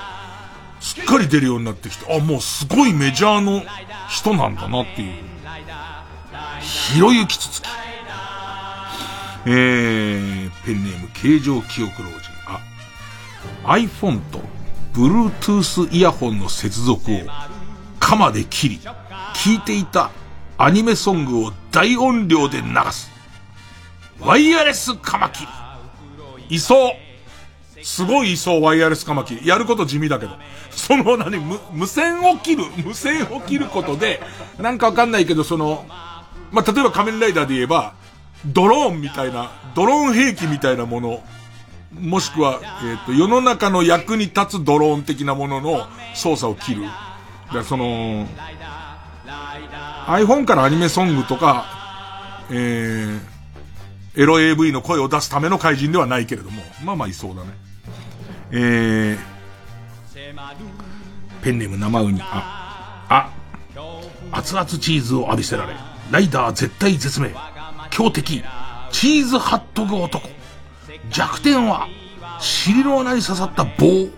[0.81, 3.63] すっかり出るようになってきて、あ、もうすごいメジャーの
[4.09, 5.15] 人なんだなっていう。
[6.61, 7.67] ひろゆきつつき。
[9.47, 12.19] えー、ペンネーム、形状記憶老人。
[12.47, 12.61] あ、
[13.75, 14.41] iPhone と
[14.93, 17.19] Bluetooth イヤホンの接続を、
[17.99, 18.81] 鎌で切り、
[19.35, 20.11] 聞いていた
[20.59, 23.11] アニメソングを大音量で流す。
[24.21, 25.45] ワイヤレスカマキ
[26.49, 26.57] リ。
[26.57, 26.93] いそう。
[27.83, 29.47] すごいいそう、ワイヤレスカマキリ。
[29.47, 30.33] やること地味だけど。
[30.71, 34.21] その何、無、無線を切る、無線を切ることで、
[34.59, 35.85] なんかわかんないけど、その、
[36.53, 37.95] まあ、例えば仮面ライダーで言えば、
[38.47, 41.23] ドローンみたいな、ドローン兵器みたいなもの、
[41.93, 46.85] もしくは、えっ、ー、と、世の中の役に立つドローン的なものの操作を切る。
[46.85, 48.27] だからその、
[50.07, 51.67] iPhone からアニメソングとか、
[52.51, 53.21] えー、
[54.17, 57.51] エロ AV の声を出すための怪人ではないけれども、まあまあいそうだね。
[58.51, 59.19] えー、
[61.43, 63.31] ペンネーム生ウニ、あ、あ、
[64.33, 65.75] 熱々チーズを浴びせられ、
[66.11, 67.35] ライダー絶対絶命、
[67.91, 68.43] 強敵、
[68.91, 70.29] チーズハットグ男。
[71.11, 71.89] 弱点は、
[72.41, 74.09] 尻の穴に刺さった棒。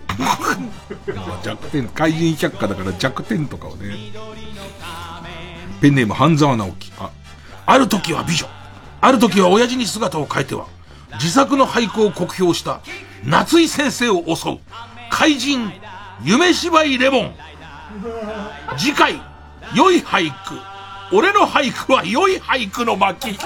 [1.42, 3.94] 弱点、怪人百科だから弱点とかをね。
[5.84, 6.92] ペンネーム半沢直樹。
[6.98, 7.10] あ、
[7.66, 8.46] ある時は美女。
[9.02, 10.66] ある時は親父に姿を変えては、
[11.16, 12.80] 自作の俳句を酷評した
[13.22, 14.58] 夏井先生を襲う
[15.10, 15.70] 怪人
[16.22, 17.34] 夢芝居レモン。
[18.78, 19.20] 次回、
[19.76, 20.58] 良い俳句。
[21.14, 23.36] 俺の俳句は良い俳句の巻。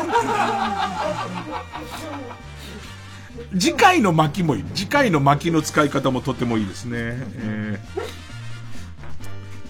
[3.59, 4.65] 次回の巻もいい。
[4.77, 6.99] 次回の巻の使い方もとてもいいですね。
[7.01, 7.81] え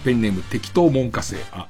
[0.02, 1.38] ー、ペンネーム適当門下生。
[1.50, 1.68] あ、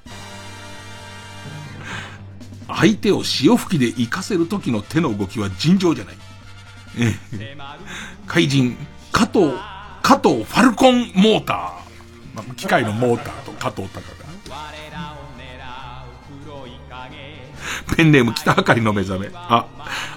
[2.68, 6.14] 相手を潮吹きで活かせる時の手の動きは尋常じゃない。
[8.26, 8.76] 怪人、
[9.10, 9.52] 加藤、
[10.02, 11.56] 加藤ファルコンモーター。
[12.34, 14.28] まあ、機械のモーターと加藤隆が。
[17.96, 19.30] ペンネーム北はかりの目覚め。
[19.34, 19.66] あ、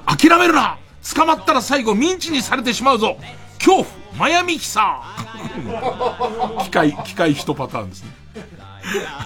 [0.06, 0.78] 諦めるな
[1.16, 3.18] 捕まったら最後ミンチにされてしまうぞ
[3.58, 3.88] 恐怖
[4.18, 8.12] マヤミキサー 機械、機械一パターンですね。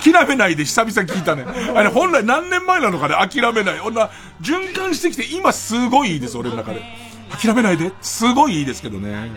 [0.03, 1.45] 諦めないで久々聞いたね。
[1.75, 3.79] あれ本来何年前なのかね、諦めない。
[3.79, 4.09] 女、
[4.41, 6.81] 循環してきて今すごいいいです、俺の中で。
[7.29, 7.91] 諦めないで。
[8.01, 9.31] すごいいいですけどね。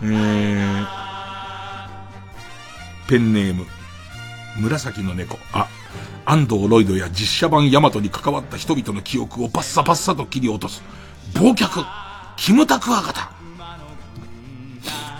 [0.00, 0.86] えー、
[3.08, 3.66] ペンネーム、
[4.58, 5.38] 紫の猫。
[5.52, 5.66] あ、
[6.24, 10.82] 安藤ロイドや実写版ヤマトに関わった人々の記憶をバッサバッサと切り落とす。
[11.34, 11.84] 忘却、
[12.36, 13.32] キムタクワガタ。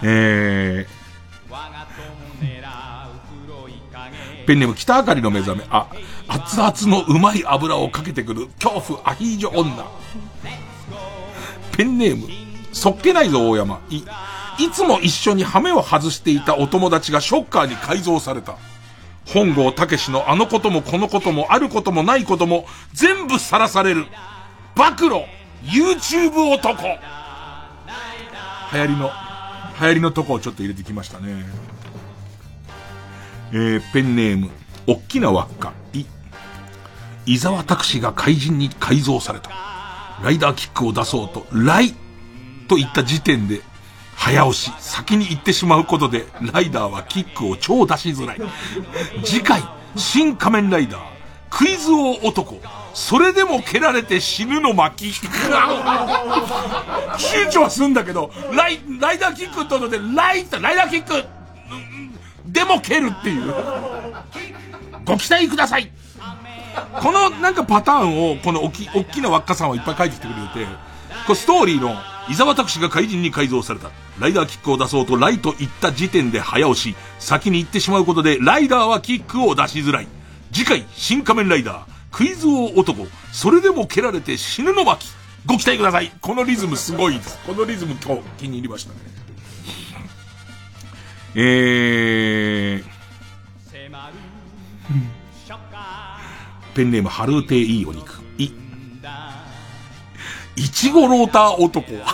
[0.03, 0.98] えー、
[4.49, 5.65] ペンネーム北あかりの目覚め。
[5.69, 5.91] あ、
[6.27, 9.87] 熱々のうまい油をかけてくる恐怖アヒージョ女。
[11.77, 12.27] ペンネーム、
[12.73, 13.79] そっけないぞ大山。
[13.91, 18.57] い、いつも一緒にハメを外していたお友達がショッカーに改造された。
[19.27, 22.65] 本郷武史のあのこともこのこともあることもないことも
[22.95, 24.07] 全部さらされる。
[24.75, 25.11] 暴露
[25.65, 26.83] !YouTube 男
[28.73, 29.11] 流行りの、
[29.79, 31.45] 流行りのとこをちょっと入れてきましたね。
[33.53, 34.51] えー、ペンネーム、
[34.87, 36.05] おっきな輪っか、い。
[37.27, 39.51] 伊沢拓司が怪人に改造された。
[40.23, 41.95] ライダーキックを出そうと、ライ
[42.69, 43.63] と言った時点で、
[44.15, 48.41] 早押し、先に行ってしまうことで、ライダーはキックを超出しづらい。
[49.25, 49.63] 次回、
[49.97, 51.01] 新仮面ライダー、
[51.51, 52.61] クイズ王男、
[52.95, 55.07] それでも蹴られて死ぬの巻。
[55.07, 55.21] 躊
[57.49, 61.25] 躇はするんだけど、ライ、ライダーキックってことで、ライライダーキック、
[62.59, 63.55] でも蹴るっていう。
[65.05, 65.91] ご期待ください
[67.01, 70.71] このなんかパターンを、この大き、大きな輪っかさんはいっぱい書いてきてくれて、
[71.27, 71.95] これストーリーの、
[72.29, 73.91] 伊沢拓司が怪人に改造された。
[74.19, 80.09] ライダーキックを出そうとライト行った時点で早押し、先に行ってしまうことで、ライダーはキックを出しづらい。
[80.53, 85.07] 次回、新仮面ライダー、クイズ王男、それでも蹴られて死ぬの巻。
[85.47, 86.13] ご期待ください。
[86.21, 87.39] このリズムすごいです。
[87.47, 89.18] このリズム今日気に入りましたね。
[91.41, 92.85] えー、
[96.75, 98.21] ペンネーム、ハルーテいいお肉。
[98.39, 98.51] い。
[100.57, 102.13] いちごローター男は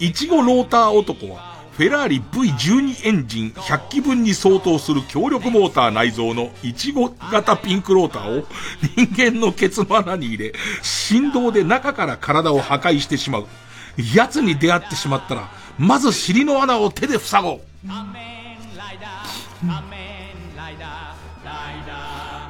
[0.00, 8.46] いちごローター男は、フェラーリ V12 エンジン100機分に相当する強力モーター内蔵のいちご型ピンクローターを
[8.96, 10.52] 人間のケツの穴に入れ、
[10.82, 13.46] 振動で中から体を破壊してしまう。
[14.12, 17.60] 奴に出会ってしまったら、まず尻の穴を手で塞ごう。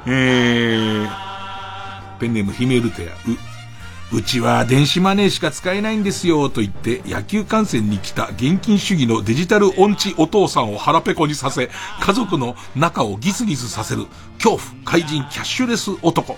[0.09, 1.09] えー、
[2.19, 14.05] ペンネームヒメルテア、う、うちは電子マネーしか使えないんですよ、と言って野球観戦に来た現金主義のデジタル音痴お父さんを腹ペコにさせ、家族の中をギスギスさせる、
[14.41, 16.37] 恐怖、怪人、キャッシュレス男。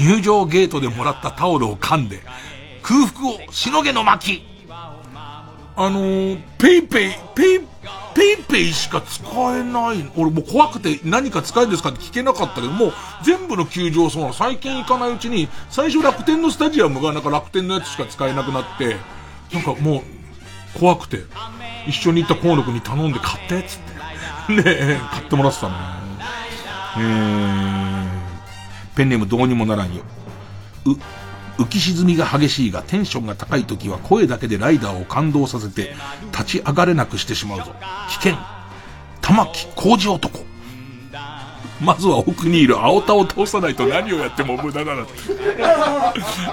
[0.00, 2.24] 入場ゲートでもらったタオルを噛んで、
[2.82, 4.55] 空腹をしのげの巻。
[5.78, 7.60] あのー、ペイペイ、ペイ、
[8.14, 9.22] ペイペイしか使
[9.54, 10.10] えない。
[10.16, 12.92] 俺もう怖くて何か使えるんですかって聞けなかったけど、も
[13.22, 14.32] 全部の球場そうなの。
[14.34, 18.96] 最近行かないうちに、最初楽天のスタジアムがなんか楽天のやつしか使えなくなって、
[19.52, 21.18] なんかもう、怖くて、
[21.86, 23.96] 一緒に行った河野くんに頼んで買ってっつって。
[24.62, 25.74] ね、買ってもらってたね。
[26.98, 30.02] えー、ペンネームどうにもならんよ。
[30.86, 30.96] う、
[31.58, 35.94] 浮き沈みが激しいがテンションが高い時は声だけでライダーを感動させて
[36.32, 37.74] 立ち上がれなくしてしまうぞ。
[38.08, 38.34] 危険。
[39.22, 40.44] 玉木工事男。
[41.80, 45.12] まずは奥にいる青田を倒さないと何をやっても無駄だなって。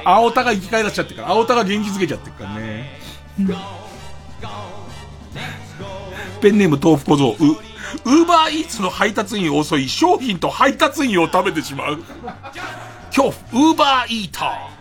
[0.03, 2.99] 青田が生き返らしちゃってから、青田が元気づけちゃってからね。
[6.41, 7.37] ペンネーム豆腐小僧、
[8.05, 12.03] ウーバーイーツの配達員遅い商品と配達員を食べてしまう。
[13.15, 14.73] 恐怖、ウーバーイーター。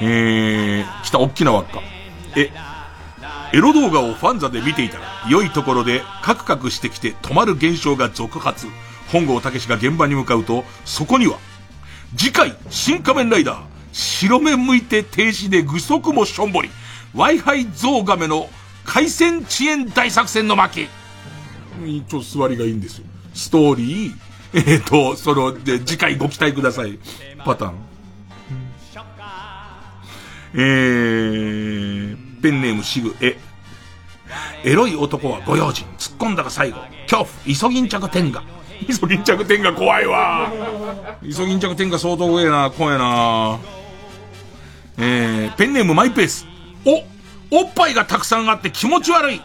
[0.00, 1.82] えー、来た大きな輪っか。
[2.34, 2.50] え、
[3.52, 8.68] エロ動画をファンザで見ていたら、良いところでカクカクしてきて止まる現象が続発。
[9.12, 11.36] 本郷武が現場に向かうと、そこには、
[12.16, 13.60] 次回、新仮面ライダー、
[13.92, 16.70] 白目向いて停止で具足もしょんぼり、
[17.14, 18.48] Wi-Fi ゾウガメの
[18.86, 20.84] 回線遅延大作戦の負け。
[20.86, 23.04] ちょっと座りがいいんですよ。
[23.34, 26.98] ストーリー、えっ、ー、と、その、で、次回ご期待ください。
[27.44, 27.74] パターン。
[30.52, 33.38] えー、ペンネームシグ、え、
[34.64, 35.86] エロい男はご用心。
[35.96, 36.78] 突っ込んだが最後。
[37.02, 38.42] 恐怖、イソギンチャク天下。
[38.88, 40.50] イソギンチャク天下怖いわ。
[41.22, 43.58] イソギンチャク天下相当怖えな、怖えな。
[44.98, 46.46] えー、ペンネームマイペース。
[46.84, 49.40] お、おっぱいがたくさんあって気持ち悪い。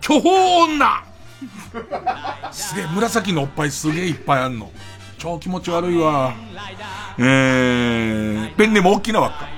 [0.00, 0.30] 巨峰
[0.74, 1.09] 女。
[2.52, 4.70] すげえ、紫のおっぱいすげえいっぱいあんの。
[5.18, 6.34] 超気持ち悪いわ。
[7.18, 9.48] えー、ペンネも大きな輪っか。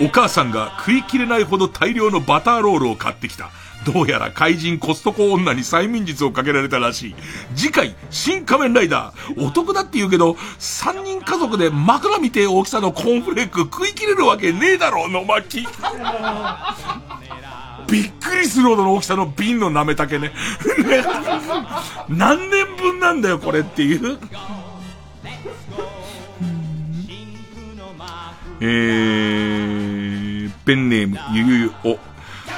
[0.00, 3.50] お、お母さんが食い切れないほど大量のバターロールを買ってきた。
[3.84, 7.14] どうやら怪人コストコ女に催眠術をかけられたらしい。
[7.54, 9.46] 次回、新仮面ライダー。
[9.46, 15.66] お得だって言うけど、三人家族で枕みてえ大きさのコーンフレーク食い切れるわけねえだろ、の巻。
[17.90, 20.32] びっくりするほどの大きさの瓶の舐めたけね。
[22.08, 24.18] 何年分なんだよ、これっていう。
[28.62, 31.98] えー、ペンネーム、ゆゆゆ、お。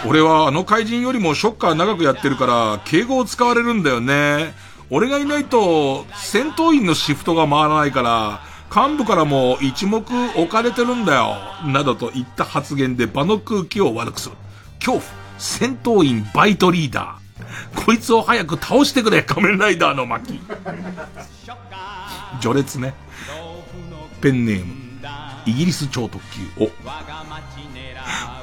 [0.04, 4.54] 俺はあの怪人よりもショッカー長くやってるから、敬語を使われるんだよね。
[4.90, 8.40] 俺がいないと、戦闘員のシフトが回らないから、
[8.74, 11.36] 幹部からも一目置かれてるんだよ。
[11.66, 14.34] などと言った発言で場の空気を悪くする。
[14.80, 15.21] 恐怖。
[15.42, 17.84] 戦闘員バイトリーダー。
[17.84, 20.40] こいつを早く倒してくれ、仮面ライダーの巻。
[22.40, 22.94] 序列ね。
[24.20, 24.72] ペンネーム、
[25.44, 26.42] イギリス超特急。
[26.64, 26.68] お。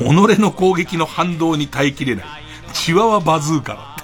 [0.04, 2.26] 己の攻撃の反動に耐えきれない。
[2.74, 4.04] チワワバズーカだった。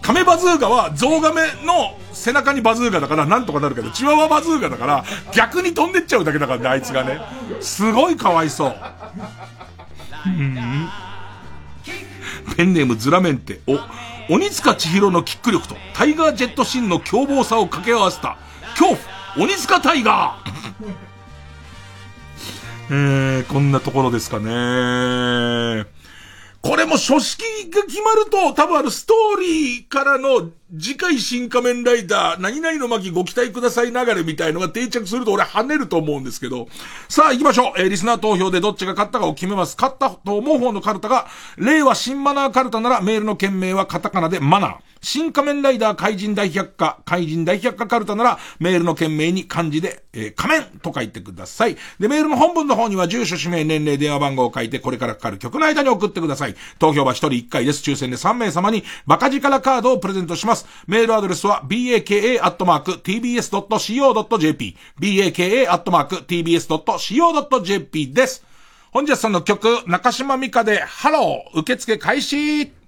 [0.00, 5.04] カメバズーカはゾウガメの背中にバズーカだからなんとかなるけど、チワワバズーカだから
[5.34, 7.20] 逆に飛んでっちゃうだけだからね、あいつがね。
[7.60, 8.76] すごいかわいそう。
[12.56, 13.60] ペンネームズラメンテ。
[13.66, 13.78] お、
[14.32, 18.36] 鬼塚千尋のキック力とタイガージェットシンの凶暴さを掛け合わせた
[18.78, 18.96] 恐
[19.34, 20.52] 怖鬼塚タイガー
[22.90, 25.86] えー、こんなところですかね。
[26.60, 36.66] これも書式が決まると、多分あるストーリーからの次回新仮面ライダー、何々の巻ご期待ください流れみたいのが定着すると俺跳ねると思うんですけど。
[37.10, 37.72] さあ行きましょう。
[37.76, 39.76] えー、リスナー投票でどっちが勝ったかを決めます。
[39.78, 41.26] 勝ったと思う方のカルタが、
[41.58, 44.76] 令和新マナーカルタならメールの件名はカタカナでマナー。
[45.02, 51.76] 新仮面ライダー怪人大百科、怪人大百科カルタなら、メールの件名に漢字で、えー、仮面と書いてください。
[51.98, 56.54] で、メールの本文の方には住所、氏名、年齢、電話番号を書いて、これからかかる曲の間に送ってください。
[56.78, 57.82] 投票は1人1回です。
[57.82, 60.61] 抽選で3名様に、バカ力カードをプレゼントします。
[60.86, 62.06] メールアドレスは、baka.tbs.co.jp、
[64.98, 65.32] baka.tbs.co.jp
[68.12, 68.44] です。
[68.90, 72.81] 本日さんの曲、中島美嘉で、ハロー、受付開始。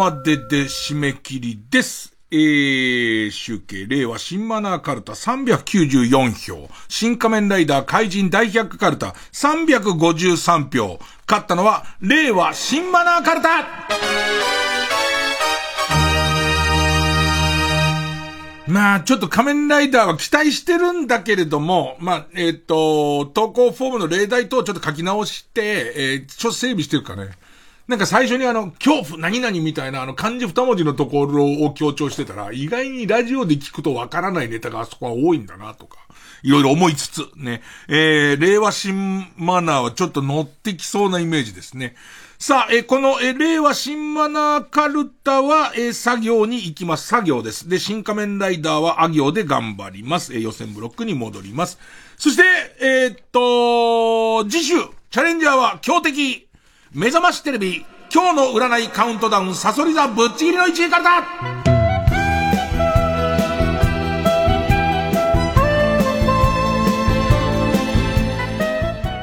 [0.00, 2.16] までで締め切りです。
[2.30, 10.98] えー、集計、令和新マナーカルタ394票、新仮面ライダー怪人大百科カルタ353票、
[11.28, 13.48] 勝ったのは、令和新マナーカルタ
[18.68, 27.32] まあ、ちょっと仮面ライダーは期待してるんだけれども、まあ、えっ、ー、と、投稿フォームの例題等をちょっと書き直して、えー、ちょっと整備してるかね。
[27.90, 35.98] なんか最初にあの、恐怖何々みたいなあの漢字二文字のところを強調してたら、意外にラジオで聞くとわからないネタがあそこは多いんだなとか、
[36.44, 41.96] いろいろ思いつつ、ね、えー、令和新マナーはちょっと乗ってきそうなイメージですね。
[42.38, 47.08] さあ、えこの、え令和新マナーカルタは、え作業に行きます。
[47.08, 47.68] 作業です。
[47.68, 50.32] で、新仮面ライダーはあ行で頑張ります。
[50.32, 51.80] え予選ブロックに戻ります。
[52.16, 52.42] そして、
[52.80, 54.74] えー、っと、次週、
[55.10, 56.49] チャレンジャーは強敵。
[56.92, 61.22] 目覚ましテレビ、今日の占いカウントダウン、サソリ座ぶっちぎりの1位からだ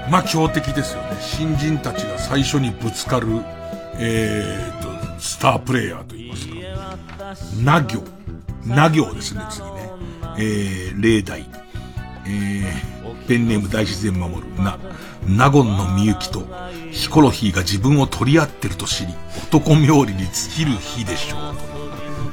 [0.10, 1.18] まあ強敵ですよね。
[1.20, 3.28] 新人たちが最初にぶつかる、
[4.00, 7.64] えーと、スタープレイヤーと言いますか。
[7.64, 8.02] な行。
[8.66, 9.92] な行ですね、次ね。
[10.38, 11.46] えー、例題。
[12.26, 14.64] えー、ペンネーム大自然守る。
[14.64, 14.78] な、
[15.28, 16.48] 納言のみゆきと、
[16.92, 19.14] ヒコロヒーが自分を取り合ってると知り、
[19.50, 21.56] 男冥利に尽きる日でしょう。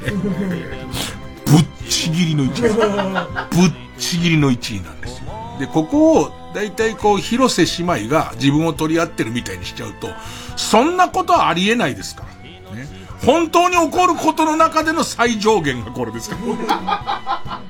[1.45, 3.57] ぶっちぎりの1位。
[3.57, 5.25] ぶっちぎりの1位なんですよ。
[5.59, 10.07] で、ここを、だいたいこう、広瀬姉妹が自分を取り合ってるみたいにしちゃうと、
[10.55, 12.29] そんなことはありえないですから。
[12.75, 12.87] ね。
[13.25, 17.61] 本当に起こることの中での最上限がこれですから。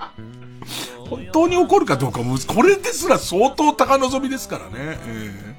[1.09, 4.71] 本当に起こるかどうかも、これですら相当高望みですからね。
[4.77, 5.55] えー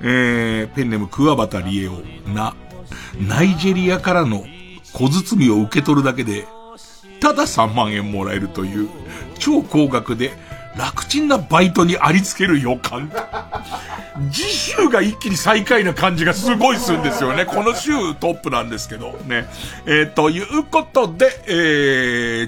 [0.00, 2.54] えー、ペンネーム桑畑理恵を、な、
[3.20, 4.44] ナイジェリアからの
[4.92, 6.46] 小包を受け取るだけで、
[7.20, 8.88] ただ3万円もらえるという、
[9.38, 10.32] 超高額で、
[10.76, 13.10] 楽ちんなバイトにありつける予感。
[14.32, 17.46] 次週が一気に最下位な感じがすごいするんですよね。
[17.46, 19.48] この週トップなんですけどね。
[19.86, 21.52] えー、ということで、え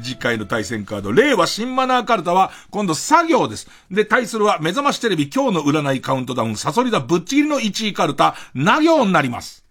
[0.01, 3.69] ー、次回の対戦カード、令和新マナーカルタは、今度作業です。
[3.91, 9.65] で、対するは、目覚ましテレビ今日の占いカウントダウン、サソリダぶっちぎりの1位カルタ、な行になります。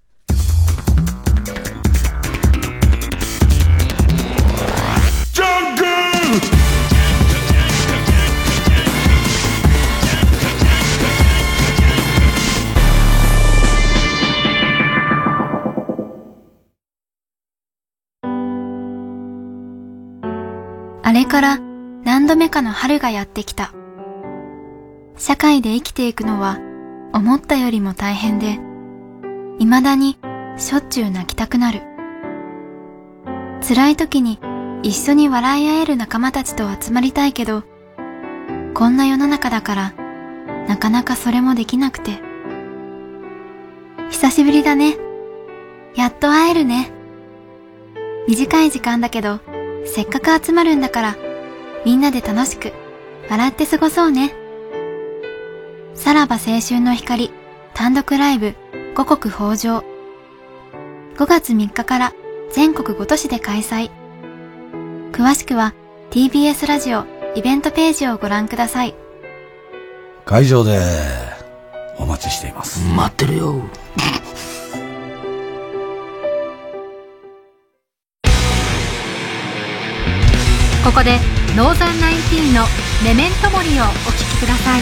[21.09, 23.73] あれから何度目かの春がやってきた。
[25.17, 26.59] 社会で生きていくのは
[27.13, 28.59] 思ったよりも大変で、
[29.57, 30.19] 未だに
[30.57, 31.81] しょっちゅう泣きたくなる。
[33.67, 34.39] 辛い時に
[34.83, 37.63] 一緒に笑い合える仲間たちと集まりたいけど、
[38.75, 39.93] こんな世の中だから
[40.67, 42.21] なかなかそれもできなくて。
[44.11, 44.95] 久しぶりだね。
[45.95, 46.91] やっと会えるね。
[48.27, 49.39] 短い時間だけど、
[49.85, 51.17] せっかく集まるんだから、
[51.85, 52.73] みんなで楽しく、
[53.29, 54.33] 笑って過ごそうね。
[55.93, 57.31] さらば青春の光、
[57.73, 58.55] 単独ライブ、
[58.95, 59.83] 五穀豊穣。
[61.15, 62.13] 5月3日から
[62.51, 63.91] 全国5都市で開催。
[65.11, 65.73] 詳しくは
[66.11, 68.95] TBS ラジオイベントページをご覧ください。
[70.25, 70.79] 会場で
[71.97, 72.87] お待ちしています。
[72.95, 73.61] 待ってるよ。
[80.89, 81.19] ここで
[81.55, 82.65] ノーザンナインティーンの
[83.05, 84.81] 「メメントモリ」をお聴きください。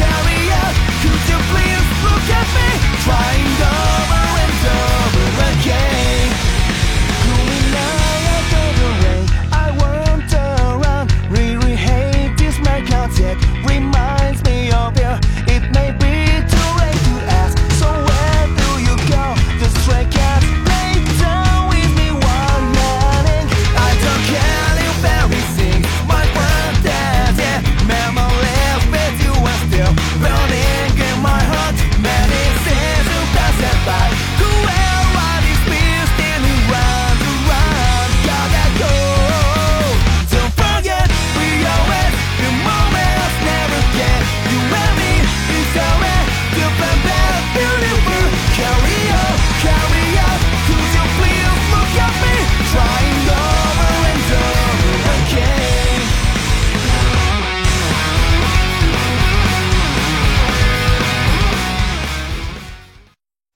[0.00, 1.29] Trying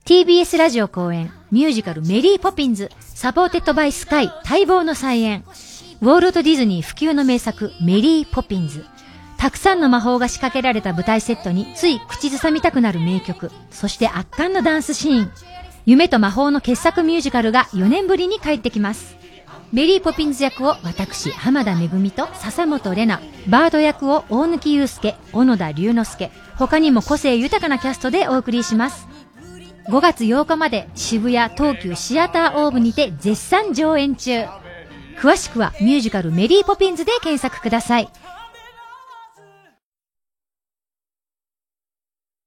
[0.04, 5.44] TBS ラジオ後援ミュージカルメリーポピンズ supported by SKY 待望の再演。
[6.02, 8.84] ウォールト・ディズニー不朽の名作メリーポピンズ。
[9.38, 13.50] たくさんの魔法が仕掛けられた舞台セットについ口ずさみたくなる名曲。
[13.70, 15.30] そして圧巻のダンスシーン。
[15.86, 19.16] 夢と魔法の傑作ミュージカルが4年ぶりに帰ってきます。
[19.72, 29.08] メリーポピンズ役を私濱田めぐみと笹本玲奈バード役を大貫勇輔小野田龍之介他にも個性豊かなキャストでお送りします。
[29.88, 34.44] 5月8日まで渋谷東急シアターオーブにて絶賛上演中。
[35.18, 38.08] 詳しくはミュージカルメリーポピンズで検索ください。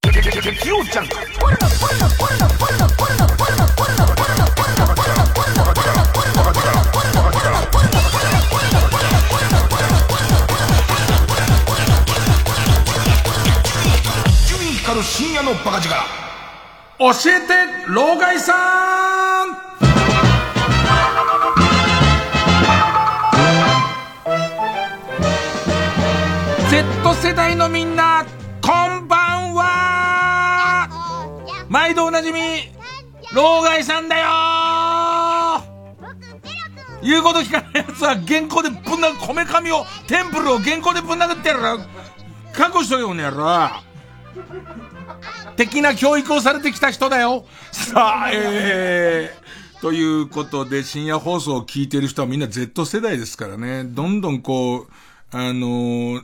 [0.04, 0.10] 伊
[14.44, 16.27] 集院光る深夜のバカ力。
[16.98, 17.54] 教えて
[17.92, 18.54] 老害さ
[19.44, 19.68] ん。
[27.20, 28.24] 世代のみんな
[28.62, 30.88] こんばんは。
[31.68, 32.38] 毎度おなじみ
[33.34, 34.26] 老害さんだよ。
[37.02, 41.60] 言うこと聞かない奴は原稿でぶん殴こめかみをテンプルを原稿でぶん殴ってやる。
[42.52, 43.68] 覚悟しとけよこの野郎。
[45.58, 47.44] 的な教育をされてきた人だよ。
[47.72, 53.82] さあ、えー、ということで深夜放送を聞いてる人はみんな Z 世代ですからね。
[53.82, 54.88] どんどんこう、
[55.32, 56.22] あのー、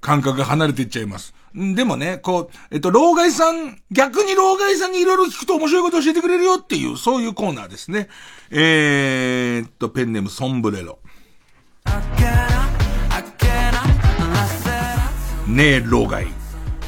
[0.00, 1.34] 感覚が離れていっちゃいます。
[1.54, 8.08] でもね、こう、えっと、老害さん、逆に老害さんにいろいろ聞くと面白いこと教えてくれるよっていう、そういうコーナーですね。
[8.50, 11.00] えー、っと、ペンネームソンブレロ。
[15.48, 16.39] ねえ、老害。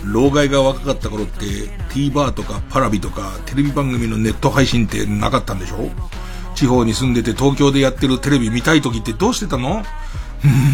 [0.05, 1.45] 老害が若かった頃って
[1.91, 5.91] TVer とかパラビとかテレビ番組のネット配信ってなかったんでしょ？
[6.55, 9.83] 地方に住んでて東京でやってるテレビ見たい時ってどうしてたの？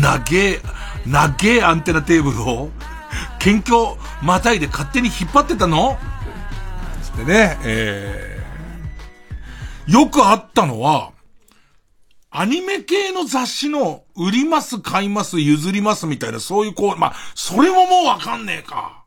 [0.01, 0.61] なげえ、
[1.07, 2.71] なげえアンテナテーブルを
[3.39, 5.99] 県境またいで勝手に引っ張ってたの？
[7.03, 11.13] つってね、えー、よくあったのは、
[12.31, 18.98] アニメ系の雑誌の売ります、買います、譲りますみたいな、そういうこう、まあ、それももうわかんねえか。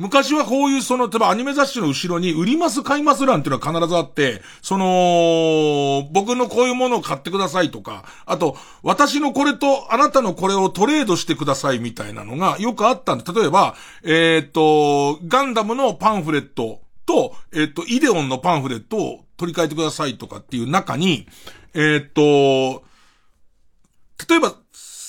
[0.00, 21.26] 昔はこういうその、例えばアニメ雑誌の後ろに売ります買います欄っていうのは必ずあって、その、僕のこういうものを買ってくださいとか、あと、私のこれとあなたのこれをトレードしてくださいみたいなのがよくあったんで、例えば、えー、っと、ガンダムのパンフレットと、えー、っと、イデオンのパンフレットを取り替えてくださいとかっていう中に、
[21.74, 22.84] えー、っと、
[24.26, 24.54] 例えば、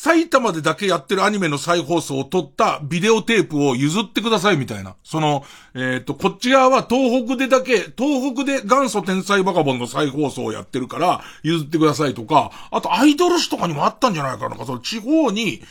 [0.04, 4.96] 埼玉でだけやってるアニメの再放送を撮ったビデオテープを譲ってくださいみたいな。
[5.04, 5.46] その、
[5.76, 14.66] えっ、と、こっち側は東北でだけ、東北で元祖天才バカボンの再放送をやってるから譲ってくださいとか、あとアイドル誌とかにもあったんじゃないかな。
[14.66, 15.62] その地方に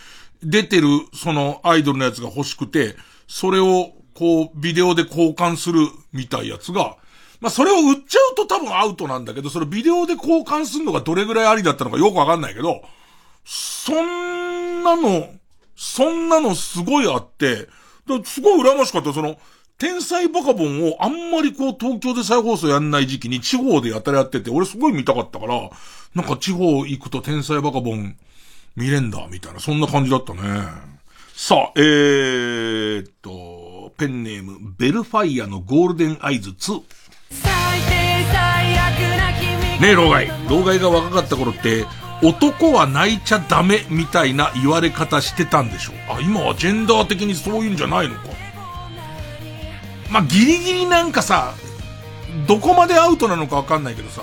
[0.44, 2.94] 出てるそのアイドルのやつが欲しくて、
[3.26, 6.98] それをこうビデオで交換するみたいやつが、
[7.40, 12.82] まあ、それを売っちゃうと多分アウトなんだけど、それビデオで交換するのがどれぐらいありだったのかよくわかんないけど、
[13.44, 15.28] そんなの、
[15.76, 17.68] そんなのすごいあって、
[18.24, 19.12] すごい羨ましかった。
[19.12, 19.38] その、
[19.78, 25.70] 天才バカボンをあんまりこう東京で再放送やんない時期に地方でやたらやってて、俺すごい見たかったから、
[26.14, 28.16] なんか地方行くと天才バカボン
[28.76, 30.40] 見れんだ、みたいな、そんな感じだったね。
[31.34, 36.82] さあ、えーっと、ペンネーム、ベルファイアのゴールデンアイズ2。
[39.80, 40.30] ねえ、老害。
[40.50, 41.86] 老害が若かった頃って、
[42.22, 48.22] 男は泣いちゃダメみたいな言われ方してたんでしょあ、今はジェンダー的にそういうんじゃないのか。
[50.10, 51.54] まあ、ギリギリなんかさ、
[52.46, 54.22] どこまでアウトなのかわかんないけどさ、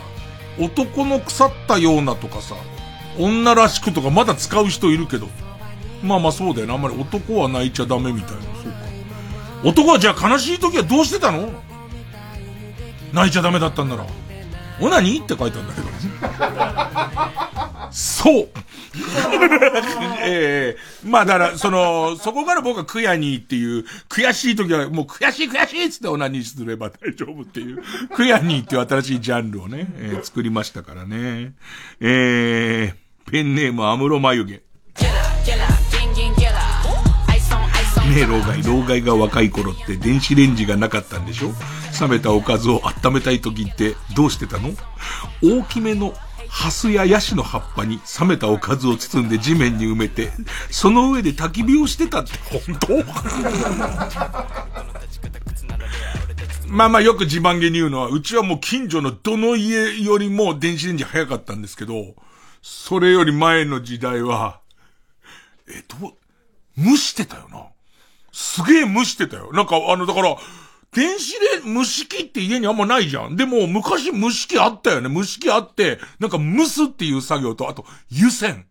[0.59, 2.55] 男の腐ったようなとかさ、
[3.17, 5.27] 女らしくとかまだ使う人いるけど、
[6.03, 6.75] まあまあそうだよな。
[6.75, 8.41] あんまり男は泣いちゃダメみたいな。
[8.41, 8.77] そうか。
[9.63, 11.49] 男はじゃあ悲しい時はどうしてたの？
[13.13, 14.05] 泣いちゃダメだったんなら。
[14.79, 15.87] オナニーって書いてあるんだけど。
[17.91, 18.49] そう。
[20.23, 27.81] ええー、まあだから、その、そこから僕は悔やにっていう、悔しい時はもう悔しい悔しいっつってオナニーすれば大丈夫っていう、
[28.15, 31.53] 悔やにっていう新しいジャンルをね、えー、作りましたからね。
[31.99, 34.51] えー、ペンネームアムロ眉毛。
[34.53, 34.61] ね
[38.21, 38.63] え、老害。
[38.63, 41.53] 老害が若い頃って電子レンジがなかったんでしょ？
[41.99, 44.71] 冷めたおかずを温めたい時ってどうしてたの？
[45.43, 46.13] 大きめの
[46.49, 50.31] ハスやヤシの葉っぱに冷めたおかずを包んで地面に埋めて、
[50.71, 53.03] その上で焚き火をしてたって本当？
[56.67, 62.15] まあまあよく自慢げに言うのは、うちはもう近所のどの家よりも電子レンジ早かったんですけど、
[62.61, 64.59] それより前の時代は、
[65.69, 66.13] え、どう、
[66.77, 67.65] 蒸してたよな。
[68.33, 69.51] すげえ蒸してたよ。
[69.53, 70.35] なんかあの、だから、
[70.93, 71.33] 電子
[71.63, 73.35] レン、蒸し器って家にあんまないじゃん。
[73.35, 75.13] でも、昔蒸し器あったよね。
[75.13, 78.65] 蒸し器あって、なんか蒸すっていう作業と、あと、湯煎。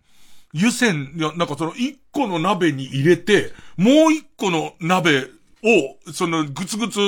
[0.53, 5.27] 湯煎、なんかその一個の鍋に入れて、もう一個の鍋
[5.63, 6.99] を、そのぐつぐつ、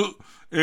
[0.51, 0.55] え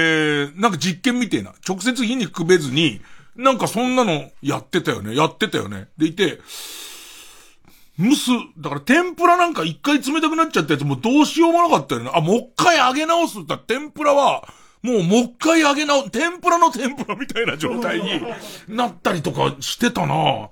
[0.54, 1.54] ー、なんか実験みてえな。
[1.66, 3.00] 直接火にくべずに、
[3.34, 5.14] なんかそんなのやってたよね。
[5.14, 5.88] やってたよね。
[5.98, 6.40] でいて、
[7.98, 8.30] 蒸す。
[8.58, 12.10] だから天ぷらなんか一回冷たくなっちゃったやつもうどうしようもなかったよね。
[12.12, 14.46] あ、もう一回揚げ直すったら天ぷらは、
[14.82, 18.22] もうもう一回揚げ直、天ぷらの天ぷらみたいな状態に
[18.68, 20.50] なったりとかしてたな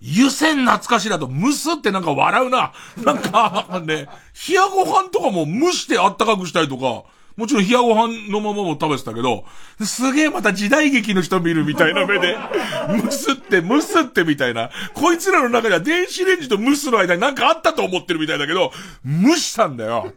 [0.00, 2.72] 湯煎懐かしいだと、蒸すってなんか笑うな。
[3.04, 4.08] なんか、ね、
[4.48, 7.04] 冷やご飯とかも蒸してあったかくしたりとか、
[7.36, 9.44] もちろん冷やご飯のままも食べてたけど、
[9.84, 12.36] すげえまた時代劇の人見るみたいな目で、
[13.04, 14.70] むすって、むすってみたいな。
[14.94, 18.72] こいつらの中では電子レンジと蒸すの間になんかあったと思ってるみたいだけど、
[19.04, 20.12] 蒸したんだよ。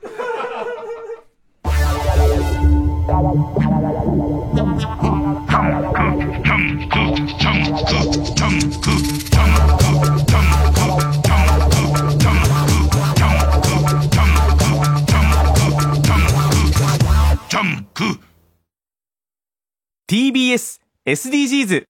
[20.10, 21.84] TBS SDGs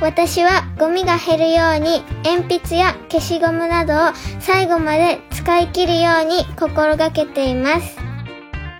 [0.00, 3.96] 私はゴミが減るように鉛筆や消しゴムなどを
[4.40, 7.96] 最後まで使い切るように心がけています。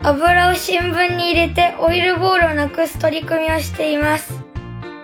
[0.02, 4.32] 油を新聞に入れてオイルボールをなくす取り組みをしています。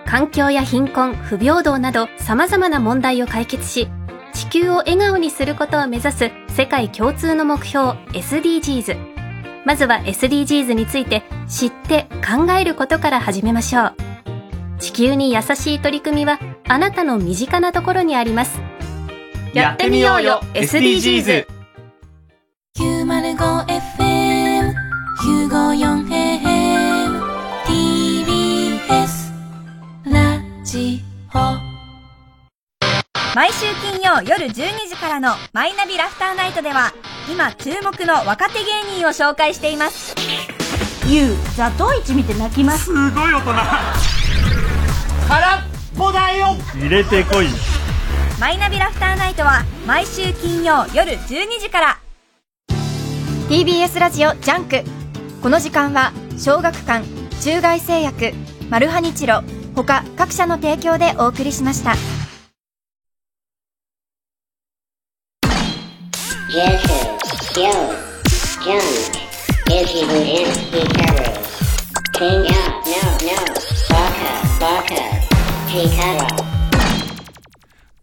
[0.05, 3.87] 環境や貧困、不平等など様々な問題を解決し
[4.33, 9.08] 地球を笑顔にすることを目指す世界共通の目標 SDGs
[9.69, 13.93] まずは SDGs について知って考えることから始めましょう。
[14.79, 18.59] 地球に優しい取り組みはあなたの身近なところにあります。
[19.53, 21.45] やってみようよ SDGs
[22.79, 24.73] 905FM
[25.19, 27.21] 954AM
[27.67, 29.31] TBS
[30.11, 31.03] ラジ
[31.35, 31.68] オ。
[33.35, 34.53] 毎週金曜夜12
[34.89, 36.91] 時からのマイナビラフターナイトでは
[37.31, 40.15] 今注目の若手芸人を紹介しています。
[41.07, 42.85] ゆうザトウイチ見て泣きます。
[42.85, 43.53] すごい大人。
[45.27, 45.61] 空っ
[45.97, 46.47] ぽだよ。
[46.75, 47.47] 入れてこい。
[48.39, 51.99] マイナビラフターナイトは毎週金曜夜12時から。
[53.47, 54.83] TBS ラジオジャンク。
[55.41, 57.05] この時間は小学館
[57.41, 58.33] 中外製薬
[58.69, 59.41] マルハニチロ
[59.75, 61.93] 他各社の提供でお送りしました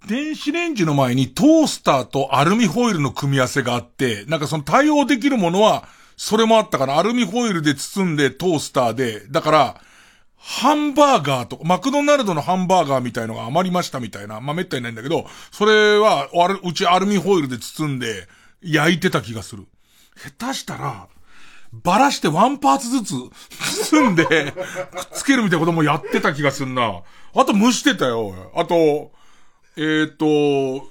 [0.07, 9.81] 電子レンジの前にトースターとアルミホイルの組み合わせがあって、なんかその対応できるものは、それもあったから、アルミホイルで包んでトースターで、だから、
[10.39, 16.31] ハンバーガーとか、マクドナルドのハンバーガーみたいのが余りましたみたいな、まあ、めったにないんだけど、それは、
[16.65, 18.29] うちアルミホイルで包んで、
[18.63, 19.67] 焼いてた気がする。
[20.17, 21.09] 下手したら、
[21.73, 23.15] ばらしてワンパーツずつ
[23.91, 24.55] 包んで、くっ
[25.13, 27.03] つけるみたいなこともやってた気がすんな。
[27.35, 28.53] あと蒸してたよ。
[28.55, 29.13] あと、
[29.77, 30.89] えっ、と、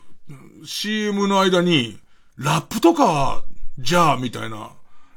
[0.65, 1.99] CM の間に、
[2.37, 3.43] ラップとか、
[3.79, 4.71] じゃあ、みたいな。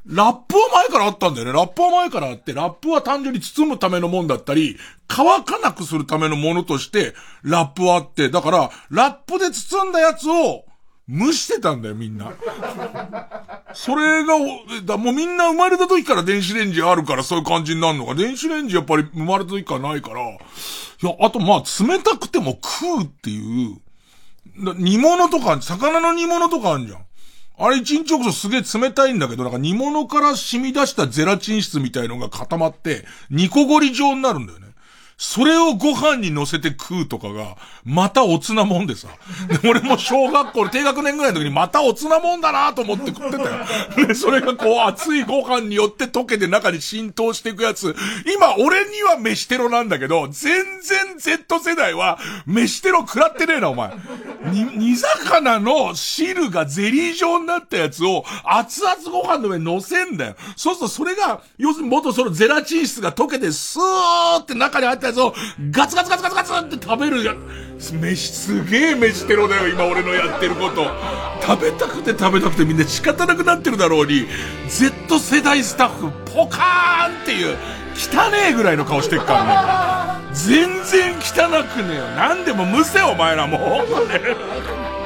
[0.06, 1.52] ラップは前からあったんだよね。
[1.52, 10.64] ラップは前からあって、ラップは単純に包むためのもんだったり、乾かなくするためのものとして、ラップはあって、だから、ラップで包んだやつを、
[11.08, 12.32] 蒸してたんだよ、みんな。
[13.72, 14.34] それが、
[14.84, 18.14] だもうみんな生まれた時から電子レンジあるからそういう感じになるのか。
[18.14, 20.20] 電子レンジやっぱり生まれた時からないから。
[20.20, 20.36] い
[21.00, 23.78] や、あとまあ、冷たくても食うっていう。
[24.76, 27.04] 煮物とか、魚の煮物とかあるじゃん。
[27.60, 34.67] あれ一日置くとすげえ冷たいんだけど、なんか煮物から染み出したゼラチン質みたいのが固まって、煮こごり状になるんだよね。
[35.20, 39.08] それをご飯に乗せて食うとかが、またおつなもんでさ。
[39.60, 44.06] で俺も小学校低学年ぐらいの時にまたおつなもんだなと思って食ってたよ。
[44.06, 47.96] で、それがこう熱いご飯によって溶けて中に浸透していくやつ。
[48.32, 53.90] 今俺には飯テロなんだけど、全然 Z 世代は飯テロ食らってねえなお前。
[54.52, 60.36] に、煮魚の汁がゼリー状になったやつを熱々ご飯の上に乗せんだよ。
[60.54, 65.34] そうするとそれが、要するに元そのゼラチン質が溶けてスーって中に入ったったやつを
[65.70, 67.34] ガツガツガツガツガツって食べるや、
[67.92, 70.86] 飯、すげえ飯テロだよ、今俺のやってること。
[71.42, 74.26] 食べたくて食べたくてみんな仕方なくなってるだろうに、
[74.68, 77.56] Z 世代スタッフ、ポカーンっていう、
[77.96, 80.34] 汚ねえぐらいの顔してっからね。
[80.34, 82.04] 全然汚くねえよ。
[82.16, 84.97] 何でもむせお前らもう。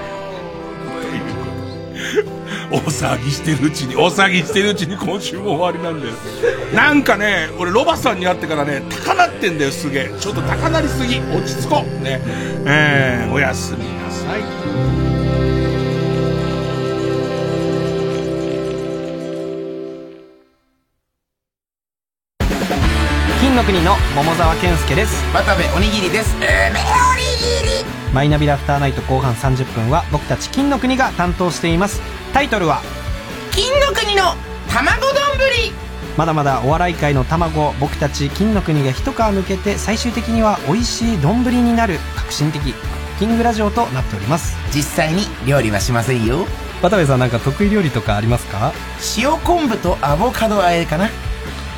[2.71, 6.15] 大騒ぎしてるうちに、大騒ぎしてるうちに今週も終わりなんだよ。
[6.75, 10.11] なんかね、俺ロバさんに会ってからね、高鳴ってんだよ、すげえ。
[10.21, 11.19] ちょっと高鳴りすぎ。
[11.19, 12.03] 落ち着こう。
[12.03, 12.21] ね。
[12.67, 14.43] えー、おやすみなさい。
[23.41, 27.32] 金の国の桃沢健介です渡部おにぎりです梅おにぎり
[28.13, 32.01] マイナビラフターナイト後半30分は僕たち金の国が担当しています。
[32.33, 32.83] タイトルは？
[33.53, 34.35] 金の国の
[34.69, 35.23] 卵丼。
[36.15, 41.99] まだまだお笑い界の卵僕たち金の国が一皮抜けて最終的には美味しい丼になる。
[42.15, 42.75] 革新的。
[43.19, 44.55] キングラジオとなっております。
[44.75, 46.47] 実際に料理はしませんよ。
[46.83, 48.73] 渡部さんなんか得意料理とかありますか？
[49.17, 51.09] 塩昆布とアボカド和えかな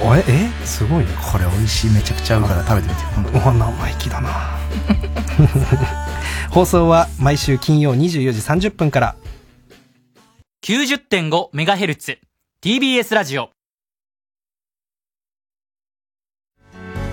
[0.02, 0.48] おええ？
[0.66, 1.10] すごいね。
[1.32, 1.90] これ美味しい。
[1.90, 3.02] めちゃくちゃ合うから食べてみて。
[3.14, 3.22] 今
[3.58, 4.58] 度お生意気だな。
[6.50, 9.16] 放送は毎週金曜24時30分から。
[10.64, 12.18] 90.5MHz
[12.62, 13.50] TBS ラジオ。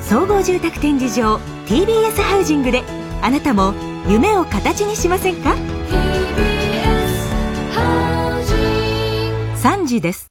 [0.01, 1.37] 総合住宅展示場
[1.67, 2.83] TBS ハウジングで
[3.21, 3.73] あなたも
[4.09, 5.55] 夢を形にしませんか
[9.61, 10.30] ？3時です